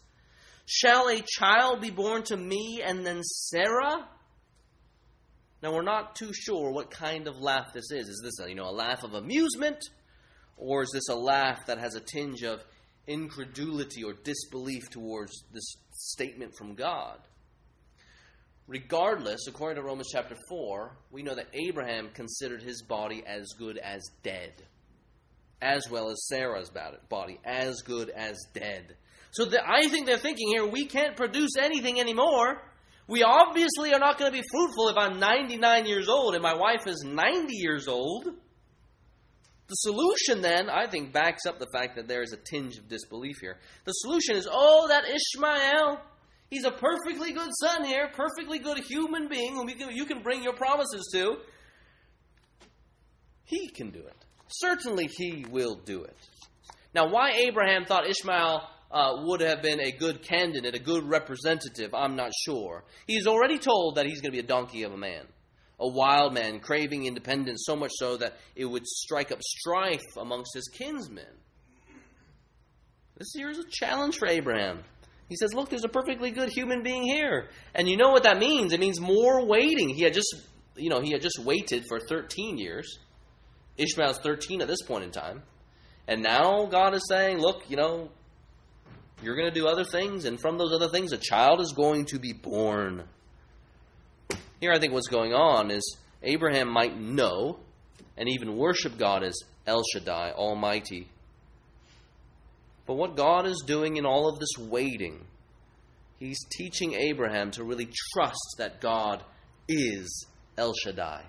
Shall 0.66 1.08
a 1.10 1.22
child 1.22 1.82
be 1.82 1.92
born 1.92 2.24
to 2.24 2.38
me 2.38 2.82
and 2.84 3.06
then 3.06 3.22
Sarah? 3.24 4.08
Now 5.62 5.74
we're 5.74 5.84
not 5.84 6.16
too 6.16 6.32
sure 6.34 6.72
what 6.72 6.90
kind 6.90 7.28
of 7.28 7.40
laugh 7.40 7.74
this 7.74 7.92
is. 7.92 8.08
Is 8.08 8.22
this 8.24 8.44
a, 8.44 8.50
you 8.50 8.56
know 8.56 8.70
a 8.70 8.72
laugh 8.72 9.04
of 9.04 9.14
amusement, 9.14 9.78
or 10.58 10.84
is 10.84 10.92
this 10.94 11.10
a 11.10 11.16
laugh 11.16 11.66
that 11.68 11.80
has 11.80 11.96
a 11.96 12.00
tinge 12.00 12.44
of 12.44 12.64
incredulity 13.08 14.04
or 14.04 14.14
disbelief 14.14 14.90
towards 14.90 15.44
this 15.54 15.76
statement 15.92 16.56
from 16.56 16.76
God? 16.76 17.18
Regardless, 18.68 19.48
according 19.48 19.82
to 19.82 19.88
Romans 19.88 20.10
chapter 20.12 20.36
4, 20.48 20.96
we 21.12 21.24
know 21.24 21.36
that 21.36 21.48
Abraham 21.54 22.10
considered 22.14 22.62
his 22.62 22.84
body 22.84 23.24
as 23.26 23.48
good 23.58 23.78
as 23.78 24.02
dead, 24.24 24.54
as 25.62 25.90
well 25.90 26.10
as 26.10 26.28
Sarah's 26.28 26.72
body 27.10 27.40
as 27.44 27.82
good 27.82 28.10
as 28.10 28.38
dead. 28.54 28.96
So 29.32 29.46
the, 29.46 29.60
I 29.66 29.88
think 29.88 30.06
they're 30.06 30.18
thinking 30.18 30.50
here 30.50 30.66
we 30.66 30.86
can't 30.86 31.18
produce 31.18 31.58
anything 31.60 32.00
anymore. 32.00 32.62
We 33.08 33.24
obviously 33.24 33.94
are 33.94 34.00
not 34.00 34.18
going 34.18 34.32
to 34.32 34.38
be 34.38 34.48
fruitful 34.50 34.90
if 34.90 34.98
I'm 34.98 35.20
99 35.20 35.86
years 35.86 36.08
old 36.08 36.34
and 36.34 36.44
my 36.44 36.56
wife 36.56 36.88
is 36.88 37.04
90 37.06 37.54
years 37.54 37.88
old. 37.88 38.28
The 39.72 39.76
solution, 39.76 40.42
then, 40.42 40.70
I 40.70 40.86
think, 40.86 41.14
backs 41.14 41.46
up 41.46 41.58
the 41.58 41.70
fact 41.72 41.96
that 41.96 42.06
there 42.06 42.22
is 42.22 42.34
a 42.34 42.38
tinge 42.38 42.78
of 42.78 42.90
disbelief 42.90 43.38
here. 43.40 43.56
The 43.86 43.94
solution 43.94 44.36
is 44.36 44.46
oh, 44.52 44.90
that 44.90 45.06
Ishmael, 45.06 46.02
He's 46.50 46.66
a 46.66 46.72
perfectly 46.72 47.32
good 47.32 47.50
son 47.62 47.86
here, 47.86 48.10
perfectly 48.14 48.60
good 48.60 48.80
human 48.80 49.30
being 49.30 49.56
whom 49.56 49.70
you 49.70 50.06
can, 50.06 50.22
bring 50.24 50.44
your 50.44 50.52
promises 50.52 51.10
to. 51.14 51.38
He 53.46 53.70
can 53.70 53.92
do 53.92 54.00
it. 54.00 54.26
Certainly, 54.50 55.10
he 55.16 55.46
will 55.50 55.76
do 55.86 56.04
it. 56.04 56.18
Now, 56.94 57.10
why 57.10 57.32
Abraham 57.48 57.86
thought 57.86 58.06
Ishmael 58.06 58.68
uh, 58.92 59.14
would 59.24 59.40
have 59.40 59.62
been 59.62 59.80
a 59.80 59.94
good 59.94 60.22
candidate, 60.22 60.76
a 60.76 60.80
good 60.80 61.06
representative, 61.06 61.94
I'm 61.94 62.18
not 62.18 62.32
sure. 62.44 62.84
He's 63.08 63.26
already 63.26 63.58
told 63.58 63.96
that 63.96 64.06
he's 64.06 64.20
going 64.20 64.34
to 64.34 64.36
be 64.36 64.44
a 64.44 64.48
donkey 64.48 64.84
of 64.84 64.92
a 64.92 64.98
man, 64.98 65.28
a 65.82 65.88
wild 65.88 66.34
man, 66.34 66.60
craving 66.60 67.06
independence, 67.06 67.64
so 67.66 67.76
much 67.76 67.92
so 67.96 68.16
that 68.18 68.38
it 68.56 68.66
would 68.66 68.86
strike 68.86 69.32
up 69.32 69.42
strife 69.42 70.16
amongst 70.16 70.54
his 70.54 70.70
kinsmen. 70.70 71.26
This 73.18 73.34
here 73.36 73.50
is 73.50 73.60
a 73.60 73.66
challenge 73.70 74.18
for 74.18 74.28
Abraham. 74.28 74.84
He 75.28 75.36
says, 75.36 75.54
Look, 75.54 75.70
there's 75.70 75.84
a 75.84 75.90
perfectly 75.90 76.32
good 76.32 76.50
human 76.50 76.84
being 76.84 77.04
here. 77.04 77.50
And 77.74 77.90
you 77.90 77.98
know 77.98 78.10
what 78.10 78.24
that 78.24 78.38
means? 78.38 78.74
It 78.74 78.80
means 78.80 79.00
more 79.00 79.46
waiting. 79.46 79.90
He 79.90 80.04
had 80.04 80.14
just, 80.14 80.36
you 80.76 80.90
know, 80.90 81.02
he 81.02 81.12
had 81.12 81.22
just 81.22 81.40
waited 81.40 81.86
for 81.88 82.00
13 82.00 82.58
years. 82.58 83.00
Ishmael's 83.78 84.20
13 84.20 84.62
at 84.62 84.68
this 84.68 84.82
point 84.84 85.04
in 85.04 85.12
time. 85.12 85.44
And 86.08 86.22
now 86.22 86.66
God 86.66 86.94
is 86.94 87.08
saying, 87.08 87.40
Look, 87.40 87.70
you 87.70 87.78
know, 87.78 88.10
you're 89.24 89.36
going 89.36 89.48
to 89.48 89.54
do 89.54 89.68
other 89.68 89.86
things, 89.86 90.26
and 90.26 90.40
from 90.40 90.58
those 90.58 90.74
other 90.74 90.90
things, 90.90 91.12
a 91.12 91.18
child 91.18 91.62
is 91.62 91.74
going 91.74 92.06
to 92.06 92.20
be 92.20 92.34
born. 92.34 93.04
Here, 94.62 94.72
I 94.72 94.80
think 94.80 94.94
what's 94.94 95.08
going 95.08 95.34
on 95.34 95.72
is 95.72 95.98
Abraham 96.22 96.72
might 96.72 96.98
know 96.98 97.60
and 98.16 98.30
even 98.30 98.56
worship 98.56 98.98
God 98.98 99.24
as 99.24 99.36
El 99.66 99.82
Shaddai, 99.92 100.32
Almighty. 100.32 101.08
But 102.86 102.94
what 102.94 103.18
God 103.18 103.48
is 103.48 103.64
doing 103.66 103.98
in 103.98 104.06
all 104.06 104.30
of 104.30 104.38
this 104.40 104.52
waiting, 104.60 105.26
He's 106.20 106.40
teaching 106.56 106.94
Abraham 106.94 107.50
to 107.52 107.64
really 107.64 107.90
trust 108.14 108.56
that 108.60 108.80
God 108.80 109.24
is 109.68 110.28
El 110.58 110.74
Shaddai, 110.74 111.24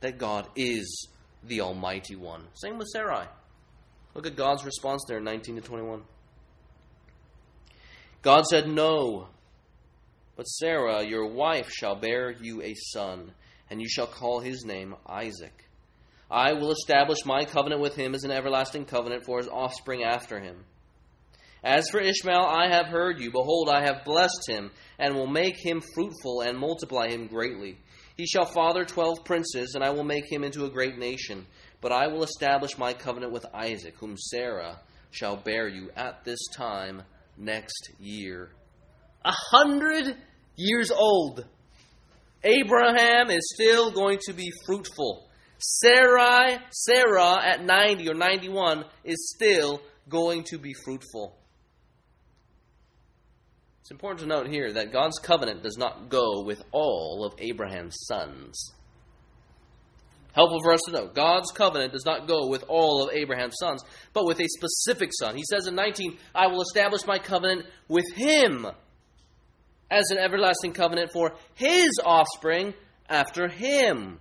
that 0.00 0.18
God 0.18 0.48
is 0.56 1.08
the 1.44 1.60
Almighty 1.60 2.16
One. 2.16 2.42
Same 2.54 2.78
with 2.78 2.88
Sarai. 2.88 3.26
Look 4.14 4.26
at 4.26 4.34
God's 4.34 4.64
response 4.64 5.04
there 5.06 5.18
in 5.18 5.24
19 5.24 5.56
to 5.56 5.60
21. 5.60 6.02
God 8.22 8.46
said, 8.46 8.66
No, 8.66 9.28
but 10.36 10.44
Sarah, 10.44 11.04
your 11.04 11.26
wife, 11.26 11.70
shall 11.70 11.96
bear 11.96 12.30
you 12.30 12.62
a 12.62 12.74
son, 12.74 13.32
and 13.70 13.80
you 13.80 13.88
shall 13.88 14.06
call 14.06 14.40
his 14.40 14.64
name 14.64 14.94
Isaac. 15.06 15.68
I 16.30 16.54
will 16.54 16.72
establish 16.72 17.24
my 17.24 17.44
covenant 17.44 17.80
with 17.80 17.94
him 17.94 18.14
as 18.14 18.24
an 18.24 18.30
everlasting 18.30 18.86
covenant 18.86 19.24
for 19.24 19.38
his 19.38 19.48
offspring 19.48 20.02
after 20.02 20.40
him. 20.40 20.64
As 21.62 21.88
for 21.88 22.00
Ishmael, 22.00 22.44
I 22.44 22.68
have 22.68 22.86
heard 22.86 23.20
you. 23.20 23.30
Behold, 23.30 23.68
I 23.70 23.84
have 23.84 24.04
blessed 24.04 24.48
him, 24.48 24.70
and 24.98 25.14
will 25.14 25.26
make 25.26 25.56
him 25.56 25.82
fruitful 25.94 26.42
and 26.42 26.58
multiply 26.58 27.08
him 27.08 27.26
greatly. 27.26 27.78
He 28.16 28.26
shall 28.26 28.44
father 28.44 28.84
twelve 28.84 29.24
princes, 29.24 29.74
and 29.74 29.82
I 29.82 29.90
will 29.90 30.04
make 30.04 30.30
him 30.30 30.44
into 30.44 30.66
a 30.66 30.70
great 30.70 30.98
nation. 30.98 31.46
But 31.80 31.92
I 31.92 32.08
will 32.08 32.22
establish 32.22 32.76
my 32.78 32.92
covenant 32.92 33.32
with 33.32 33.46
Isaac, 33.54 33.94
whom 33.98 34.16
Sarah 34.16 34.80
shall 35.10 35.36
bear 35.36 35.68
you 35.68 35.90
at 35.96 36.24
this 36.24 36.40
time 36.56 37.02
next 37.36 37.90
year. 37.98 38.50
A 39.24 39.32
hundred 39.32 40.16
years 40.56 40.90
old. 40.90 41.44
Abraham 42.42 43.30
is 43.30 43.52
still 43.54 43.90
going 43.90 44.18
to 44.26 44.34
be 44.34 44.50
fruitful. 44.66 45.28
Sarai, 45.58 46.58
Sarah 46.70 47.42
at 47.42 47.64
90 47.64 48.10
or 48.10 48.14
91 48.14 48.84
is 49.02 49.32
still 49.34 49.80
going 50.08 50.44
to 50.44 50.58
be 50.58 50.74
fruitful. 50.84 51.38
It's 53.80 53.90
important 53.90 54.20
to 54.20 54.26
note 54.26 54.48
here 54.48 54.72
that 54.72 54.92
God's 54.92 55.18
covenant 55.18 55.62
does 55.62 55.76
not 55.78 56.08
go 56.08 56.42
with 56.44 56.62
all 56.72 57.24
of 57.24 57.38
Abraham's 57.38 57.96
sons. 58.06 58.72
Helpful 60.32 60.60
for 60.62 60.72
us 60.72 60.80
to 60.86 60.92
know. 60.92 61.06
God's 61.06 61.52
covenant 61.52 61.92
does 61.92 62.04
not 62.04 62.26
go 62.26 62.48
with 62.48 62.64
all 62.66 63.04
of 63.04 63.14
Abraham's 63.14 63.56
sons, 63.60 63.84
but 64.12 64.26
with 64.26 64.40
a 64.40 64.48
specific 64.48 65.10
son. 65.18 65.36
He 65.36 65.44
says 65.48 65.66
in 65.66 65.76
19, 65.76 66.18
I 66.34 66.48
will 66.48 66.62
establish 66.62 67.06
my 67.06 67.18
covenant 67.18 67.66
with 67.88 68.04
him 68.14 68.66
as 69.90 70.04
an 70.10 70.18
everlasting 70.18 70.72
covenant 70.72 71.10
for 71.12 71.34
his 71.54 71.90
offspring 72.04 72.74
after 73.08 73.48
him. 73.48 74.18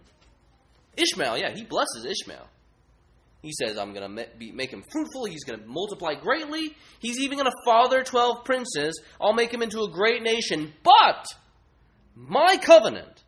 Ishmael, 0.97 1.37
yeah, 1.37 1.53
he 1.53 1.63
blesses 1.63 2.05
Ishmael. 2.05 2.47
He 3.41 3.51
says, 3.51 3.77
I'm 3.77 3.93
going 3.93 4.15
to 4.15 4.27
make 4.53 4.71
him 4.71 4.83
fruitful. 4.89 5.25
He's 5.25 5.43
going 5.43 5.59
to 5.59 5.65
multiply 5.67 6.13
greatly. 6.15 6.75
He's 6.99 7.19
even 7.19 7.37
going 7.37 7.51
to 7.51 7.57
father 7.65 8.01
12 8.01 8.45
princes. 8.45 9.01
I'll 9.19 9.33
make 9.33 9.53
him 9.53 9.61
into 9.61 9.81
a 9.81 9.91
great 9.91 10.21
nation. 10.21 10.71
But 10.81 11.25
my 12.15 12.55
covenant, 12.55 13.23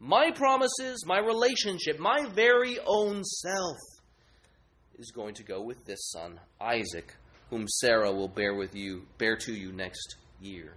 my 0.00 0.30
promises, 0.30 1.04
my 1.06 1.18
relationship, 1.18 1.98
my 1.98 2.26
very 2.32 2.78
own 2.86 3.22
self 3.24 3.76
is 4.98 5.10
going 5.10 5.34
to 5.34 5.42
go 5.42 5.60
with 5.60 5.84
this 5.84 6.10
son, 6.12 6.40
Isaac, 6.60 7.14
whom 7.50 7.68
Sarah 7.68 8.12
will 8.12 8.28
bear 8.28 8.54
with 8.54 8.74
you, 8.74 9.02
bear 9.18 9.36
to 9.36 9.52
you 9.52 9.72
next 9.72 10.16
year. 10.40 10.76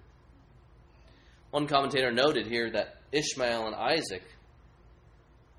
One 1.52 1.68
commentator 1.68 2.12
noted 2.12 2.48
here 2.48 2.72
that 2.72 2.96
Ishmael 3.12 3.68
and 3.68 3.76
Isaac, 3.76 4.24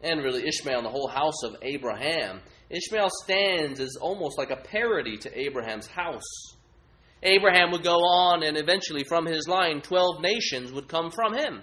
and 0.02 0.22
really 0.22 0.46
Ishmael 0.46 0.78
and 0.78 0.86
the 0.86 0.90
whole 0.90 1.08
house 1.08 1.42
of 1.44 1.56
Abraham, 1.62 2.40
Ishmael 2.70 3.10
stands 3.22 3.78
as 3.78 3.96
almost 4.00 4.38
like 4.38 4.50
a 4.50 4.56
parody 4.56 5.18
to 5.18 5.38
Abraham's 5.38 5.86
house. 5.86 6.56
Abraham 7.22 7.70
would 7.70 7.84
go 7.84 7.98
on, 7.98 8.42
and 8.42 8.56
eventually 8.56 9.04
from 9.04 9.26
his 9.26 9.46
line, 9.46 9.80
12 9.82 10.20
nations 10.20 10.72
would 10.72 10.88
come 10.88 11.10
from 11.10 11.34
him. 11.34 11.62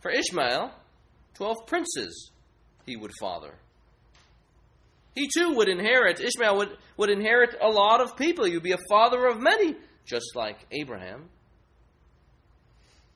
For 0.00 0.10
Ishmael, 0.10 0.72
12 1.34 1.56
princes 1.66 2.30
he 2.84 2.96
would 2.96 3.12
father. 3.18 3.54
He 5.14 5.28
too 5.34 5.54
would 5.56 5.68
inherit, 5.68 6.20
Ishmael 6.20 6.56
would, 6.58 6.76
would 6.96 7.10
inherit 7.10 7.56
a 7.60 7.68
lot 7.68 8.00
of 8.00 8.16
people. 8.16 8.44
He 8.44 8.54
would 8.54 8.62
be 8.62 8.72
a 8.72 8.88
father 8.90 9.26
of 9.26 9.40
many, 9.40 9.76
just 10.04 10.36
like 10.36 10.58
Abraham. 10.70 11.28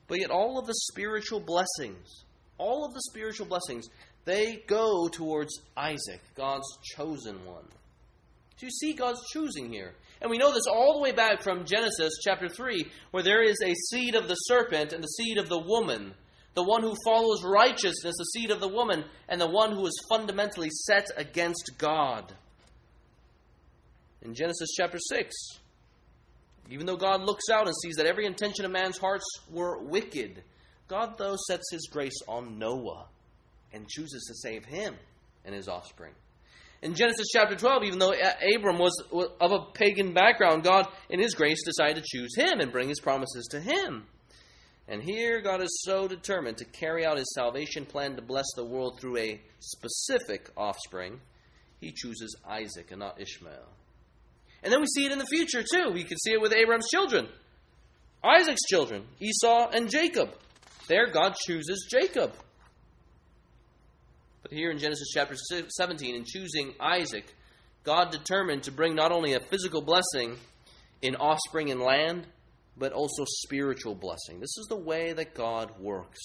But 0.08 0.20
yet, 0.20 0.30
all 0.30 0.58
of 0.58 0.66
the 0.66 0.74
spiritual 0.74 1.40
blessings, 1.40 2.24
all 2.58 2.84
of 2.84 2.94
the 2.94 3.02
spiritual 3.10 3.46
blessings, 3.46 3.88
they 4.24 4.62
go 4.66 5.08
towards 5.08 5.60
Isaac, 5.76 6.20
God's 6.34 6.66
chosen 6.96 7.44
one. 7.44 7.64
Do 8.58 8.66
you 8.66 8.70
see 8.70 8.94
God's 8.94 9.20
choosing 9.32 9.70
here? 9.70 9.94
And 10.20 10.30
we 10.30 10.38
know 10.38 10.52
this 10.52 10.66
all 10.66 10.94
the 10.94 11.02
way 11.02 11.12
back 11.12 11.42
from 11.42 11.66
Genesis 11.66 12.14
chapter 12.24 12.48
3, 12.48 12.86
where 13.10 13.22
there 13.22 13.42
is 13.42 13.58
a 13.62 13.74
seed 13.90 14.14
of 14.14 14.28
the 14.28 14.34
serpent 14.34 14.92
and 14.92 15.02
the 15.02 15.08
seed 15.08 15.38
of 15.38 15.48
the 15.48 15.60
woman. 15.60 16.14
The 16.54 16.64
one 16.64 16.82
who 16.82 16.94
follows 17.04 17.44
righteousness, 17.44 18.14
the 18.16 18.40
seed 18.40 18.50
of 18.50 18.60
the 18.60 18.68
woman, 18.68 19.04
and 19.28 19.38
the 19.38 19.50
one 19.50 19.72
who 19.72 19.86
is 19.86 20.06
fundamentally 20.08 20.70
set 20.70 21.06
against 21.16 21.72
God. 21.76 22.32
In 24.22 24.34
Genesis 24.34 24.70
chapter 24.74 24.98
6, 24.98 25.34
even 26.70 26.86
though 26.86 26.96
God 26.96 27.22
looks 27.22 27.48
out 27.52 27.66
and 27.66 27.76
sees 27.82 27.96
that 27.96 28.06
every 28.06 28.26
intention 28.26 28.64
of 28.64 28.70
man's 28.70 28.98
hearts 28.98 29.26
were 29.50 29.82
wicked, 29.82 30.42
God, 30.88 31.16
though, 31.18 31.36
sets 31.48 31.70
his 31.70 31.88
grace 31.90 32.18
on 32.28 32.58
Noah 32.58 33.06
and 33.72 33.88
chooses 33.88 34.24
to 34.28 34.34
save 34.34 34.64
him 34.64 34.94
and 35.44 35.54
his 35.54 35.68
offspring. 35.68 36.12
In 36.82 36.94
Genesis 36.94 37.28
chapter 37.32 37.56
12, 37.56 37.84
even 37.84 37.98
though 37.98 38.12
Abram 38.12 38.78
was 38.78 39.02
of 39.40 39.52
a 39.52 39.64
pagan 39.72 40.12
background, 40.12 40.62
God, 40.62 40.86
in 41.08 41.18
His 41.18 41.34
grace, 41.34 41.64
decided 41.64 41.96
to 41.96 42.04
choose 42.06 42.36
him 42.36 42.60
and 42.60 42.70
bring 42.70 42.88
His 42.88 43.00
promises 43.00 43.48
to 43.50 43.60
him. 43.60 44.04
And 44.86 45.02
here, 45.02 45.40
God 45.40 45.62
is 45.62 45.82
so 45.84 46.06
determined 46.06 46.58
to 46.58 46.64
carry 46.64 47.04
out 47.04 47.16
His 47.16 47.32
salvation 47.34 47.86
plan 47.86 48.14
to 48.16 48.22
bless 48.22 48.46
the 48.54 48.64
world 48.64 49.00
through 49.00 49.16
a 49.16 49.40
specific 49.58 50.50
offspring, 50.56 51.20
He 51.80 51.92
chooses 51.92 52.36
Isaac 52.46 52.90
and 52.90 53.00
not 53.00 53.20
Ishmael. 53.20 53.68
And 54.62 54.72
then 54.72 54.80
we 54.80 54.86
see 54.86 55.06
it 55.06 55.12
in 55.12 55.18
the 55.18 55.26
future, 55.26 55.62
too. 55.62 55.90
We 55.92 56.04
can 56.04 56.18
see 56.18 56.32
it 56.32 56.40
with 56.40 56.52
Abraham's 56.52 56.88
children 56.88 57.28
Isaac's 58.26 58.62
children, 58.68 59.04
Esau 59.20 59.70
and 59.72 59.88
Jacob. 59.88 60.30
There, 60.88 61.08
God 61.10 61.34
chooses 61.46 61.86
Jacob. 61.90 62.32
But 64.42 64.52
here 64.52 64.70
in 64.70 64.78
Genesis 64.78 65.08
chapter 65.12 65.34
17, 65.36 66.14
in 66.14 66.24
choosing 66.24 66.74
Isaac, 66.80 67.34
God 67.84 68.10
determined 68.10 68.64
to 68.64 68.72
bring 68.72 68.94
not 68.94 69.12
only 69.12 69.34
a 69.34 69.40
physical 69.40 69.80
blessing 69.80 70.36
in 71.02 71.16
offspring 71.16 71.70
and 71.70 71.80
land, 71.80 72.26
but 72.76 72.92
also 72.92 73.24
spiritual 73.44 73.94
blessing. 73.94 74.40
This 74.40 74.56
is 74.58 74.66
the 74.68 74.76
way 74.76 75.12
that 75.12 75.34
God 75.34 75.78
works. 75.80 76.20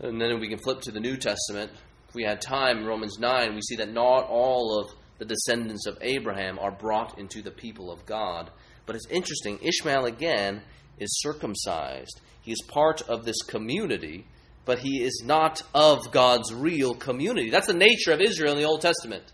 And 0.00 0.20
then 0.20 0.40
we 0.40 0.48
can 0.48 0.58
flip 0.58 0.80
to 0.82 0.90
the 0.90 1.00
New 1.00 1.16
Testament. 1.16 1.70
If 2.08 2.14
we 2.14 2.24
had 2.24 2.40
time, 2.40 2.86
Romans 2.86 3.18
9, 3.18 3.54
we 3.54 3.60
see 3.62 3.76
that 3.76 3.92
not 3.92 4.26
all 4.28 4.80
of 4.80 4.99
the 5.20 5.24
descendants 5.24 5.86
of 5.86 5.98
Abraham 6.00 6.58
are 6.58 6.72
brought 6.72 7.16
into 7.16 7.42
the 7.42 7.52
people 7.52 7.92
of 7.92 8.04
God. 8.04 8.50
But 8.86 8.96
it's 8.96 9.06
interesting, 9.08 9.60
Ishmael 9.62 10.06
again 10.06 10.62
is 10.98 11.20
circumcised. 11.20 12.20
He 12.40 12.50
is 12.50 12.62
part 12.66 13.02
of 13.02 13.24
this 13.24 13.40
community 13.42 14.26
but 14.64 14.78
he 14.78 15.02
is 15.02 15.22
not 15.24 15.62
of 15.74 16.12
God's 16.12 16.54
real 16.54 16.94
community. 16.94 17.50
That's 17.50 17.66
the 17.66 17.72
nature 17.72 18.12
of 18.12 18.20
Israel 18.20 18.52
in 18.52 18.58
the 18.58 18.68
Old 18.68 18.82
Testament. 18.82 19.24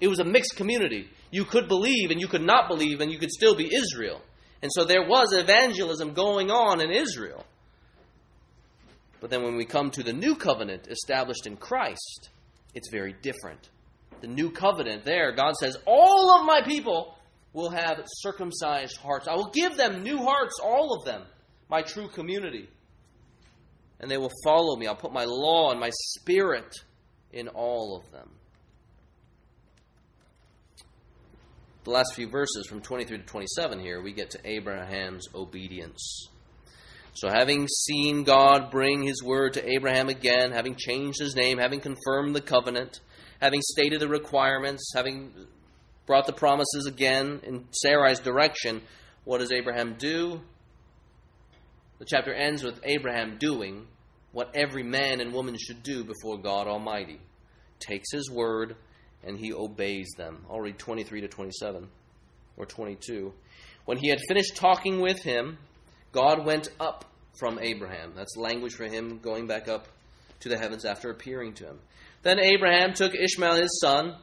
It 0.00 0.08
was 0.08 0.18
a 0.18 0.24
mixed 0.24 0.56
community. 0.56 1.08
You 1.30 1.44
could 1.44 1.68
believe 1.68 2.10
and 2.10 2.20
you 2.20 2.28
could 2.28 2.42
not 2.42 2.68
believe, 2.68 3.00
and 3.00 3.10
you 3.10 3.18
could 3.18 3.30
still 3.30 3.54
be 3.54 3.74
Israel. 3.74 4.20
And 4.62 4.70
so 4.72 4.84
there 4.84 5.08
was 5.08 5.32
evangelism 5.32 6.12
going 6.12 6.50
on 6.50 6.80
in 6.80 6.90
Israel. 6.90 7.44
But 9.20 9.30
then 9.30 9.42
when 9.42 9.56
we 9.56 9.64
come 9.64 9.90
to 9.92 10.02
the 10.02 10.12
new 10.12 10.36
covenant 10.36 10.86
established 10.88 11.46
in 11.46 11.56
Christ, 11.56 12.28
it's 12.74 12.90
very 12.90 13.14
different. 13.22 13.70
The 14.20 14.28
new 14.28 14.50
covenant, 14.50 15.04
there, 15.04 15.32
God 15.32 15.54
says, 15.54 15.76
All 15.86 16.38
of 16.38 16.46
my 16.46 16.62
people 16.62 17.14
will 17.52 17.70
have 17.70 18.02
circumcised 18.06 18.96
hearts. 18.98 19.28
I 19.28 19.34
will 19.34 19.50
give 19.50 19.76
them 19.76 20.02
new 20.02 20.18
hearts, 20.18 20.54
all 20.62 20.94
of 20.94 21.04
them, 21.04 21.22
my 21.68 21.82
true 21.82 22.08
community 22.08 22.68
and 24.00 24.10
they 24.10 24.18
will 24.18 24.32
follow 24.44 24.76
me. 24.76 24.86
I'll 24.86 24.94
put 24.94 25.12
my 25.12 25.24
law 25.24 25.70
and 25.70 25.80
my 25.80 25.90
spirit 25.92 26.74
in 27.32 27.48
all 27.48 27.96
of 27.96 28.10
them. 28.12 28.30
The 31.84 31.90
last 31.90 32.14
few 32.14 32.28
verses 32.28 32.66
from 32.68 32.80
23 32.80 33.18
to 33.18 33.24
27 33.24 33.80
here, 33.80 34.02
we 34.02 34.12
get 34.12 34.30
to 34.30 34.40
Abraham's 34.44 35.26
obedience. 35.34 36.28
So, 37.14 37.28
having 37.28 37.66
seen 37.66 38.24
God 38.24 38.70
bring 38.70 39.02
his 39.02 39.22
word 39.22 39.54
to 39.54 39.68
Abraham 39.68 40.08
again, 40.08 40.52
having 40.52 40.76
changed 40.76 41.18
his 41.18 41.34
name, 41.34 41.58
having 41.58 41.80
confirmed 41.80 42.36
the 42.36 42.40
covenant, 42.40 43.00
having 43.40 43.60
stated 43.62 44.00
the 44.00 44.08
requirements, 44.08 44.92
having 44.94 45.32
brought 46.06 46.26
the 46.26 46.32
promises 46.32 46.86
again 46.86 47.40
in 47.42 47.66
Sarai's 47.84 48.20
direction, 48.20 48.82
what 49.24 49.38
does 49.38 49.52
Abraham 49.52 49.94
do? 49.98 50.40
The 51.98 52.06
chapter 52.06 52.32
ends 52.32 52.62
with 52.62 52.80
Abraham 52.84 53.38
doing 53.38 53.86
what 54.32 54.54
every 54.54 54.82
man 54.82 55.20
and 55.20 55.32
woman 55.32 55.56
should 55.58 55.82
do 55.82 56.04
before 56.04 56.38
God 56.38 56.66
Almighty. 56.66 57.20
Takes 57.80 58.12
his 58.12 58.30
word 58.30 58.76
and 59.24 59.38
he 59.38 59.52
obeys 59.52 60.08
them. 60.16 60.44
I'll 60.50 60.60
read 60.60 60.78
23 60.78 61.22
to 61.22 61.28
27 61.28 61.88
or 62.56 62.66
22. 62.66 63.32
When 63.84 63.98
he 63.98 64.08
had 64.08 64.20
finished 64.28 64.56
talking 64.56 65.00
with 65.00 65.22
him, 65.22 65.58
God 66.12 66.44
went 66.44 66.68
up 66.78 67.04
from 67.38 67.58
Abraham. 67.60 68.12
That's 68.14 68.36
language 68.36 68.74
for 68.74 68.84
him 68.84 69.18
going 69.18 69.46
back 69.46 69.68
up 69.68 69.88
to 70.40 70.48
the 70.48 70.58
heavens 70.58 70.84
after 70.84 71.10
appearing 71.10 71.54
to 71.54 71.64
him. 71.64 71.78
Then 72.22 72.38
Abraham 72.38 72.94
took 72.94 73.14
Ishmael 73.14 73.56
his 73.56 73.80
son 73.80 74.16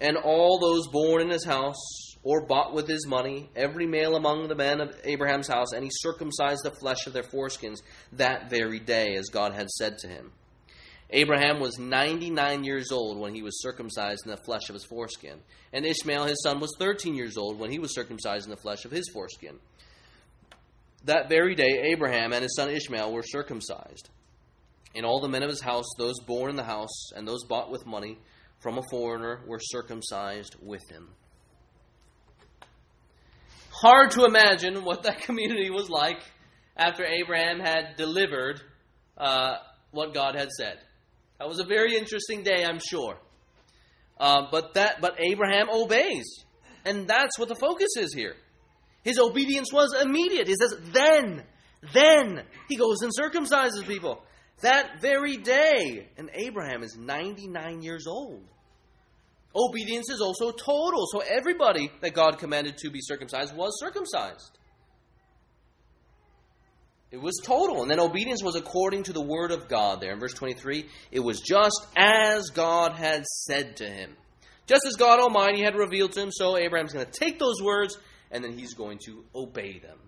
and 0.00 0.16
all 0.16 0.58
those 0.58 0.88
born 0.88 1.22
in 1.22 1.30
his 1.30 1.44
house 1.44 2.08
or 2.22 2.46
bought 2.46 2.74
with 2.74 2.88
his 2.88 3.06
money 3.06 3.48
every 3.54 3.86
male 3.86 4.16
among 4.16 4.48
the 4.48 4.54
men 4.54 4.80
of 4.80 4.94
Abraham's 5.04 5.48
house, 5.48 5.72
and 5.72 5.84
he 5.84 5.90
circumcised 5.92 6.62
the 6.64 6.70
flesh 6.70 7.06
of 7.06 7.12
their 7.12 7.22
foreskins 7.22 7.82
that 8.12 8.50
very 8.50 8.80
day, 8.80 9.14
as 9.16 9.28
God 9.28 9.54
had 9.54 9.68
said 9.70 9.98
to 9.98 10.08
him. 10.08 10.32
Abraham 11.10 11.58
was 11.58 11.78
99 11.78 12.64
years 12.64 12.92
old 12.92 13.18
when 13.18 13.34
he 13.34 13.42
was 13.42 13.62
circumcised 13.62 14.22
in 14.26 14.30
the 14.30 14.42
flesh 14.44 14.68
of 14.68 14.74
his 14.74 14.84
foreskin, 14.84 15.38
and 15.72 15.86
Ishmael, 15.86 16.24
his 16.24 16.42
son, 16.42 16.60
was 16.60 16.74
13 16.78 17.14
years 17.14 17.38
old 17.38 17.58
when 17.58 17.70
he 17.70 17.78
was 17.78 17.94
circumcised 17.94 18.44
in 18.44 18.50
the 18.50 18.60
flesh 18.60 18.84
of 18.84 18.90
his 18.90 19.08
foreskin. 19.12 19.58
That 21.04 21.28
very 21.28 21.54
day, 21.54 21.92
Abraham 21.92 22.32
and 22.32 22.42
his 22.42 22.54
son 22.56 22.68
Ishmael 22.68 23.12
were 23.12 23.22
circumcised. 23.22 24.10
And 24.94 25.04
all 25.04 25.20
the 25.20 25.28
men 25.28 25.42
of 25.42 25.50
his 25.50 25.60
house, 25.60 25.86
those 25.98 26.18
born 26.26 26.50
in 26.50 26.56
the 26.56 26.64
house, 26.64 27.12
and 27.14 27.26
those 27.26 27.44
bought 27.44 27.70
with 27.70 27.86
money 27.86 28.18
from 28.60 28.78
a 28.78 28.82
foreigner, 28.90 29.40
were 29.46 29.60
circumcised 29.60 30.56
with 30.60 30.82
him 30.90 31.08
hard 33.80 34.10
to 34.12 34.24
imagine 34.24 34.84
what 34.84 35.04
that 35.04 35.20
community 35.22 35.70
was 35.70 35.88
like 35.88 36.20
after 36.76 37.04
Abraham 37.04 37.60
had 37.60 37.96
delivered 37.96 38.60
uh, 39.16 39.56
what 39.90 40.14
God 40.14 40.34
had 40.34 40.50
said. 40.50 40.78
That 41.38 41.48
was 41.48 41.60
a 41.60 41.64
very 41.64 41.96
interesting 41.96 42.42
day, 42.42 42.64
I'm 42.64 42.80
sure. 42.80 43.16
Uh, 44.18 44.46
but 44.50 44.74
that, 44.74 45.00
but 45.00 45.16
Abraham 45.20 45.68
obeys, 45.70 46.44
and 46.84 47.06
that's 47.06 47.38
what 47.38 47.48
the 47.48 47.54
focus 47.54 47.90
is 47.96 48.12
here. 48.12 48.34
His 49.04 49.18
obedience 49.18 49.72
was 49.72 49.94
immediate. 49.94 50.48
He 50.48 50.56
says, 50.60 50.74
"Then, 50.92 51.44
then 51.94 52.42
he 52.68 52.76
goes 52.76 53.02
and 53.02 53.12
circumcises 53.16 53.86
people 53.86 54.24
that 54.60 55.00
very 55.00 55.36
day." 55.36 56.08
And 56.16 56.30
Abraham 56.34 56.82
is 56.82 56.96
99 56.96 57.82
years 57.82 58.06
old. 58.06 58.44
Obedience 59.54 60.10
is 60.10 60.20
also 60.20 60.50
total. 60.50 61.06
So 61.10 61.20
everybody 61.20 61.90
that 62.00 62.12
God 62.12 62.38
commanded 62.38 62.76
to 62.78 62.90
be 62.90 63.00
circumcised 63.00 63.56
was 63.56 63.78
circumcised. 63.80 64.58
It 67.10 67.16
was 67.16 67.40
total. 67.42 67.82
And 67.82 67.90
then 67.90 68.00
obedience 68.00 68.42
was 68.42 68.54
according 68.54 69.04
to 69.04 69.12
the 69.14 69.22
word 69.22 69.50
of 69.50 69.68
God 69.68 70.00
there. 70.00 70.12
In 70.12 70.20
verse 70.20 70.34
23, 70.34 70.86
it 71.10 71.20
was 71.20 71.40
just 71.40 71.86
as 71.96 72.50
God 72.50 72.92
had 72.92 73.24
said 73.24 73.76
to 73.78 73.86
him. 73.86 74.14
Just 74.66 74.84
as 74.86 74.96
God 74.96 75.18
Almighty 75.18 75.62
had 75.62 75.74
revealed 75.74 76.12
to 76.12 76.20
him, 76.20 76.30
so 76.30 76.58
Abraham's 76.58 76.92
going 76.92 77.06
to 77.06 77.10
take 77.10 77.38
those 77.38 77.62
words 77.62 77.96
and 78.30 78.44
then 78.44 78.58
he's 78.58 78.74
going 78.74 78.98
to 79.06 79.24
obey 79.34 79.78
them. 79.78 79.98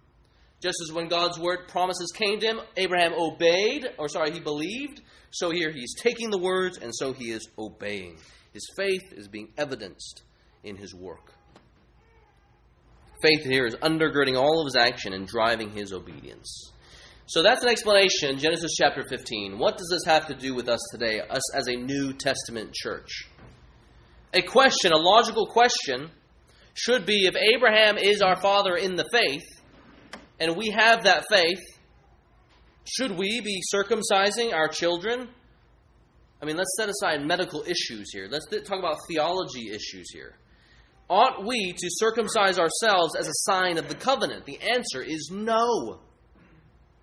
Just 0.61 0.77
as 0.87 0.93
when 0.93 1.09
God's 1.09 1.39
word 1.39 1.69
promises 1.69 2.13
came 2.15 2.39
to 2.41 2.47
him, 2.47 2.61
Abraham 2.77 3.13
obeyed, 3.17 3.89
or 3.99 4.09
sorry, 4.09 4.31
he 4.33 4.41
believed. 4.41 5.01
So 5.31 5.51
here 5.51 5.71
he's 5.71 5.95
taking 5.95 6.31
the 6.31 6.39
words 6.39 6.79
and 6.79 6.95
so 6.95 7.13
he 7.13 7.31
is 7.31 7.49
obeying. 7.59 8.19
His 8.53 8.67
faith 8.77 9.13
is 9.13 9.29
being 9.29 9.53
evidenced 9.57 10.23
in 10.63 10.77
his 10.77 10.95
work. 10.95 11.33
Faith 13.23 13.45
here 13.45 13.67
is 13.67 13.77
undergirding 13.77 14.37
all 14.37 14.61
of 14.61 14.67
his 14.67 14.77
action 14.77 15.13
and 15.13 15.27
driving 15.27 15.71
his 15.71 15.93
obedience. 15.93 16.73
So 17.27 17.43
that's 17.43 17.63
an 17.63 17.69
explanation, 17.69 18.39
Genesis 18.39 18.73
chapter 18.77 19.05
15. 19.09 19.59
What 19.59 19.79
does 19.79 19.89
this 19.89 20.05
have 20.05 20.27
to 20.27 20.35
do 20.35 20.55
with 20.55 20.69
us 20.69 20.81
today, 20.91 21.21
us 21.21 21.55
as 21.55 21.69
a 21.69 21.77
New 21.77 22.13
Testament 22.13 22.73
church? 22.73 23.29
A 24.35 24.43
question, 24.43 24.93
a 24.93 24.97
logical 24.97 25.47
question, 25.47 26.11
should 26.75 27.07
be 27.07 27.27
if 27.27 27.37
Abraham 27.37 27.99
is 27.99 28.21
our 28.21 28.41
father 28.41 28.75
in 28.75 28.97
the 28.97 29.09
faith, 29.13 29.60
and 30.41 30.57
we 30.57 30.71
have 30.71 31.05
that 31.05 31.25
faith, 31.31 31.61
should 32.85 33.17
we 33.17 33.41
be 33.41 33.61
circumcising 33.73 34.53
our 34.53 34.67
children 34.67 35.29
I 36.43 36.47
mean, 36.47 36.57
let's 36.57 36.75
set 36.77 36.89
aside 36.89 37.25
medical 37.27 37.63
issues 37.63 38.11
here. 38.13 38.27
Let's 38.31 38.47
talk 38.65 38.79
about 38.79 38.97
theology 39.09 39.71
issues 39.71 40.11
here. 40.11 40.37
ought 41.09 41.45
we 41.45 41.73
to 41.73 41.89
circumcise 41.91 42.59
ourselves 42.59 43.15
as 43.15 43.29
a 43.29 43.35
sign 43.51 43.77
of 43.77 43.89
the 43.89 43.95
covenant? 43.95 44.47
The 44.47 44.59
answer 44.61 45.03
is 45.03 45.31
no. 45.31 46.01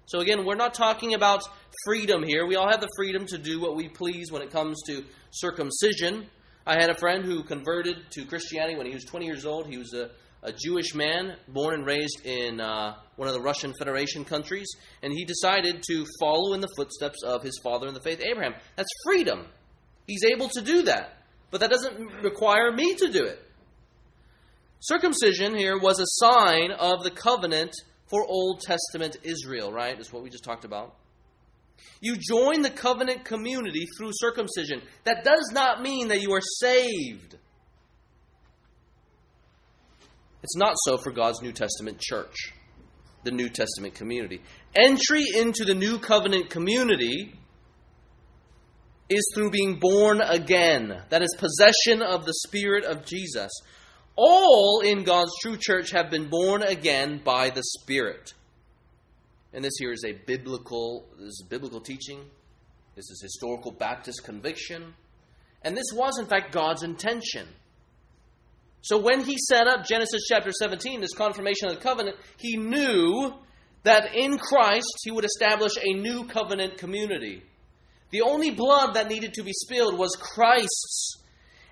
So, 0.07 0.19
again, 0.19 0.45
we're 0.45 0.55
not 0.55 0.73
talking 0.73 1.13
about 1.13 1.43
freedom 1.85 2.23
here. 2.23 2.47
We 2.47 2.55
all 2.55 2.69
have 2.69 2.81
the 2.81 2.89
freedom 2.95 3.25
to 3.27 3.37
do 3.37 3.59
what 3.59 3.75
we 3.75 3.89
please 3.89 4.31
when 4.31 4.41
it 4.41 4.51
comes 4.51 4.81
to 4.87 5.03
circumcision. 5.31 6.27
I 6.65 6.75
had 6.75 6.89
a 6.89 6.97
friend 6.97 7.23
who 7.23 7.43
converted 7.43 7.97
to 8.11 8.25
Christianity 8.25 8.75
when 8.75 8.87
he 8.87 8.93
was 8.93 9.03
20 9.03 9.25
years 9.25 9.45
old. 9.45 9.67
He 9.67 9.77
was 9.77 9.93
a, 9.93 10.09
a 10.43 10.51
Jewish 10.51 10.93
man, 10.93 11.35
born 11.47 11.73
and 11.73 11.85
raised 11.85 12.25
in 12.25 12.59
uh, 12.59 12.95
one 13.15 13.27
of 13.27 13.33
the 13.33 13.41
Russian 13.41 13.73
Federation 13.77 14.23
countries, 14.23 14.67
and 15.01 15.11
he 15.11 15.25
decided 15.25 15.83
to 15.89 16.05
follow 16.19 16.53
in 16.53 16.61
the 16.61 16.69
footsteps 16.75 17.23
of 17.23 17.43
his 17.43 17.59
father 17.63 17.87
in 17.87 17.93
the 17.93 18.01
faith, 18.01 18.21
Abraham. 18.21 18.53
That's 18.75 18.89
freedom. 19.03 19.45
He's 20.05 20.23
able 20.23 20.49
to 20.49 20.61
do 20.61 20.83
that, 20.83 21.17
but 21.51 21.61
that 21.61 21.69
doesn't 21.69 22.23
require 22.23 22.71
me 22.71 22.95
to 22.95 23.11
do 23.11 23.25
it. 23.25 23.43
Circumcision 24.79 25.55
here 25.55 25.77
was 25.77 25.99
a 25.99 26.05
sign 26.05 26.71
of 26.71 27.03
the 27.03 27.11
covenant 27.11 27.73
for 28.05 28.23
Old 28.23 28.61
Testament 28.61 29.17
Israel, 29.23 29.71
right? 29.71 29.99
Is 29.99 30.13
what 30.13 30.23
we 30.23 30.29
just 30.29 30.43
talked 30.43 30.65
about. 30.65 30.95
You 31.99 32.15
join 32.15 32.61
the 32.61 32.69
covenant 32.69 33.25
community 33.25 33.85
through 33.97 34.11
circumcision. 34.13 34.81
That 35.03 35.23
does 35.23 35.49
not 35.51 35.81
mean 35.81 36.09
that 36.09 36.21
you 36.21 36.31
are 36.33 36.41
saved. 36.41 37.37
It's 40.47 40.55
not 40.55 40.75
so 40.85 40.97
for 40.97 41.11
God's 41.11 41.41
New 41.41 41.51
Testament 41.51 41.99
church, 41.99 42.53
the 43.25 43.31
New 43.31 43.49
Testament 43.49 43.95
community. 43.95 44.41
Entry 44.73 45.25
into 45.35 45.65
the 45.65 45.73
new 45.73 45.99
covenant 45.99 46.49
community 46.49 47.33
is 49.09 49.29
through 49.35 49.51
being 49.51 49.77
born 49.77 50.21
again. 50.21 51.01
That 51.09 51.21
is 51.21 51.35
possession 51.37 52.01
of 52.01 52.25
the 52.25 52.33
Spirit 52.47 52.85
of 52.85 53.05
Jesus. 53.05 53.51
All 54.15 54.79
in 54.79 55.03
God's 55.03 55.33
true 55.41 55.57
church 55.59 55.91
have 55.91 56.09
been 56.09 56.29
born 56.29 56.63
again 56.63 57.19
by 57.25 57.49
the 57.49 57.63
Spirit. 57.81 58.33
And 59.51 59.65
this 59.65 59.75
here 59.77 59.91
is 59.91 60.05
a 60.07 60.13
biblical 60.13 61.09
this 61.19 61.27
is 61.27 61.45
biblical 61.49 61.81
teaching. 61.81 62.21
This 62.95 63.09
is 63.09 63.21
historical 63.21 63.73
Baptist 63.73 64.23
conviction. 64.23 64.93
And 65.61 65.75
this 65.75 65.91
was 65.93 66.17
in 66.17 66.25
fact 66.25 66.53
God's 66.53 66.83
intention. 66.83 67.49
So 68.81 68.99
when 68.99 69.23
he 69.23 69.37
set 69.37 69.67
up 69.67 69.85
Genesis 69.85 70.23
chapter 70.29 70.51
17, 70.51 71.01
this 71.01 71.13
confirmation 71.13 71.67
of 71.67 71.75
the 71.75 71.81
covenant, 71.81 72.17
he 72.37 72.57
knew 72.57 73.33
that 73.83 74.15
in 74.15 74.37
Christ 74.37 74.93
he 75.03 75.11
would 75.11 75.25
establish 75.25 75.73
a 75.81 75.93
new 75.93 76.25
covenant 76.25 76.77
community. 76.77 77.43
The 78.11 78.21
only 78.21 78.51
blood 78.51 78.93
that 78.93 79.09
needed 79.09 79.33
to 79.33 79.43
be 79.43 79.51
spilled 79.53 79.97
was 79.97 80.15
Christ's. 80.19 81.23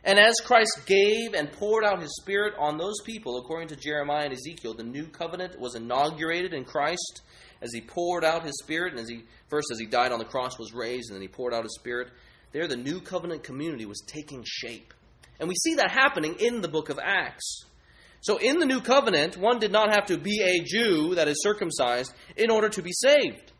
And 0.04 0.20
as 0.20 0.36
Christ 0.44 0.82
gave 0.86 1.34
and 1.34 1.52
poured 1.52 1.84
out 1.84 2.02
his 2.02 2.16
Spirit 2.22 2.54
on 2.60 2.78
those 2.78 3.02
people, 3.06 3.40
according 3.40 3.70
to 3.70 3.76
Jeremiah 3.76 4.26
and 4.26 4.34
Ezekiel, 4.34 4.76
the 4.76 4.84
new 4.84 5.08
covenant 5.08 5.60
was 5.60 5.76
inaugurated 5.76 6.54
in 6.54 6.64
Christ 6.64 7.22
as 7.62 7.74
he 7.74 7.82
poured 7.82 8.24
out 8.24 8.46
his 8.46 8.60
Spirit, 8.62 8.94
and 8.94 9.02
as 9.02 9.10
he 9.10 9.24
first 9.48 9.68
as 9.72 9.80
he 9.80 9.86
died 9.86 10.12
on 10.12 10.20
the 10.20 10.26
cross 10.26 10.60
was 10.60 10.74
raised, 10.74 11.10
and 11.10 11.16
then 11.16 11.22
he 11.22 11.28
poured 11.28 11.54
out 11.54 11.64
his 11.64 11.76
Spirit. 11.80 12.10
There, 12.52 12.68
the 12.68 12.78
new 12.78 13.02
covenant 13.02 13.44
community 13.44 13.86
was 13.86 14.04
taking 14.06 14.44
shape, 14.46 14.94
and 15.40 15.50
we 15.50 15.56
see 15.56 15.76
that 15.76 15.92
happening 15.92 16.36
in 16.40 16.62
the 16.62 16.68
book 16.68 16.90
of 16.90 17.00
Acts. 17.02 17.66
So, 18.22 18.38
in 18.38 18.60
the 18.60 18.66
new 18.66 18.82
covenant, 18.82 19.38
one 19.38 19.60
did 19.60 19.72
not 19.72 19.94
have 19.94 20.08
to 20.08 20.18
be 20.18 20.42
a 20.42 20.64
Jew 20.64 21.16
that 21.16 21.28
is 21.28 21.44
circumcised 21.44 22.14
in 22.36 22.50
order 22.50 22.70
to 22.70 22.82
be 22.82 22.92
saved. 22.92 23.52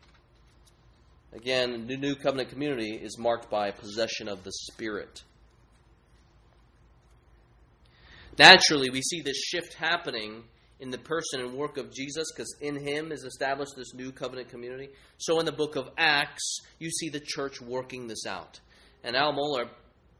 Again, 1.32 1.86
the 1.86 1.96
new 1.96 2.14
covenant 2.14 2.48
community 2.48 2.92
is 2.92 3.18
marked 3.18 3.50
by 3.50 3.70
possession 3.70 4.26
of 4.26 4.42
the 4.42 4.52
Spirit. 4.52 5.22
Naturally, 8.38 8.90
we 8.90 9.02
see 9.02 9.20
this 9.20 9.36
shift 9.36 9.74
happening 9.74 10.44
in 10.80 10.90
the 10.90 10.98
person 10.98 11.40
and 11.40 11.54
work 11.54 11.78
of 11.78 11.92
Jesus 11.92 12.26
because 12.34 12.54
in 12.60 12.76
him 12.76 13.12
is 13.12 13.24
established 13.24 13.72
this 13.76 13.94
new 13.94 14.12
covenant 14.12 14.48
community. 14.48 14.90
So 15.18 15.38
in 15.40 15.46
the 15.46 15.52
book 15.52 15.76
of 15.76 15.88
Acts, 15.96 16.60
you 16.78 16.90
see 16.90 17.08
the 17.08 17.20
church 17.20 17.60
working 17.60 18.08
this 18.08 18.26
out. 18.26 18.60
And 19.02 19.16
Al 19.16 19.32
Mohler 19.32 19.68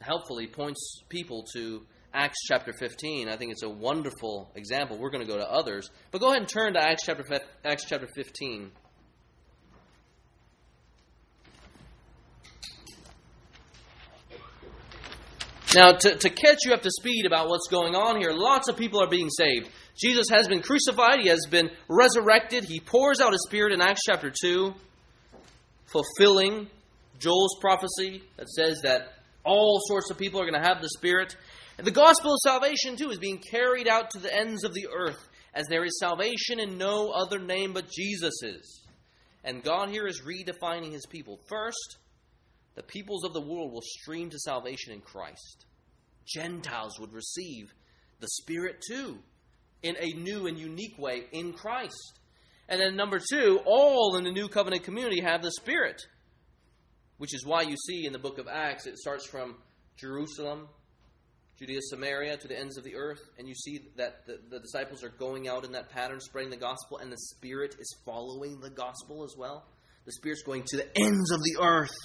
helpfully 0.01 0.47
points 0.47 1.03
people 1.09 1.45
to 1.55 1.83
Acts 2.13 2.39
chapter 2.47 2.73
15. 2.73 3.29
I 3.29 3.37
think 3.37 3.53
it's 3.53 3.63
a 3.63 3.69
wonderful 3.69 4.51
example. 4.55 4.97
We're 4.99 5.11
going 5.11 5.27
to 5.27 5.31
go 5.31 5.39
to 5.39 5.51
others. 5.51 5.91
But 6.11 6.21
go 6.21 6.29
ahead 6.29 6.41
and 6.41 6.49
turn 6.49 6.75
to 6.75 6.83
Acts 6.83 7.05
chapter, 7.05 7.25
Acts 7.65 7.85
chapter 7.87 8.09
15. 8.15 8.71
Now, 15.75 15.93
to, 15.93 16.17
to 16.17 16.31
catch 16.31 16.61
you 16.65 16.73
up 16.73 16.83
to 16.83 16.91
speed 16.91 17.27
about 17.27 17.51
what's 17.51 17.69
going 17.69 17.95
on 17.95 18.19
here, 18.19 18.33
lots 18.33 18.69
of 18.69 18.79
people 18.79 19.03
are 19.03 19.11
being 19.11 19.29
saved. 19.29 19.69
Jesus 20.01 20.27
has 20.31 20.49
been 20.49 20.63
crucified, 20.63 21.21
he 21.21 21.29
has 21.29 21.45
been 21.51 21.71
resurrected, 21.89 22.65
he 22.65 22.81
pours 22.81 23.21
out 23.21 23.33
his 23.33 23.45
Spirit 23.47 23.75
in 23.75 23.83
Acts 23.83 24.01
chapter 24.07 24.31
2, 24.31 24.73
fulfilling 25.87 26.69
Joel's 27.19 27.59
prophecy 27.61 28.23
that 28.39 28.49
says 28.49 28.81
that 28.85 29.16
all 29.47 29.81
sorts 29.87 30.11
of 30.11 30.19
people 30.19 30.41
are 30.41 30.51
going 30.51 30.61
to 30.61 30.69
have 30.69 30.83
the 30.83 30.91
Spirit. 30.91 31.37
And 31.79 31.87
the 31.87 31.93
gospel 31.93 32.33
of 32.33 32.39
salvation, 32.43 32.97
too, 32.97 33.11
is 33.11 33.19
being 33.19 33.41
carried 33.51 33.89
out 33.89 34.11
to 34.11 34.19
the 34.19 34.35
ends 34.35 34.65
of 34.65 34.75
the 34.75 34.89
earth, 34.95 35.29
as 35.55 35.67
there 35.69 35.85
is 35.85 35.99
salvation 35.99 36.59
in 36.59 36.77
no 36.77 37.11
other 37.11 37.39
name 37.39 37.73
but 37.73 37.91
Jesus's. 37.91 38.83
And 39.45 39.63
God 39.63 39.91
here 39.91 40.07
is 40.07 40.23
redefining 40.23 40.93
his 40.93 41.07
people. 41.07 41.39
First, 41.49 41.99
the 42.75 42.83
peoples 42.83 43.25
of 43.25 43.33
the 43.33 43.41
world 43.41 43.73
will 43.73 43.83
stream 43.83 44.29
to 44.31 44.39
salvation 44.39 44.93
in 44.93 45.01
Christ. 45.01 45.65
Gentiles 46.27 46.99
would 46.99 47.13
receive 47.13 47.73
the 48.21 48.29
Spirit 48.29 48.83
too, 48.87 49.19
in 49.83 49.97
a 50.01 50.13
new 50.19 50.47
and 50.47 50.59
unique 50.59 50.99
way 50.99 51.25
in 51.33 51.53
Christ. 51.53 52.19
And 52.69 52.81
then, 52.81 52.97
number 52.97 53.21
two, 53.21 53.61
all 53.65 54.17
in 54.17 54.25
the 54.25 54.33
new 54.33 54.49
covenant 54.49 54.83
community 54.83 55.21
have 55.21 55.43
the 55.43 55.53
Spirit, 55.53 56.03
which 57.19 57.35
is 57.35 57.45
why 57.45 57.63
you 57.63 57.77
see 57.77 58.07
in 58.07 58.13
the 58.13 58.19
book 58.19 58.39
of 58.39 58.49
Acts 58.49 58.87
it 58.87 58.99
starts 58.99 59.27
from 59.27 59.57
Jerusalem, 59.97 60.69
Judea, 61.59 61.81
Samaria, 61.89 62.37
to 62.37 62.49
the 62.49 62.59
ends 62.59 62.77
of 62.77 62.85
the 62.85 62.97
earth, 62.97 63.21
and 63.39 63.49
you 63.49 63.55
see 63.55 63.81
that 63.97 64.27
the, 64.27 64.39
the 64.51 64.61
disciples 64.61 65.03
are 65.03 65.09
going 65.09 65.49
out 65.49 65.65
in 65.65 65.73
that 65.73 65.89
pattern, 65.89 66.21
spreading 66.21 66.51
the 66.51 66.57
gospel, 66.57 66.99
and 66.99 67.11
the 67.11 67.17
Spirit 67.17 67.75
is 67.79 67.97
following 68.05 68.61
the 68.61 68.69
gospel 68.69 69.25
as 69.25 69.35
well. 69.39 69.65
The 70.05 70.13
Spirit's 70.13 70.43
going 70.43 70.65
to 70.67 70.77
the 70.77 70.89
ends 70.99 71.31
of 71.31 71.41
the 71.41 71.57
earth 71.63 71.97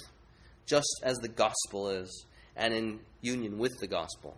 just 0.66 1.02
as 1.02 1.18
the 1.18 1.28
gospel 1.28 1.90
is, 1.90 2.24
and 2.56 2.72
in 2.72 3.00
union 3.20 3.58
with 3.58 3.78
the 3.78 3.86
gospel. 3.86 4.36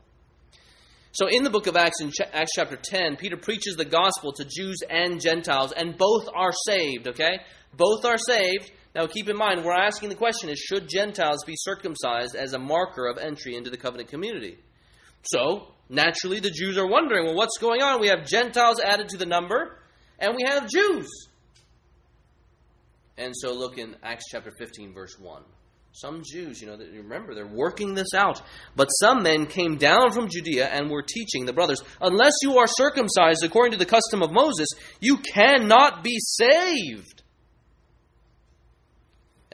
So, 1.13 1.29
in 1.29 1.45
the 1.45 1.51
book 1.51 1.69
of 1.69 1.77
Acts, 1.77 2.01
in 2.01 2.11
Acts 2.33 2.53
chapter 2.57 2.77
10, 2.77 3.15
Peter 3.15 3.37
preaches 3.37 3.77
the 3.77 3.85
gospel 3.85 4.33
to 4.33 4.45
Jews 4.45 4.79
and 4.91 5.21
Gentiles, 5.21 5.73
and 5.73 5.97
both 5.97 6.29
are 6.35 6.53
saved, 6.67 7.07
okay? 7.07 7.39
Both 7.77 8.05
are 8.05 8.19
saved. 8.19 8.73
Now, 8.95 9.07
keep 9.07 9.29
in 9.29 9.37
mind, 9.37 9.65
we're 9.65 9.75
asking 9.75 10.09
the 10.09 10.15
question 10.15 10.49
is 10.49 10.59
should 10.59 10.89
Gentiles 10.89 11.43
be 11.45 11.55
circumcised 11.57 12.37
as 12.37 12.53
a 12.53 12.59
marker 12.59 13.07
of 13.07 13.19
entry 13.19 13.57
into 13.57 13.71
the 13.71 13.77
covenant 13.77 14.09
community? 14.09 14.59
So, 15.23 15.69
naturally, 15.89 16.39
the 16.39 16.51
Jews 16.51 16.79
are 16.79 16.87
wondering 16.87 17.27
well, 17.27 17.35
what's 17.35 17.59
going 17.59 17.83
on? 17.83 18.01
We 18.01 18.09
have 18.09 18.27
Gentiles 18.27 18.81
added 18.85 19.09
to 19.11 19.17
the 19.17 19.27
number, 19.27 19.79
and 20.19 20.35
we 20.37 20.45
have 20.47 20.69
Jews. 20.69 21.09
And 23.19 23.33
so, 23.37 23.53
look 23.53 23.79
in 23.79 23.97
Acts 24.03 24.27
chapter 24.31 24.53
15, 24.59 24.93
verse 24.93 25.19
1. 25.19 25.43
Some 25.93 26.23
Jews, 26.25 26.61
you 26.61 26.67
know, 26.67 26.77
remember, 26.77 27.35
they're 27.35 27.47
working 27.47 27.95
this 27.95 28.15
out. 28.15 28.43
But 28.75 28.87
some 28.87 29.23
men 29.23 29.47
came 29.47 29.77
down 29.77 30.11
from 30.11 30.29
Judea 30.29 30.67
and 30.67 30.91
were 30.91 31.03
teaching 31.03 31.47
the 31.47 31.53
brothers, 31.53 31.83
unless 32.01 32.33
you 32.43 32.59
are 32.59 32.67
circumcised 32.67 33.45
according 33.45 33.73
to 33.73 33.79
the 33.79 33.87
custom 33.87 34.21
of 34.21 34.33
Moses, 34.33 34.69
you 35.01 35.19
cannot 35.19 36.03
be 36.03 36.17
saved. 36.19 37.14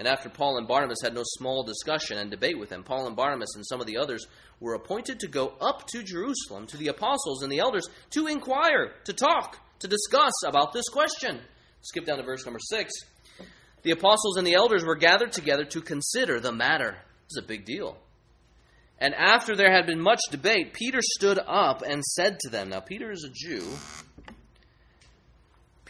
And 0.00 0.08
after 0.08 0.30
Paul 0.30 0.56
and 0.56 0.66
Barnabas 0.66 1.02
had 1.02 1.12
no 1.12 1.24
small 1.24 1.62
discussion 1.62 2.16
and 2.16 2.30
debate 2.30 2.58
with 2.58 2.70
them, 2.70 2.84
Paul 2.84 3.06
and 3.06 3.14
Barnabas 3.14 3.54
and 3.54 3.66
some 3.66 3.82
of 3.82 3.86
the 3.86 3.98
others 3.98 4.26
were 4.58 4.72
appointed 4.72 5.20
to 5.20 5.28
go 5.28 5.52
up 5.60 5.86
to 5.88 6.02
Jerusalem 6.02 6.66
to 6.68 6.78
the 6.78 6.88
apostles 6.88 7.42
and 7.42 7.52
the 7.52 7.58
elders 7.58 7.86
to 8.12 8.26
inquire, 8.26 8.94
to 9.04 9.12
talk, 9.12 9.58
to 9.80 9.86
discuss 9.86 10.32
about 10.46 10.72
this 10.72 10.88
question. 10.88 11.40
Skip 11.82 12.06
down 12.06 12.16
to 12.16 12.24
verse 12.24 12.46
number 12.46 12.58
6 12.58 12.90
the 13.82 13.90
apostles 13.90 14.38
and 14.38 14.46
the 14.46 14.54
elders 14.54 14.86
were 14.86 14.96
gathered 14.96 15.32
together 15.32 15.66
to 15.66 15.82
consider 15.82 16.40
the 16.40 16.52
matter. 16.52 16.96
This 17.28 17.36
is 17.36 17.44
a 17.44 17.46
big 17.46 17.66
deal. 17.66 17.98
And 18.98 19.14
after 19.14 19.54
there 19.54 19.70
had 19.70 19.86
been 19.86 20.00
much 20.00 20.20
debate, 20.30 20.72
Peter 20.72 21.00
stood 21.02 21.38
up 21.46 21.82
and 21.82 22.02
said 22.02 22.38
to 22.40 22.48
them, 22.48 22.70
Now, 22.70 22.80
Peter 22.80 23.10
is 23.10 23.24
a 23.24 23.30
Jew. 23.30 23.66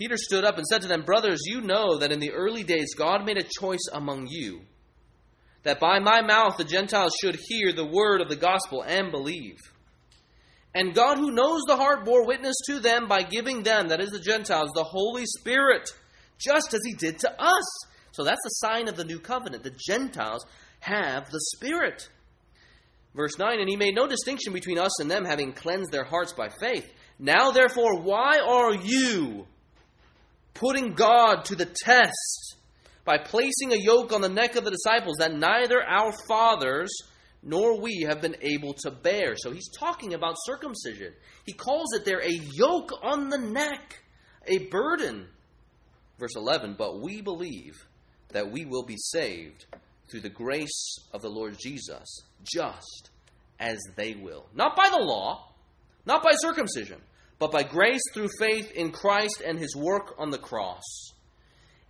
Peter 0.01 0.17
stood 0.17 0.47
up 0.47 0.57
and 0.57 0.67
said 0.67 0.81
to 0.81 0.89
them, 0.89 1.03
Brothers, 1.03 1.41
you 1.45 1.61
know 1.61 1.99
that 1.99 2.11
in 2.11 2.21
the 2.21 2.33
early 2.33 2.65
days 2.65 2.95
God 2.97 3.27
made 3.27 3.37
a 3.37 3.47
choice 3.61 3.87
among 3.93 4.29
you, 4.31 4.63
that 5.63 5.79
by 5.79 5.99
my 5.99 6.23
mouth 6.23 6.57
the 6.57 6.65
Gentiles 6.65 7.13
should 7.21 7.39
hear 7.49 7.71
the 7.71 7.85
word 7.85 8.23
of 8.23 8.31
the 8.31 8.37
gospel 8.37 8.83
and 8.83 9.11
believe. 9.11 9.59
And 10.75 10.95
God, 10.95 11.19
who 11.19 11.33
knows 11.33 11.61
the 11.67 11.77
heart, 11.77 12.07
bore 12.07 12.27
witness 12.27 12.57
to 12.69 12.81
them 12.81 13.09
by 13.09 13.25
giving 13.25 13.63
them, 13.63 13.89
that 13.89 14.01
is 14.01 14.09
the 14.09 14.19
Gentiles, 14.19 14.71
the 14.75 14.85
Holy 14.85 15.27
Spirit 15.27 15.87
just 16.39 16.73
as 16.73 16.81
he 16.83 16.95
did 16.95 17.19
to 17.19 17.31
us. 17.39 17.85
So 18.13 18.25
that's 18.25 18.41
the 18.43 18.49
sign 18.49 18.89
of 18.89 18.97
the 18.97 19.05
new 19.05 19.19
covenant. 19.19 19.65
The 19.65 19.77
Gentiles 19.87 20.47
have 20.79 21.31
the 21.31 21.41
Spirit. 21.57 22.09
Verse 23.15 23.39
9, 23.39 23.61
and 23.61 23.69
he 23.69 23.77
made 23.77 23.95
no 23.95 24.07
distinction 24.07 24.55
between 24.55 24.79
us 24.79 24.99
and 24.99 25.11
them, 25.11 25.27
having 25.27 25.53
cleansed 25.53 25.93
their 25.93 26.05
hearts 26.05 26.33
by 26.33 26.49
faith. 26.49 26.91
Now, 27.19 27.51
therefore, 27.51 28.01
why 28.01 28.39
are 28.39 28.73
you 28.73 29.47
putting 30.55 30.95
God 30.95 31.45
to 31.47 31.57
the 31.57 31.67
test 31.67 32.57
by 33.05 33.19
placing 33.19 33.73
a 33.73 33.77
yoke 33.77 34.13
on 34.13 34.21
the 34.21 34.29
neck 34.29 34.57
of 34.57 34.65
the 34.65 34.71
disciples 34.71 35.17
that 35.19 35.35
neither 35.35 35.83
our 35.83 36.13
fathers 36.29 36.91
nor 37.43 37.81
we 37.81 38.07
have 38.09 38.21
been 38.21 38.37
able 38.43 38.75
to 38.75 38.91
bear? 38.91 39.35
So 39.37 39.51
he's 39.51 39.71
talking 39.79 40.15
about 40.15 40.37
circumcision. 40.45 41.13
He 41.47 41.53
calls 41.53 41.95
it 41.95 42.05
there 42.05 42.21
a 42.21 42.41
yoke 42.53 42.93
on 43.03 43.29
the 43.29 43.39
neck, 43.39 44.03
a 44.47 44.67
burden. 44.67 45.29
Verse 46.19 46.37
11, 46.37 46.75
but 46.77 47.01
we 47.01 47.23
believe 47.23 47.87
that 48.33 48.51
we 48.51 48.65
will 48.65 48.85
be 48.85 48.97
saved 48.97 49.65
through 50.11 50.21
the 50.21 50.29
grace 50.29 50.97
of 51.13 51.23
the 51.23 51.31
Lord 51.31 51.57
Jesus, 51.59 52.23
just 52.43 53.11
as 53.59 53.79
they 53.97 54.15
will. 54.15 54.47
Not 54.55 54.77
by 54.77 54.89
the 54.91 55.03
law, 55.03 55.53
not 56.07 56.23
by 56.23 56.33
circumcision, 56.35 57.01
but 57.41 57.51
by 57.51 57.65
grace 57.65 58.03
through 58.13 58.29
faith 58.39 58.71
in 58.73 58.93
Christ 58.93 59.43
and 59.45 59.59
his 59.59 59.75
work 59.75 60.15
on 60.19 60.31
the 60.31 60.39
cross. 60.39 60.85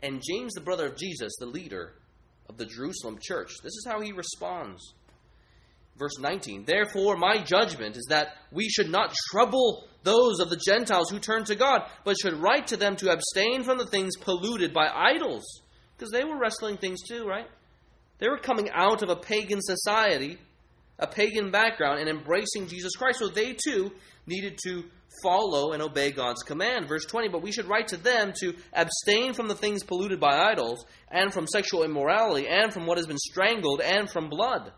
And 0.03 0.23
James, 0.27 0.55
the 0.55 0.63
brother 0.63 0.87
of 0.87 0.97
Jesus, 0.97 1.33
the 1.39 1.47
leader 1.47 1.93
of 2.49 2.57
the 2.57 2.65
Jerusalem 2.65 3.19
church, 3.21 3.51
this 3.63 3.75
is 3.75 3.85
how 3.87 4.01
he 4.01 4.13
responds. 4.13 4.95
Verse 5.99 6.19
19 6.19 6.65
Therefore, 6.65 7.17
my 7.17 7.43
judgment 7.43 7.97
is 7.97 8.07
that 8.09 8.37
we 8.53 8.69
should 8.69 8.89
not 8.89 9.15
trouble 9.31 9.85
those 10.05 10.39
of 10.39 10.49
the 10.49 10.57
Gentiles 10.65 11.11
who 11.11 11.19
turn 11.19 11.45
to 11.45 11.57
God, 11.57 11.83
but 12.05 12.17
should 12.19 12.41
write 12.41 12.69
to 12.69 12.77
them 12.77 12.97
to 12.97 13.13
abstain 13.13 13.65
from 13.65 13.77
the 13.77 13.87
things 13.87 14.17
polluted 14.17 14.73
by 14.73 14.89
idols. 14.89 15.45
Because 15.97 16.13
they 16.13 16.25
were 16.25 16.39
wrestling 16.39 16.79
things 16.79 17.03
too, 17.03 17.27
right? 17.27 17.47
They 18.19 18.29
were 18.29 18.39
coming 18.39 18.71
out 18.73 19.03
of 19.03 19.11
a 19.11 19.17
pagan 19.17 19.61
society, 19.61 20.39
a 21.01 21.07
pagan 21.07 21.51
background, 21.51 21.99
and 21.99 22.09
embracing 22.09 22.69
Jesus 22.69 22.95
Christ. 22.95 23.19
So 23.19 23.29
they 23.29 23.55
too 23.55 23.91
needed 24.27 24.59
to 24.67 24.85
follow 25.23 25.73
and 25.73 25.83
obey 25.83 26.13
God's 26.13 26.43
command. 26.43 26.87
Verse 26.87 27.05
20, 27.05 27.29
but 27.29 27.43
we 27.43 27.53
should 27.53 27.67
write 27.67 27.89
to 27.89 27.97
them 27.97 28.33
to 28.41 28.55
abstain 28.73 29.33
from 29.35 29.49
the 29.49 29.55
things 29.55 29.83
polluted 29.83 30.21
by 30.21 30.39
idols, 30.51 30.85
and 31.11 31.33
from 31.33 31.47
sexual 31.47 31.83
immorality, 31.83 32.47
and 32.47 32.73
from 32.73 32.87
what 32.87 32.99
has 32.99 33.07
been 33.07 33.19
strangled, 33.19 33.81
and 33.81 34.09
from 34.09 34.29
blood. 34.29 34.73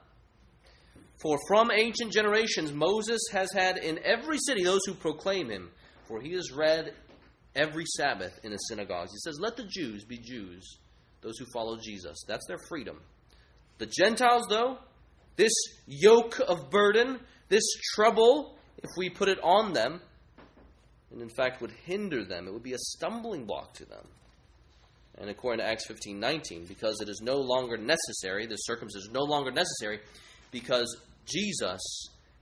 For 1.21 1.39
from 1.47 1.71
ancient 1.71 2.13
generations 2.13 2.73
Moses 2.73 3.21
has 3.33 3.53
had 3.53 3.79
in 3.79 4.01
every 4.05 4.39
city 4.39 4.65
those 4.65 4.85
who 4.87 4.95
proclaim 4.95 5.51
him, 5.51 5.71
for 6.09 6.21
he 6.21 6.31
is 6.31 6.53
read 6.53 6.95
every 7.55 7.85
Sabbath 7.87 8.39
in 8.43 8.51
the 8.51 8.57
synagogues. 8.57 9.13
He 9.13 9.19
says, 9.19 9.39
Let 9.41 9.57
the 9.57 9.69
Jews 9.69 10.05
be 10.05 10.19
Jews, 10.19 10.79
those 11.21 11.39
who 11.39 11.47
follow 11.53 11.79
Jesus. 11.81 12.25
That's 12.27 12.47
their 12.49 12.59
freedom. 12.69 13.01
The 13.79 13.87
Gentiles, 13.87 14.47
though, 14.49 14.79
this 15.37 15.53
yoke 15.87 16.41
of 16.47 16.71
burden, 16.71 17.21
this 17.49 17.65
trouble, 17.95 18.57
if 18.79 18.91
we 18.97 19.11
put 19.11 19.29
it 19.29 19.39
on 19.43 19.73
them, 19.73 20.01
and 21.11 21.21
in 21.21 21.29
fact 21.29 21.61
would 21.61 21.73
hinder 21.85 22.25
them, 22.25 22.47
it 22.47 22.53
would 22.53 22.63
be 22.63 22.73
a 22.73 22.79
stumbling 22.79 23.45
block 23.45 23.75
to 23.75 23.85
them. 23.85 24.07
And 25.19 25.29
according 25.29 25.61
to 25.61 25.71
Acts 25.71 25.87
15 25.87 26.19
19, 26.19 26.65
because 26.67 27.01
it 27.01 27.09
is 27.09 27.21
no 27.23 27.37
longer 27.37 27.77
necessary, 27.77 28.47
the 28.47 28.57
circumcision 28.57 29.09
is 29.09 29.13
no 29.13 29.23
longer 29.23 29.51
necessary, 29.51 30.01
because 30.51 30.97
Jesus 31.27 31.81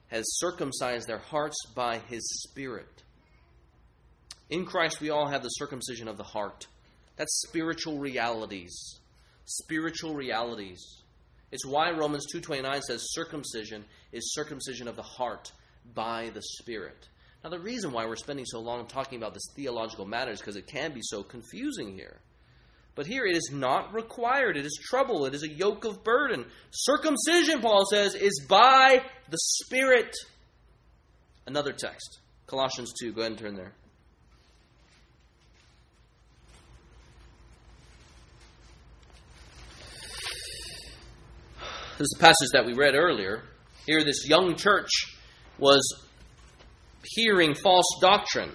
has 0.08 0.24
circumcised 0.38 1.06
their 1.06 1.18
hearts 1.18 1.56
by 1.74 1.98
his 2.08 2.22
Spirit. 2.48 3.02
In 4.50 4.64
Christ, 4.64 5.00
we 5.00 5.10
all 5.10 5.28
have 5.28 5.42
the 5.42 5.48
circumcision 5.48 6.08
of 6.08 6.16
the 6.16 6.24
heart. 6.24 6.66
That's 7.16 7.42
spiritual 7.46 7.98
realities. 7.98 9.00
Spiritual 9.44 10.14
realities. 10.14 10.99
It's 11.52 11.66
why 11.66 11.90
Romans 11.90 12.26
2:29 12.32 12.80
says 12.82 13.12
circumcision 13.12 13.84
is 14.12 14.32
circumcision 14.34 14.88
of 14.88 14.96
the 14.96 15.02
heart 15.02 15.52
by 15.94 16.30
the 16.30 16.42
Spirit. 16.42 17.08
Now 17.42 17.50
the 17.50 17.58
reason 17.58 17.92
why 17.92 18.06
we're 18.06 18.16
spending 18.16 18.44
so 18.46 18.60
long 18.60 18.86
talking 18.86 19.18
about 19.18 19.34
this 19.34 19.46
theological 19.54 20.06
matter 20.06 20.30
is 20.30 20.40
because 20.40 20.56
it 20.56 20.66
can 20.66 20.92
be 20.92 21.00
so 21.02 21.22
confusing 21.22 21.94
here. 21.94 22.20
But 22.94 23.06
here 23.06 23.24
it 23.24 23.36
is 23.36 23.50
not 23.52 23.94
required. 23.94 24.56
It 24.56 24.66
is 24.66 24.78
trouble. 24.82 25.24
It 25.24 25.34
is 25.34 25.42
a 25.42 25.48
yoke 25.48 25.84
of 25.84 26.04
burden. 26.04 26.44
Circumcision, 26.70 27.60
Paul 27.60 27.84
says, 27.86 28.14
is 28.14 28.44
by 28.48 29.02
the 29.28 29.38
Spirit. 29.38 30.14
Another 31.46 31.72
text. 31.72 32.18
Colossians 32.46 32.92
2. 33.00 33.12
Go 33.12 33.22
ahead 33.22 33.32
and 33.32 33.40
turn 33.40 33.54
there. 33.54 33.72
This 42.00 42.14
passage 42.18 42.48
that 42.54 42.64
we 42.64 42.72
read 42.72 42.94
earlier. 42.94 43.42
Here, 43.84 44.02
this 44.02 44.26
young 44.26 44.56
church 44.56 44.88
was 45.58 45.82
hearing 47.04 47.54
false 47.54 47.84
doctrine. 48.00 48.52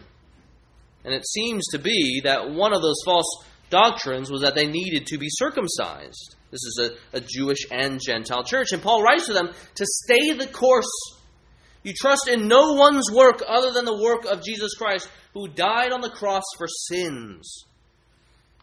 And 1.03 1.13
it 1.13 1.27
seems 1.27 1.67
to 1.67 1.77
be 1.77 2.21
that 2.23 2.49
one 2.49 2.73
of 2.73 2.81
those 2.81 3.03
false 3.05 3.45
doctrines 3.69 4.31
was 4.31 4.41
that 4.41 4.55
they 4.55 4.65
needed 4.65 5.05
to 5.05 5.19
be 5.19 5.27
circumcised. 5.29 6.35
This 6.49 6.61
is 6.63 6.89
a, 7.13 7.17
a 7.17 7.21
Jewish 7.21 7.59
and 7.69 8.01
Gentile 8.03 8.43
church. 8.43 8.71
And 8.71 8.81
Paul 8.81 9.03
writes 9.03 9.27
to 9.27 9.33
them 9.33 9.51
to 9.75 9.85
stay 9.85 10.33
the 10.33 10.47
course. 10.51 10.89
You 11.83 11.93
trust 11.93 12.27
in 12.27 12.47
no 12.47 12.73
one's 12.73 13.11
work 13.11 13.43
other 13.47 13.71
than 13.71 13.85
the 13.85 14.01
work 14.01 14.25
of 14.25 14.43
Jesus 14.43 14.73
Christ, 14.73 15.07
who 15.35 15.47
died 15.49 15.91
on 15.91 16.01
the 16.01 16.09
cross 16.09 16.45
for 16.57 16.65
sins. 16.67 17.65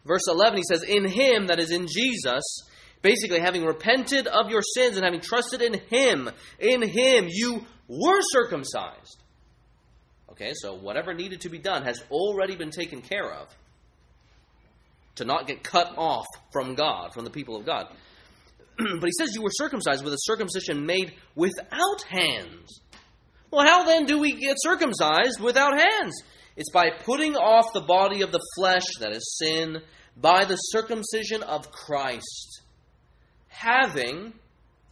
Verse 0.04 0.26
11, 0.26 0.56
he 0.56 0.64
says, 0.64 0.82
In 0.82 1.06
him, 1.06 1.46
that 1.46 1.60
is 1.60 1.70
in 1.70 1.86
Jesus, 1.86 2.42
basically 3.02 3.40
having 3.40 3.64
repented 3.64 4.26
of 4.26 4.50
your 4.50 4.62
sins 4.62 4.96
and 4.96 5.04
having 5.04 5.20
trusted 5.20 5.60
in 5.60 5.74
him, 5.90 6.30
in 6.58 6.82
him 6.82 7.26
you 7.28 7.64
were 7.88 8.20
circumcised. 8.22 9.22
Okay, 10.30 10.52
so 10.54 10.74
whatever 10.74 11.12
needed 11.12 11.42
to 11.42 11.50
be 11.50 11.58
done 11.58 11.82
has 11.84 12.02
already 12.10 12.56
been 12.56 12.70
taken 12.70 13.02
care 13.02 13.30
of 13.30 13.48
to 15.16 15.24
not 15.24 15.46
get 15.46 15.62
cut 15.62 15.92
off 15.98 16.26
from 16.52 16.74
God, 16.74 17.12
from 17.12 17.24
the 17.24 17.30
people 17.30 17.56
of 17.56 17.66
God. 17.66 17.86
but 18.78 19.04
he 19.04 19.12
says 19.18 19.34
you 19.34 19.42
were 19.42 19.50
circumcised 19.52 20.02
with 20.02 20.14
a 20.14 20.18
circumcision 20.20 20.86
made 20.86 21.12
without 21.34 22.02
hands. 22.08 22.80
Well, 23.50 23.66
how 23.66 23.84
then 23.84 24.06
do 24.06 24.18
we 24.18 24.32
get 24.32 24.56
circumcised 24.58 25.38
without 25.38 25.78
hands? 25.78 26.22
It's 26.56 26.70
by 26.72 26.90
putting 27.04 27.36
off 27.36 27.72
the 27.74 27.82
body 27.82 28.22
of 28.22 28.32
the 28.32 28.40
flesh, 28.56 28.86
that 29.00 29.12
is 29.12 29.36
sin, 29.38 29.82
by 30.16 30.44
the 30.44 30.56
circumcision 30.56 31.42
of 31.42 31.70
Christ, 31.70 32.51
having 33.52 34.32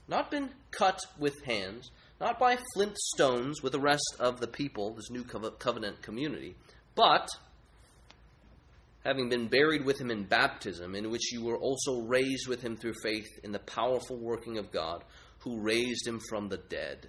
not 0.06 0.30
been 0.30 0.50
cut 0.70 1.00
with 1.18 1.42
hands, 1.44 1.90
not 2.20 2.38
by 2.38 2.58
flint 2.74 2.96
stones 2.98 3.62
with 3.62 3.72
the 3.72 3.80
rest 3.80 4.16
of 4.20 4.38
the 4.38 4.46
people, 4.46 4.94
this 4.94 5.10
new 5.10 5.24
covenant 5.24 6.02
community, 6.02 6.54
but 6.94 7.28
having 9.04 9.30
been 9.30 9.48
buried 9.48 9.84
with 9.84 9.98
him 9.98 10.10
in 10.10 10.24
baptism, 10.24 10.94
in 10.94 11.10
which 11.10 11.32
you 11.32 11.42
were 11.42 11.56
also 11.56 12.02
raised 12.02 12.46
with 12.48 12.60
him 12.60 12.76
through 12.76 12.92
faith 13.02 13.28
in 13.42 13.50
the 13.50 13.58
powerful 13.58 14.18
working 14.18 14.58
of 14.58 14.70
God, 14.70 15.02
who 15.38 15.62
raised 15.62 16.06
him 16.06 16.20
from 16.28 16.48
the 16.48 16.58
dead. 16.58 17.08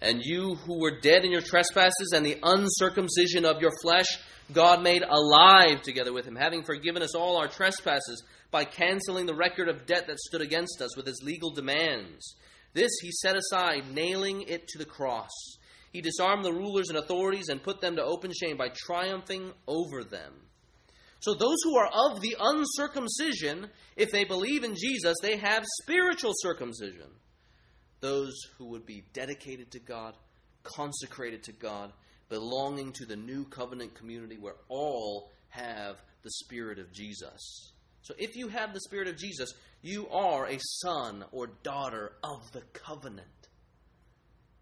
And 0.00 0.22
you 0.24 0.54
who 0.54 0.80
were 0.80 1.00
dead 1.00 1.24
in 1.24 1.32
your 1.32 1.42
trespasses 1.42 2.12
and 2.14 2.24
the 2.24 2.38
uncircumcision 2.42 3.44
of 3.44 3.60
your 3.60 3.72
flesh, 3.82 4.06
God 4.52 4.82
made 4.82 5.02
alive 5.02 5.82
together 5.82 6.12
with 6.12 6.24
him, 6.24 6.36
having 6.36 6.62
forgiven 6.62 7.02
us 7.02 7.14
all 7.14 7.36
our 7.36 7.48
trespasses 7.48 8.22
by 8.50 8.64
canceling 8.64 9.26
the 9.26 9.34
record 9.34 9.68
of 9.68 9.86
debt 9.86 10.06
that 10.06 10.18
stood 10.18 10.40
against 10.40 10.80
us 10.80 10.96
with 10.96 11.06
his 11.06 11.20
legal 11.22 11.50
demands. 11.50 12.36
This 12.72 12.92
he 13.00 13.10
set 13.10 13.36
aside, 13.36 13.92
nailing 13.92 14.42
it 14.42 14.68
to 14.68 14.78
the 14.78 14.84
cross. 14.84 15.30
He 15.92 16.00
disarmed 16.00 16.44
the 16.44 16.52
rulers 16.52 16.90
and 16.90 16.98
authorities 16.98 17.48
and 17.48 17.62
put 17.62 17.80
them 17.80 17.96
to 17.96 18.04
open 18.04 18.32
shame 18.32 18.56
by 18.56 18.68
triumphing 18.68 19.52
over 19.66 20.04
them. 20.04 20.32
So, 21.20 21.34
those 21.34 21.56
who 21.64 21.76
are 21.76 21.88
of 21.88 22.20
the 22.20 22.36
uncircumcision, 22.38 23.70
if 23.96 24.12
they 24.12 24.24
believe 24.24 24.62
in 24.62 24.74
Jesus, 24.76 25.16
they 25.22 25.38
have 25.38 25.64
spiritual 25.82 26.32
circumcision. 26.36 27.10
Those 28.00 28.34
who 28.58 28.66
would 28.66 28.84
be 28.84 29.04
dedicated 29.14 29.70
to 29.72 29.80
God, 29.80 30.14
consecrated 30.62 31.42
to 31.44 31.52
God, 31.52 31.92
belonging 32.28 32.92
to 32.92 33.06
the 33.06 33.16
new 33.16 33.44
covenant 33.44 33.94
community 33.94 34.36
where 34.38 34.56
all 34.68 35.30
have 35.48 35.96
the 36.22 36.30
Spirit 36.30 36.78
of 36.78 36.92
Jesus. 36.92 37.72
So, 38.02 38.14
if 38.18 38.36
you 38.36 38.48
have 38.48 38.72
the 38.72 38.80
Spirit 38.80 39.08
of 39.08 39.16
Jesus, 39.16 39.52
you 39.82 40.08
are 40.08 40.46
a 40.46 40.58
son 40.60 41.24
or 41.32 41.48
daughter 41.62 42.12
of 42.22 42.50
the 42.52 42.62
covenant. 42.72 43.26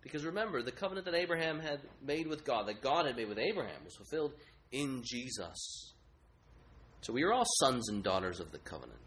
Because 0.03 0.25
remember, 0.25 0.63
the 0.63 0.71
covenant 0.71 1.07
that 1.07 1.15
Abraham 1.15 1.59
had 1.61 1.81
made 2.03 2.27
with 2.27 2.45
God, 2.45 2.69
that 2.69 2.83
God 2.83 3.07
had 3.07 3.17
made 3.17 3.29
with 3.29 3.39
Abraham, 3.39 3.85
was 3.85 3.95
fulfilled 3.97 4.33
in 4.71 5.03
Jesus. 5.03 5.95
So 7.01 7.13
we 7.13 7.23
are 7.23 7.33
all 7.33 7.47
sons 7.61 7.89
and 7.89 8.03
daughters 8.03 8.41
of 8.41 8.53
the 8.53 8.59
covenant. 8.59 8.99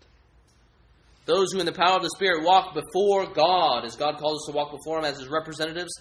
Those 1.25 1.51
who, 1.51 1.59
in 1.59 1.65
the 1.65 1.71
power 1.71 1.97
of 1.97 2.03
the 2.03 2.09
Spirit, 2.15 2.43
walk 2.43 2.73
before 2.73 3.27
God, 3.27 3.85
as 3.85 3.95
God 3.95 4.17
calls 4.17 4.41
us 4.41 4.51
to 4.51 4.55
walk 4.55 4.71
before 4.71 4.99
Him 4.99 5.05
as 5.05 5.19
His 5.19 5.27
representatives, 5.27 5.91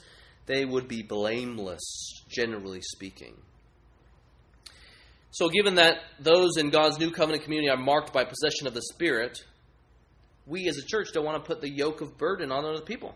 they 0.47 0.65
would 0.65 0.89
be 0.89 1.03
blameless, 1.03 2.23
generally 2.29 2.81
speaking. 2.81 3.35
So, 5.33 5.49
given 5.49 5.75
that 5.75 5.99
those 6.19 6.57
in 6.57 6.71
God's 6.71 6.99
new 6.99 7.11
covenant 7.11 7.45
community 7.45 7.69
are 7.69 7.77
marked 7.77 8.13
by 8.13 8.25
possession 8.25 8.67
of 8.67 8.75
the 8.75 8.83
Spirit, 8.95 9.39
we 10.47 10.67
as 10.69 10.79
a 10.79 10.87
church 10.87 11.09
don't 11.13 11.25
want 11.25 11.43
to 11.43 11.47
put 11.47 11.61
the 11.61 11.71
yoke 11.71 12.01
of 12.01 12.17
burden 12.17 12.51
on 12.51 12.65
other 12.65 12.81
people. 12.81 13.15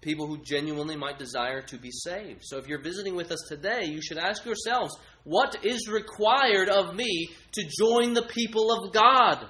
people 0.00 0.26
who 0.26 0.38
genuinely 0.44 0.96
might 0.96 1.18
desire 1.18 1.60
to 1.62 1.76
be 1.76 1.90
saved. 1.90 2.40
So 2.42 2.58
if 2.58 2.68
you're 2.68 2.82
visiting 2.82 3.16
with 3.16 3.32
us 3.32 3.44
today, 3.48 3.86
you 3.86 4.00
should 4.00 4.18
ask 4.18 4.44
yourselves, 4.44 4.96
what 5.24 5.64
is 5.64 5.88
required 5.88 6.68
of 6.68 6.94
me 6.94 7.30
to 7.52 7.62
join 7.62 8.14
the 8.14 8.22
people 8.22 8.72
of 8.72 8.92
God? 8.92 9.44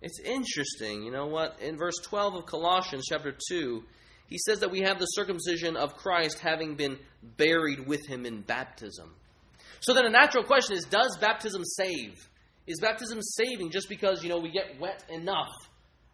It's 0.00 0.20
interesting, 0.20 1.02
you 1.02 1.10
know 1.10 1.26
what? 1.26 1.60
In 1.60 1.76
verse 1.76 1.96
12 2.04 2.34
of 2.36 2.46
Colossians 2.46 3.06
chapter 3.08 3.36
2, 3.48 3.82
he 4.28 4.38
says 4.38 4.60
that 4.60 4.70
we 4.70 4.80
have 4.80 4.98
the 4.98 5.06
circumcision 5.06 5.76
of 5.76 5.94
Christ 5.94 6.38
having 6.40 6.74
been 6.74 6.98
buried 7.36 7.86
with 7.86 8.06
him 8.06 8.26
in 8.26 8.42
baptism. 8.42 9.14
So 9.80 9.94
then 9.94 10.06
a 10.06 10.10
natural 10.10 10.44
question 10.44 10.76
is 10.76 10.84
does 10.84 11.16
baptism 11.20 11.64
save? 11.64 12.28
Is 12.66 12.80
baptism 12.80 13.20
saving 13.22 13.70
just 13.70 13.88
because, 13.88 14.22
you 14.22 14.28
know, 14.28 14.38
we 14.38 14.50
get 14.50 14.80
wet 14.80 15.04
enough? 15.08 15.52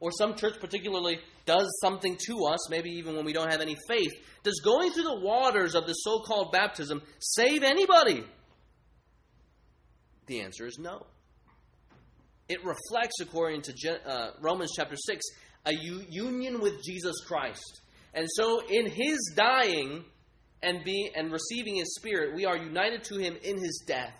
Or 0.00 0.10
some 0.10 0.34
church 0.34 0.60
particularly 0.60 1.20
does 1.46 1.70
something 1.80 2.18
to 2.26 2.44
us, 2.46 2.68
maybe 2.68 2.90
even 2.90 3.16
when 3.16 3.24
we 3.24 3.32
don't 3.32 3.50
have 3.50 3.60
any 3.60 3.76
faith. 3.88 4.10
Does 4.42 4.60
going 4.64 4.90
through 4.92 5.04
the 5.04 5.20
waters 5.20 5.74
of 5.74 5.86
the 5.86 5.92
so 5.92 6.20
called 6.20 6.52
baptism 6.52 7.02
save 7.20 7.62
anybody? 7.62 8.24
The 10.26 10.40
answer 10.40 10.66
is 10.66 10.78
no. 10.78 11.06
It 12.48 12.58
reflects, 12.64 13.20
according 13.20 13.62
to 13.62 14.00
uh, 14.04 14.30
Romans 14.40 14.72
chapter 14.76 14.96
6, 14.96 15.24
a 15.66 15.72
union 15.72 16.60
with 16.60 16.82
Jesus 16.84 17.14
Christ. 17.26 17.81
And 18.14 18.26
so, 18.30 18.60
in 18.68 18.86
his 18.90 19.32
dying 19.34 20.04
and, 20.62 20.84
be, 20.84 21.10
and 21.14 21.32
receiving 21.32 21.76
his 21.76 21.94
spirit, 21.94 22.34
we 22.34 22.44
are 22.44 22.56
united 22.56 23.04
to 23.04 23.18
him 23.18 23.36
in 23.42 23.58
his 23.58 23.84
death 23.86 24.14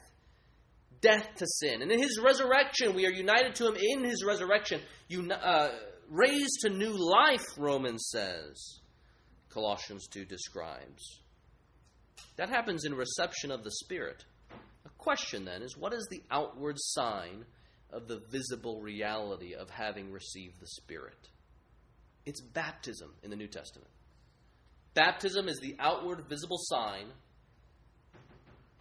death 1.02 1.28
to 1.36 1.46
sin. 1.46 1.82
And 1.82 1.92
in 1.92 2.00
his 2.00 2.18
resurrection, 2.24 2.94
we 2.94 3.06
are 3.06 3.12
united 3.12 3.56
to 3.56 3.68
him 3.68 3.76
in 3.76 4.04
his 4.04 4.24
resurrection, 4.24 4.80
uni- 5.08 5.34
uh, 5.34 5.68
raised 6.08 6.60
to 6.62 6.70
new 6.70 6.96
life, 6.96 7.44
Romans 7.58 8.08
says. 8.10 8.80
Colossians 9.50 10.06
2 10.06 10.24
describes. 10.24 11.20
That 12.36 12.48
happens 12.48 12.86
in 12.86 12.94
reception 12.94 13.50
of 13.50 13.64
the 13.64 13.70
Spirit. 13.70 14.24
A 14.86 14.90
question 14.96 15.44
then 15.44 15.62
is 15.62 15.76
what 15.76 15.92
is 15.92 16.06
the 16.10 16.22
outward 16.30 16.76
sign 16.78 17.44
of 17.92 18.08
the 18.08 18.22
visible 18.30 18.80
reality 18.80 19.54
of 19.54 19.68
having 19.68 20.10
received 20.10 20.60
the 20.60 20.66
Spirit? 20.66 21.28
It's 22.24 22.40
baptism 22.40 23.10
in 23.22 23.30
the 23.30 23.36
New 23.36 23.48
Testament. 23.48 23.90
Baptism 24.94 25.48
is 25.48 25.58
the 25.60 25.76
outward 25.78 26.28
visible 26.28 26.58
sign 26.58 27.06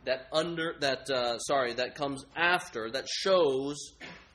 that 0.05 0.27
under 0.33 0.75
that 0.79 1.09
uh, 1.09 1.37
sorry 1.39 1.73
that 1.73 1.95
comes 1.95 2.25
after 2.35 2.89
that 2.91 3.07
shows 3.07 3.77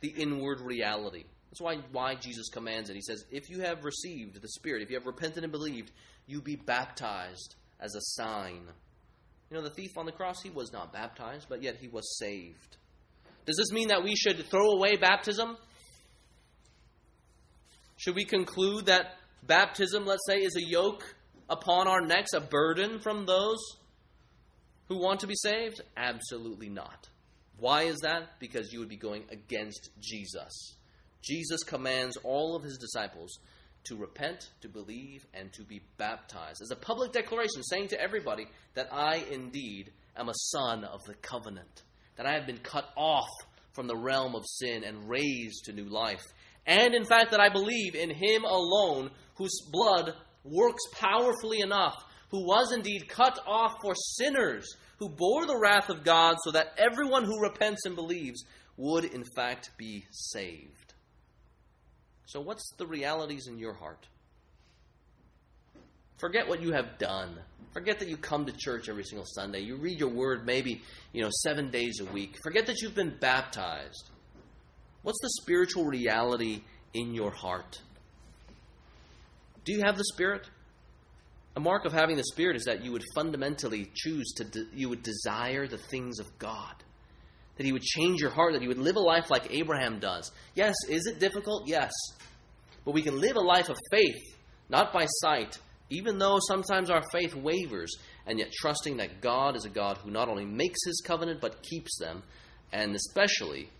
the 0.00 0.08
inward 0.08 0.60
reality. 0.60 1.24
That's 1.50 1.60
why 1.60 1.76
why 1.92 2.14
Jesus 2.14 2.48
commands 2.48 2.88
it. 2.88 2.94
He 2.94 3.02
says, 3.02 3.24
"If 3.30 3.50
you 3.50 3.60
have 3.60 3.84
received 3.84 4.40
the 4.40 4.48
Spirit, 4.48 4.82
if 4.82 4.90
you 4.90 4.96
have 4.96 5.06
repented 5.06 5.42
and 5.42 5.52
believed, 5.52 5.90
you 6.26 6.40
be 6.40 6.56
baptized 6.56 7.56
as 7.80 7.94
a 7.94 8.00
sign." 8.00 8.62
You 9.50 9.56
know, 9.56 9.62
the 9.62 9.70
thief 9.70 9.96
on 9.96 10.06
the 10.06 10.12
cross, 10.12 10.42
he 10.42 10.50
was 10.50 10.72
not 10.72 10.92
baptized, 10.92 11.46
but 11.48 11.62
yet 11.62 11.76
he 11.76 11.88
was 11.88 12.18
saved. 12.18 12.76
Does 13.44 13.56
this 13.56 13.70
mean 13.70 13.88
that 13.88 14.02
we 14.02 14.16
should 14.16 14.44
throw 14.46 14.70
away 14.70 14.96
baptism? 14.96 15.56
Should 18.06 18.14
we 18.14 18.24
conclude 18.24 18.86
that 18.86 19.16
baptism, 19.42 20.06
let's 20.06 20.24
say, 20.28 20.36
is 20.36 20.54
a 20.54 20.62
yoke 20.62 21.02
upon 21.50 21.88
our 21.88 22.00
necks, 22.00 22.34
a 22.34 22.40
burden 22.40 23.00
from 23.00 23.26
those 23.26 23.58
who 24.86 24.98
want 24.98 25.18
to 25.20 25.26
be 25.26 25.34
saved? 25.34 25.80
Absolutely 25.96 26.68
not. 26.68 27.08
Why 27.58 27.82
is 27.82 27.96
that? 28.04 28.38
Because 28.38 28.72
you 28.72 28.78
would 28.78 28.88
be 28.88 28.96
going 28.96 29.24
against 29.32 29.90
Jesus. 30.00 30.76
Jesus 31.20 31.64
commands 31.64 32.16
all 32.18 32.54
of 32.54 32.62
his 32.62 32.78
disciples 32.78 33.40
to 33.86 33.96
repent, 33.96 34.50
to 34.60 34.68
believe, 34.68 35.26
and 35.34 35.52
to 35.54 35.64
be 35.64 35.80
baptized 35.98 36.62
as 36.62 36.70
a 36.70 36.76
public 36.76 37.10
declaration 37.10 37.64
saying 37.64 37.88
to 37.88 38.00
everybody 38.00 38.46
that 38.74 38.86
I 38.92 39.24
indeed 39.32 39.90
am 40.16 40.28
a 40.28 40.34
son 40.52 40.84
of 40.84 41.02
the 41.08 41.14
covenant, 41.14 41.82
that 42.14 42.26
I 42.26 42.34
have 42.34 42.46
been 42.46 42.58
cut 42.58 42.88
off 42.96 43.26
from 43.72 43.88
the 43.88 43.96
realm 43.96 44.36
of 44.36 44.44
sin 44.46 44.84
and 44.84 45.08
raised 45.08 45.64
to 45.64 45.72
new 45.72 45.88
life. 45.88 46.22
And 46.66 46.94
in 46.94 47.04
fact, 47.04 47.30
that 47.30 47.40
I 47.40 47.48
believe 47.48 47.94
in 47.94 48.10
him 48.10 48.44
alone, 48.44 49.10
whose 49.36 49.60
blood 49.70 50.14
works 50.44 50.82
powerfully 50.92 51.60
enough 51.60 51.94
who 52.30 52.46
was 52.46 52.72
indeed 52.72 53.08
cut 53.08 53.38
off 53.46 53.76
for 53.80 53.94
sinners, 53.94 54.76
who 54.98 55.08
bore 55.08 55.46
the 55.46 55.58
wrath 55.58 55.90
of 55.90 56.04
God, 56.04 56.36
so 56.42 56.50
that 56.52 56.74
everyone 56.78 57.24
who 57.24 57.40
repents 57.40 57.84
and 57.86 57.94
believes 57.94 58.44
would 58.76 59.04
in 59.04 59.24
fact 59.34 59.70
be 59.76 60.04
saved. 60.10 60.94
So, 62.26 62.40
what's 62.40 62.72
the 62.76 62.86
realities 62.86 63.46
in 63.46 63.58
your 63.58 63.74
heart? 63.74 64.06
Forget 66.18 66.48
what 66.48 66.62
you 66.62 66.72
have 66.72 66.98
done. 66.98 67.38
Forget 67.72 67.98
that 67.98 68.08
you 68.08 68.16
come 68.16 68.46
to 68.46 68.52
church 68.52 68.88
every 68.88 69.04
single 69.04 69.26
Sunday. 69.26 69.60
You 69.60 69.76
read 69.76 70.00
your 70.00 70.08
word 70.08 70.46
maybe, 70.46 70.80
you 71.12 71.22
know, 71.22 71.30
seven 71.42 71.70
days 71.70 72.00
a 72.00 72.06
week. 72.06 72.36
Forget 72.42 72.66
that 72.66 72.80
you've 72.80 72.94
been 72.94 73.16
baptized. 73.20 74.10
What's 75.06 75.20
the 75.22 75.40
spiritual 75.40 75.84
reality 75.84 76.62
in 76.92 77.14
your 77.14 77.30
heart? 77.30 77.80
Do 79.64 79.72
you 79.72 79.82
have 79.84 79.96
the 79.96 80.02
Spirit? 80.02 80.48
A 81.54 81.60
mark 81.60 81.84
of 81.84 81.92
having 81.92 82.16
the 82.16 82.24
Spirit 82.24 82.56
is 82.56 82.64
that 82.64 82.84
you 82.84 82.90
would 82.90 83.04
fundamentally 83.14 83.88
choose 83.94 84.32
to, 84.38 84.42
de- 84.42 84.66
you 84.74 84.88
would 84.88 85.04
desire 85.04 85.68
the 85.68 85.78
things 85.78 86.18
of 86.18 86.26
God. 86.40 86.74
That 87.56 87.64
He 87.64 87.72
would 87.72 87.84
change 87.84 88.20
your 88.20 88.30
heart, 88.30 88.54
that 88.54 88.62
you 88.62 88.68
would 88.68 88.78
live 88.78 88.96
a 88.96 89.00
life 89.00 89.30
like 89.30 89.54
Abraham 89.54 90.00
does. 90.00 90.32
Yes, 90.56 90.74
is 90.88 91.06
it 91.06 91.20
difficult? 91.20 91.68
Yes. 91.68 91.92
But 92.84 92.94
we 92.94 93.02
can 93.02 93.20
live 93.20 93.36
a 93.36 93.40
life 93.40 93.68
of 93.68 93.78
faith, 93.92 94.34
not 94.68 94.92
by 94.92 95.06
sight, 95.06 95.56
even 95.88 96.18
though 96.18 96.40
sometimes 96.48 96.90
our 96.90 97.04
faith 97.12 97.36
wavers, 97.36 97.94
and 98.26 98.40
yet 98.40 98.50
trusting 98.50 98.96
that 98.96 99.20
God 99.20 99.54
is 99.54 99.66
a 99.66 99.70
God 99.70 99.98
who 99.98 100.10
not 100.10 100.28
only 100.28 100.44
makes 100.44 100.84
His 100.84 101.00
covenant, 101.06 101.40
but 101.40 101.62
keeps 101.62 101.96
them, 102.00 102.24
and 102.72 102.96
especially 102.96 103.70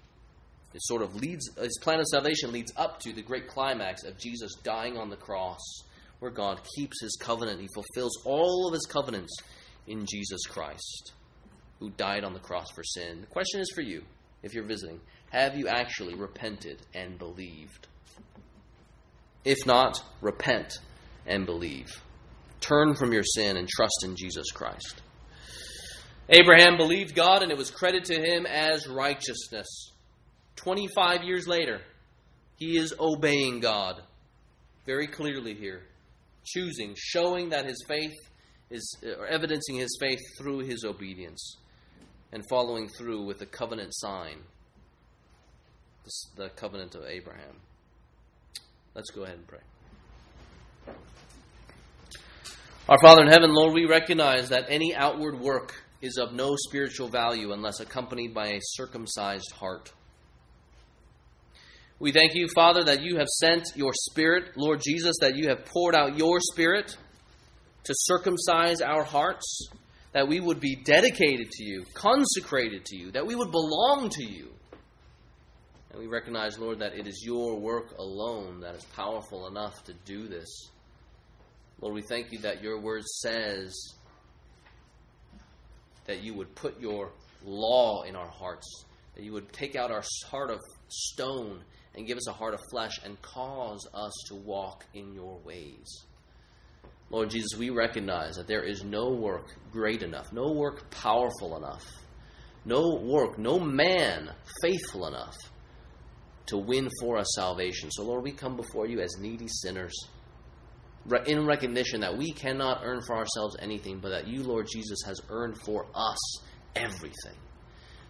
it 0.75 0.83
sort 0.83 1.03
of 1.03 1.14
leads 1.17 1.49
uh, 1.57 1.62
his 1.62 1.79
plan 1.81 2.01
of 2.01 2.07
salvation 2.07 2.53
leads 2.53 2.73
up 2.77 3.01
to 3.01 3.12
the 3.12 3.23
great 3.23 3.49
climax 3.49 4.05
of 4.05 4.19
Jesus 4.19 4.55
dying 4.62 4.97
on 4.97 5.11
the 5.11 5.17
cross 5.17 5.61
where 6.19 6.31
God 6.31 6.61
keeps 6.77 7.01
his 7.01 7.17
covenant. 7.21 7.61
He 7.61 7.69
fulfills 7.75 8.23
all 8.25 8.67
of 8.67 8.73
his 8.73 8.87
covenants 8.87 9.37
in 9.87 10.07
Jesus 10.07 10.43
Christ, 10.47 11.12
who 11.79 11.91
died 11.91 12.25
on 12.25 12.33
the 12.33 12.41
cross 12.41 12.71
for 12.75 12.83
sin. 12.83 13.21
The 13.21 13.27
question 13.27 13.61
is 13.61 13.71
for 13.75 13.83
you, 13.83 14.03
if 14.43 14.55
you're 14.55 14.64
visiting 14.64 15.01
have 15.31 15.57
you 15.57 15.69
actually 15.69 16.14
repented 16.14 16.81
and 16.95 17.19
believed? 17.19 17.89
If 19.45 19.67
not, 19.67 20.03
repent 20.21 20.79
and 21.27 21.45
believe. 21.45 21.89
Turn 22.61 22.95
from 22.95 23.12
your 23.12 23.25
sin 23.25 23.57
and 23.57 23.69
trust 23.69 24.05
in 24.05 24.17
Jesus 24.17 24.51
Christ. 24.53 25.03
Abraham 26.29 26.77
believed 26.77 27.14
God, 27.14 27.43
and 27.43 27.53
it 27.53 27.59
was 27.59 27.71
credited 27.71 28.07
to 28.07 28.21
him 28.21 28.47
as 28.47 28.89
righteousness. 28.89 29.93
25 30.57 31.22
years 31.22 31.46
later, 31.46 31.80
he 32.57 32.76
is 32.76 32.94
obeying 32.98 33.61
God 33.61 34.02
very 34.84 35.07
clearly 35.07 35.54
here 35.54 35.82
choosing, 36.46 36.94
showing 36.96 37.50
that 37.50 37.66
his 37.66 37.84
faith 37.88 38.14
is, 38.70 38.96
or 39.18 39.26
evidencing 39.26 39.76
his 39.76 39.96
faith 40.00 40.20
through 40.38 40.61
his 40.61 40.84
obedience, 40.84 41.57
and 42.32 42.42
following 42.48 42.88
through 42.88 43.24
with 43.24 43.38
the 43.38 43.46
covenant 43.46 43.92
sign, 43.94 44.38
the 46.36 46.48
covenant 46.50 46.94
of 46.94 47.04
Abraham. 47.04 47.57
Let's 48.94 49.11
go 49.11 49.24
ahead 49.24 49.36
and 49.36 49.46
pray. 49.46 50.94
Our 52.88 52.98
Father 53.02 53.22
in 53.22 53.28
heaven, 53.28 53.52
Lord, 53.52 53.74
we 53.74 53.84
recognize 53.84 54.48
that 54.50 54.66
any 54.68 54.94
outward 54.94 55.40
work 55.40 55.82
is 56.00 56.18
of 56.18 56.32
no 56.32 56.54
spiritual 56.57 57.09
value 57.09 57.52
unless 57.52 57.80
accompanied 57.80 58.32
by 58.32 58.48
a 58.48 58.61
circumcised 58.61 59.50
heart. 59.52 59.92
We 61.99 62.12
thank 62.12 62.34
you, 62.34 62.47
Father, 62.55 62.84
that 62.84 63.01
you 63.01 63.16
have 63.16 63.26
sent 63.26 63.68
your 63.74 63.92
Spirit, 63.94 64.51
Lord 64.55 64.82
Jesus, 64.84 65.16
that 65.22 65.34
you 65.34 65.49
have 65.49 65.64
poured 65.64 65.94
out 65.94 66.18
your 66.18 66.40
Spirit 66.40 66.94
to 67.84 67.94
circumcise 67.97 68.82
our 68.82 69.03
hearts, 69.03 69.70
that 70.12 70.28
we 70.28 70.38
would 70.38 70.61
be 70.61 70.76
dedicated 70.76 71.51
to 71.51 71.64
you, 71.64 71.86
consecrated 71.94 72.84
to 72.84 72.99
you, 72.99 73.12
that 73.12 73.26
we 73.26 73.34
would 73.34 73.51
belong 73.51 74.11
to 74.11 74.22
you. 74.22 74.53
And 75.90 75.99
we 75.99 76.07
recognize, 76.07 76.59
Lord, 76.59 76.80
that 76.80 76.92
it 76.99 77.07
is 77.07 77.22
your 77.24 77.59
work 77.59 77.97
alone 77.99 78.61
that 78.61 78.74
is 78.74 78.84
powerful 78.94 79.47
enough 79.47 79.82
to 79.84 79.94
do 80.05 80.28
this. 80.28 80.68
Lord, 81.80 81.94
we 81.94 82.03
thank 82.03 82.30
you 82.30 82.40
that 82.40 82.62
your 82.62 82.78
word 82.78 83.05
says 83.07 83.74
that 86.05 86.22
you 86.22 86.34
would 86.34 86.55
put 86.55 86.78
your 86.78 87.12
law 87.42 88.03
in 88.03 88.16
our 88.16 88.28
hearts, 88.28 88.84
that 89.14 89.24
you 89.24 89.32
would 89.32 89.51
take 89.55 89.76
out 89.76 89.90
our 89.90 90.05
heart 90.30 90.51
of 90.51 90.61
stone 90.88 91.62
and 91.97 92.07
give 92.07 92.18
us 92.18 92.28
a 92.28 92.32
heart 92.32 92.55
of 92.55 92.61
flesh 92.70 93.01
and 93.05 93.20
cause 93.22 93.86
us 93.94 94.12
to 94.28 94.34
walk 94.34 94.84
in 94.94 95.14
your 95.14 95.38
ways. 95.44 96.05
Lord 97.11 97.30
Jesus, 97.30 97.59
we 97.59 97.70
recognize 97.70 98.36
that 98.36 98.49
there 98.49 98.64
is 98.64 98.82
no 98.84 99.11
work 99.11 99.55
great 99.72 100.03
enough, 100.03 100.32
no 100.32 100.53
work 100.53 100.90
powerful 100.90 101.57
enough, 101.57 101.84
no 102.64 102.97
work, 103.03 103.38
no 103.38 103.59
man 103.61 104.30
faithful 104.61 105.07
enough 105.07 105.36
to 106.47 106.59
win 106.59 106.88
for 107.01 107.16
us 107.18 107.26
salvation. 107.34 107.90
So, 107.90 108.05
Lord, 108.05 108.24
we 108.24 108.32
come 108.32 108.57
before 108.57 108.86
you 108.86 109.01
as 109.01 109.16
needy 109.18 109.49
sinners. 109.49 109.94
in 111.26 111.47
recognition 111.47 112.01
that 112.01 112.18
we 112.18 112.32
cannot 112.32 112.80
earn 112.82 113.01
for 113.01 113.16
ourselves 113.16 113.57
anything, 113.61 114.01
but 114.01 114.09
that 114.09 114.26
you, 114.26 114.42
Lord 114.42 114.66
Jesus, 114.72 114.99
has 115.07 115.20
earned 115.28 115.57
for 115.61 115.86
us 115.94 116.18
everything. 116.74 117.36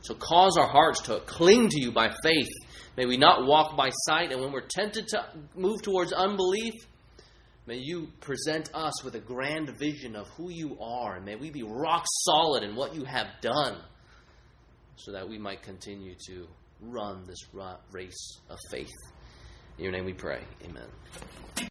So 0.07 0.15
cause 0.15 0.57
our 0.57 0.69
hearts 0.69 1.01
to 1.03 1.19
cling 1.27 1.69
to 1.69 1.81
you 1.81 1.91
by 1.91 2.15
faith. 2.23 2.47
May 2.97 3.07
we 3.07 3.17
not 3.17 3.45
walk 3.45 3.77
by 3.77 3.91
sight, 3.91 4.31
and 4.31 4.41
when 4.41 4.53
we're 4.53 4.61
tempted 4.61 5.09
to 5.09 5.25
move 5.57 5.83
towards 5.83 6.13
unbelief, 6.13 6.75
may 7.67 7.79
you 7.79 8.13
present 8.21 8.71
us 8.73 9.03
with 9.03 9.17
a 9.17 9.19
grand 9.19 9.77
vision 9.81 10.15
of 10.15 10.29
who 10.37 10.49
you 10.49 10.79
are, 10.81 11.17
and 11.17 11.25
may 11.25 11.35
we 11.35 11.51
be 11.51 11.65
rock 11.65 12.05
solid 12.23 12.63
in 12.63 12.77
what 12.77 12.95
you 12.95 13.03
have 13.05 13.27
done, 13.41 13.79
so 14.95 15.11
that 15.11 15.29
we 15.29 15.39
might 15.39 15.63
continue 15.63 16.15
to 16.29 16.47
run 16.81 17.25
this 17.27 17.41
race 17.91 18.39
of 18.49 18.59
faith. 18.71 18.95
In 19.77 19.83
your 19.83 19.93
name 19.93 20.05
we 20.05 20.15
pray. 20.15 20.41
Amen. 20.65 21.69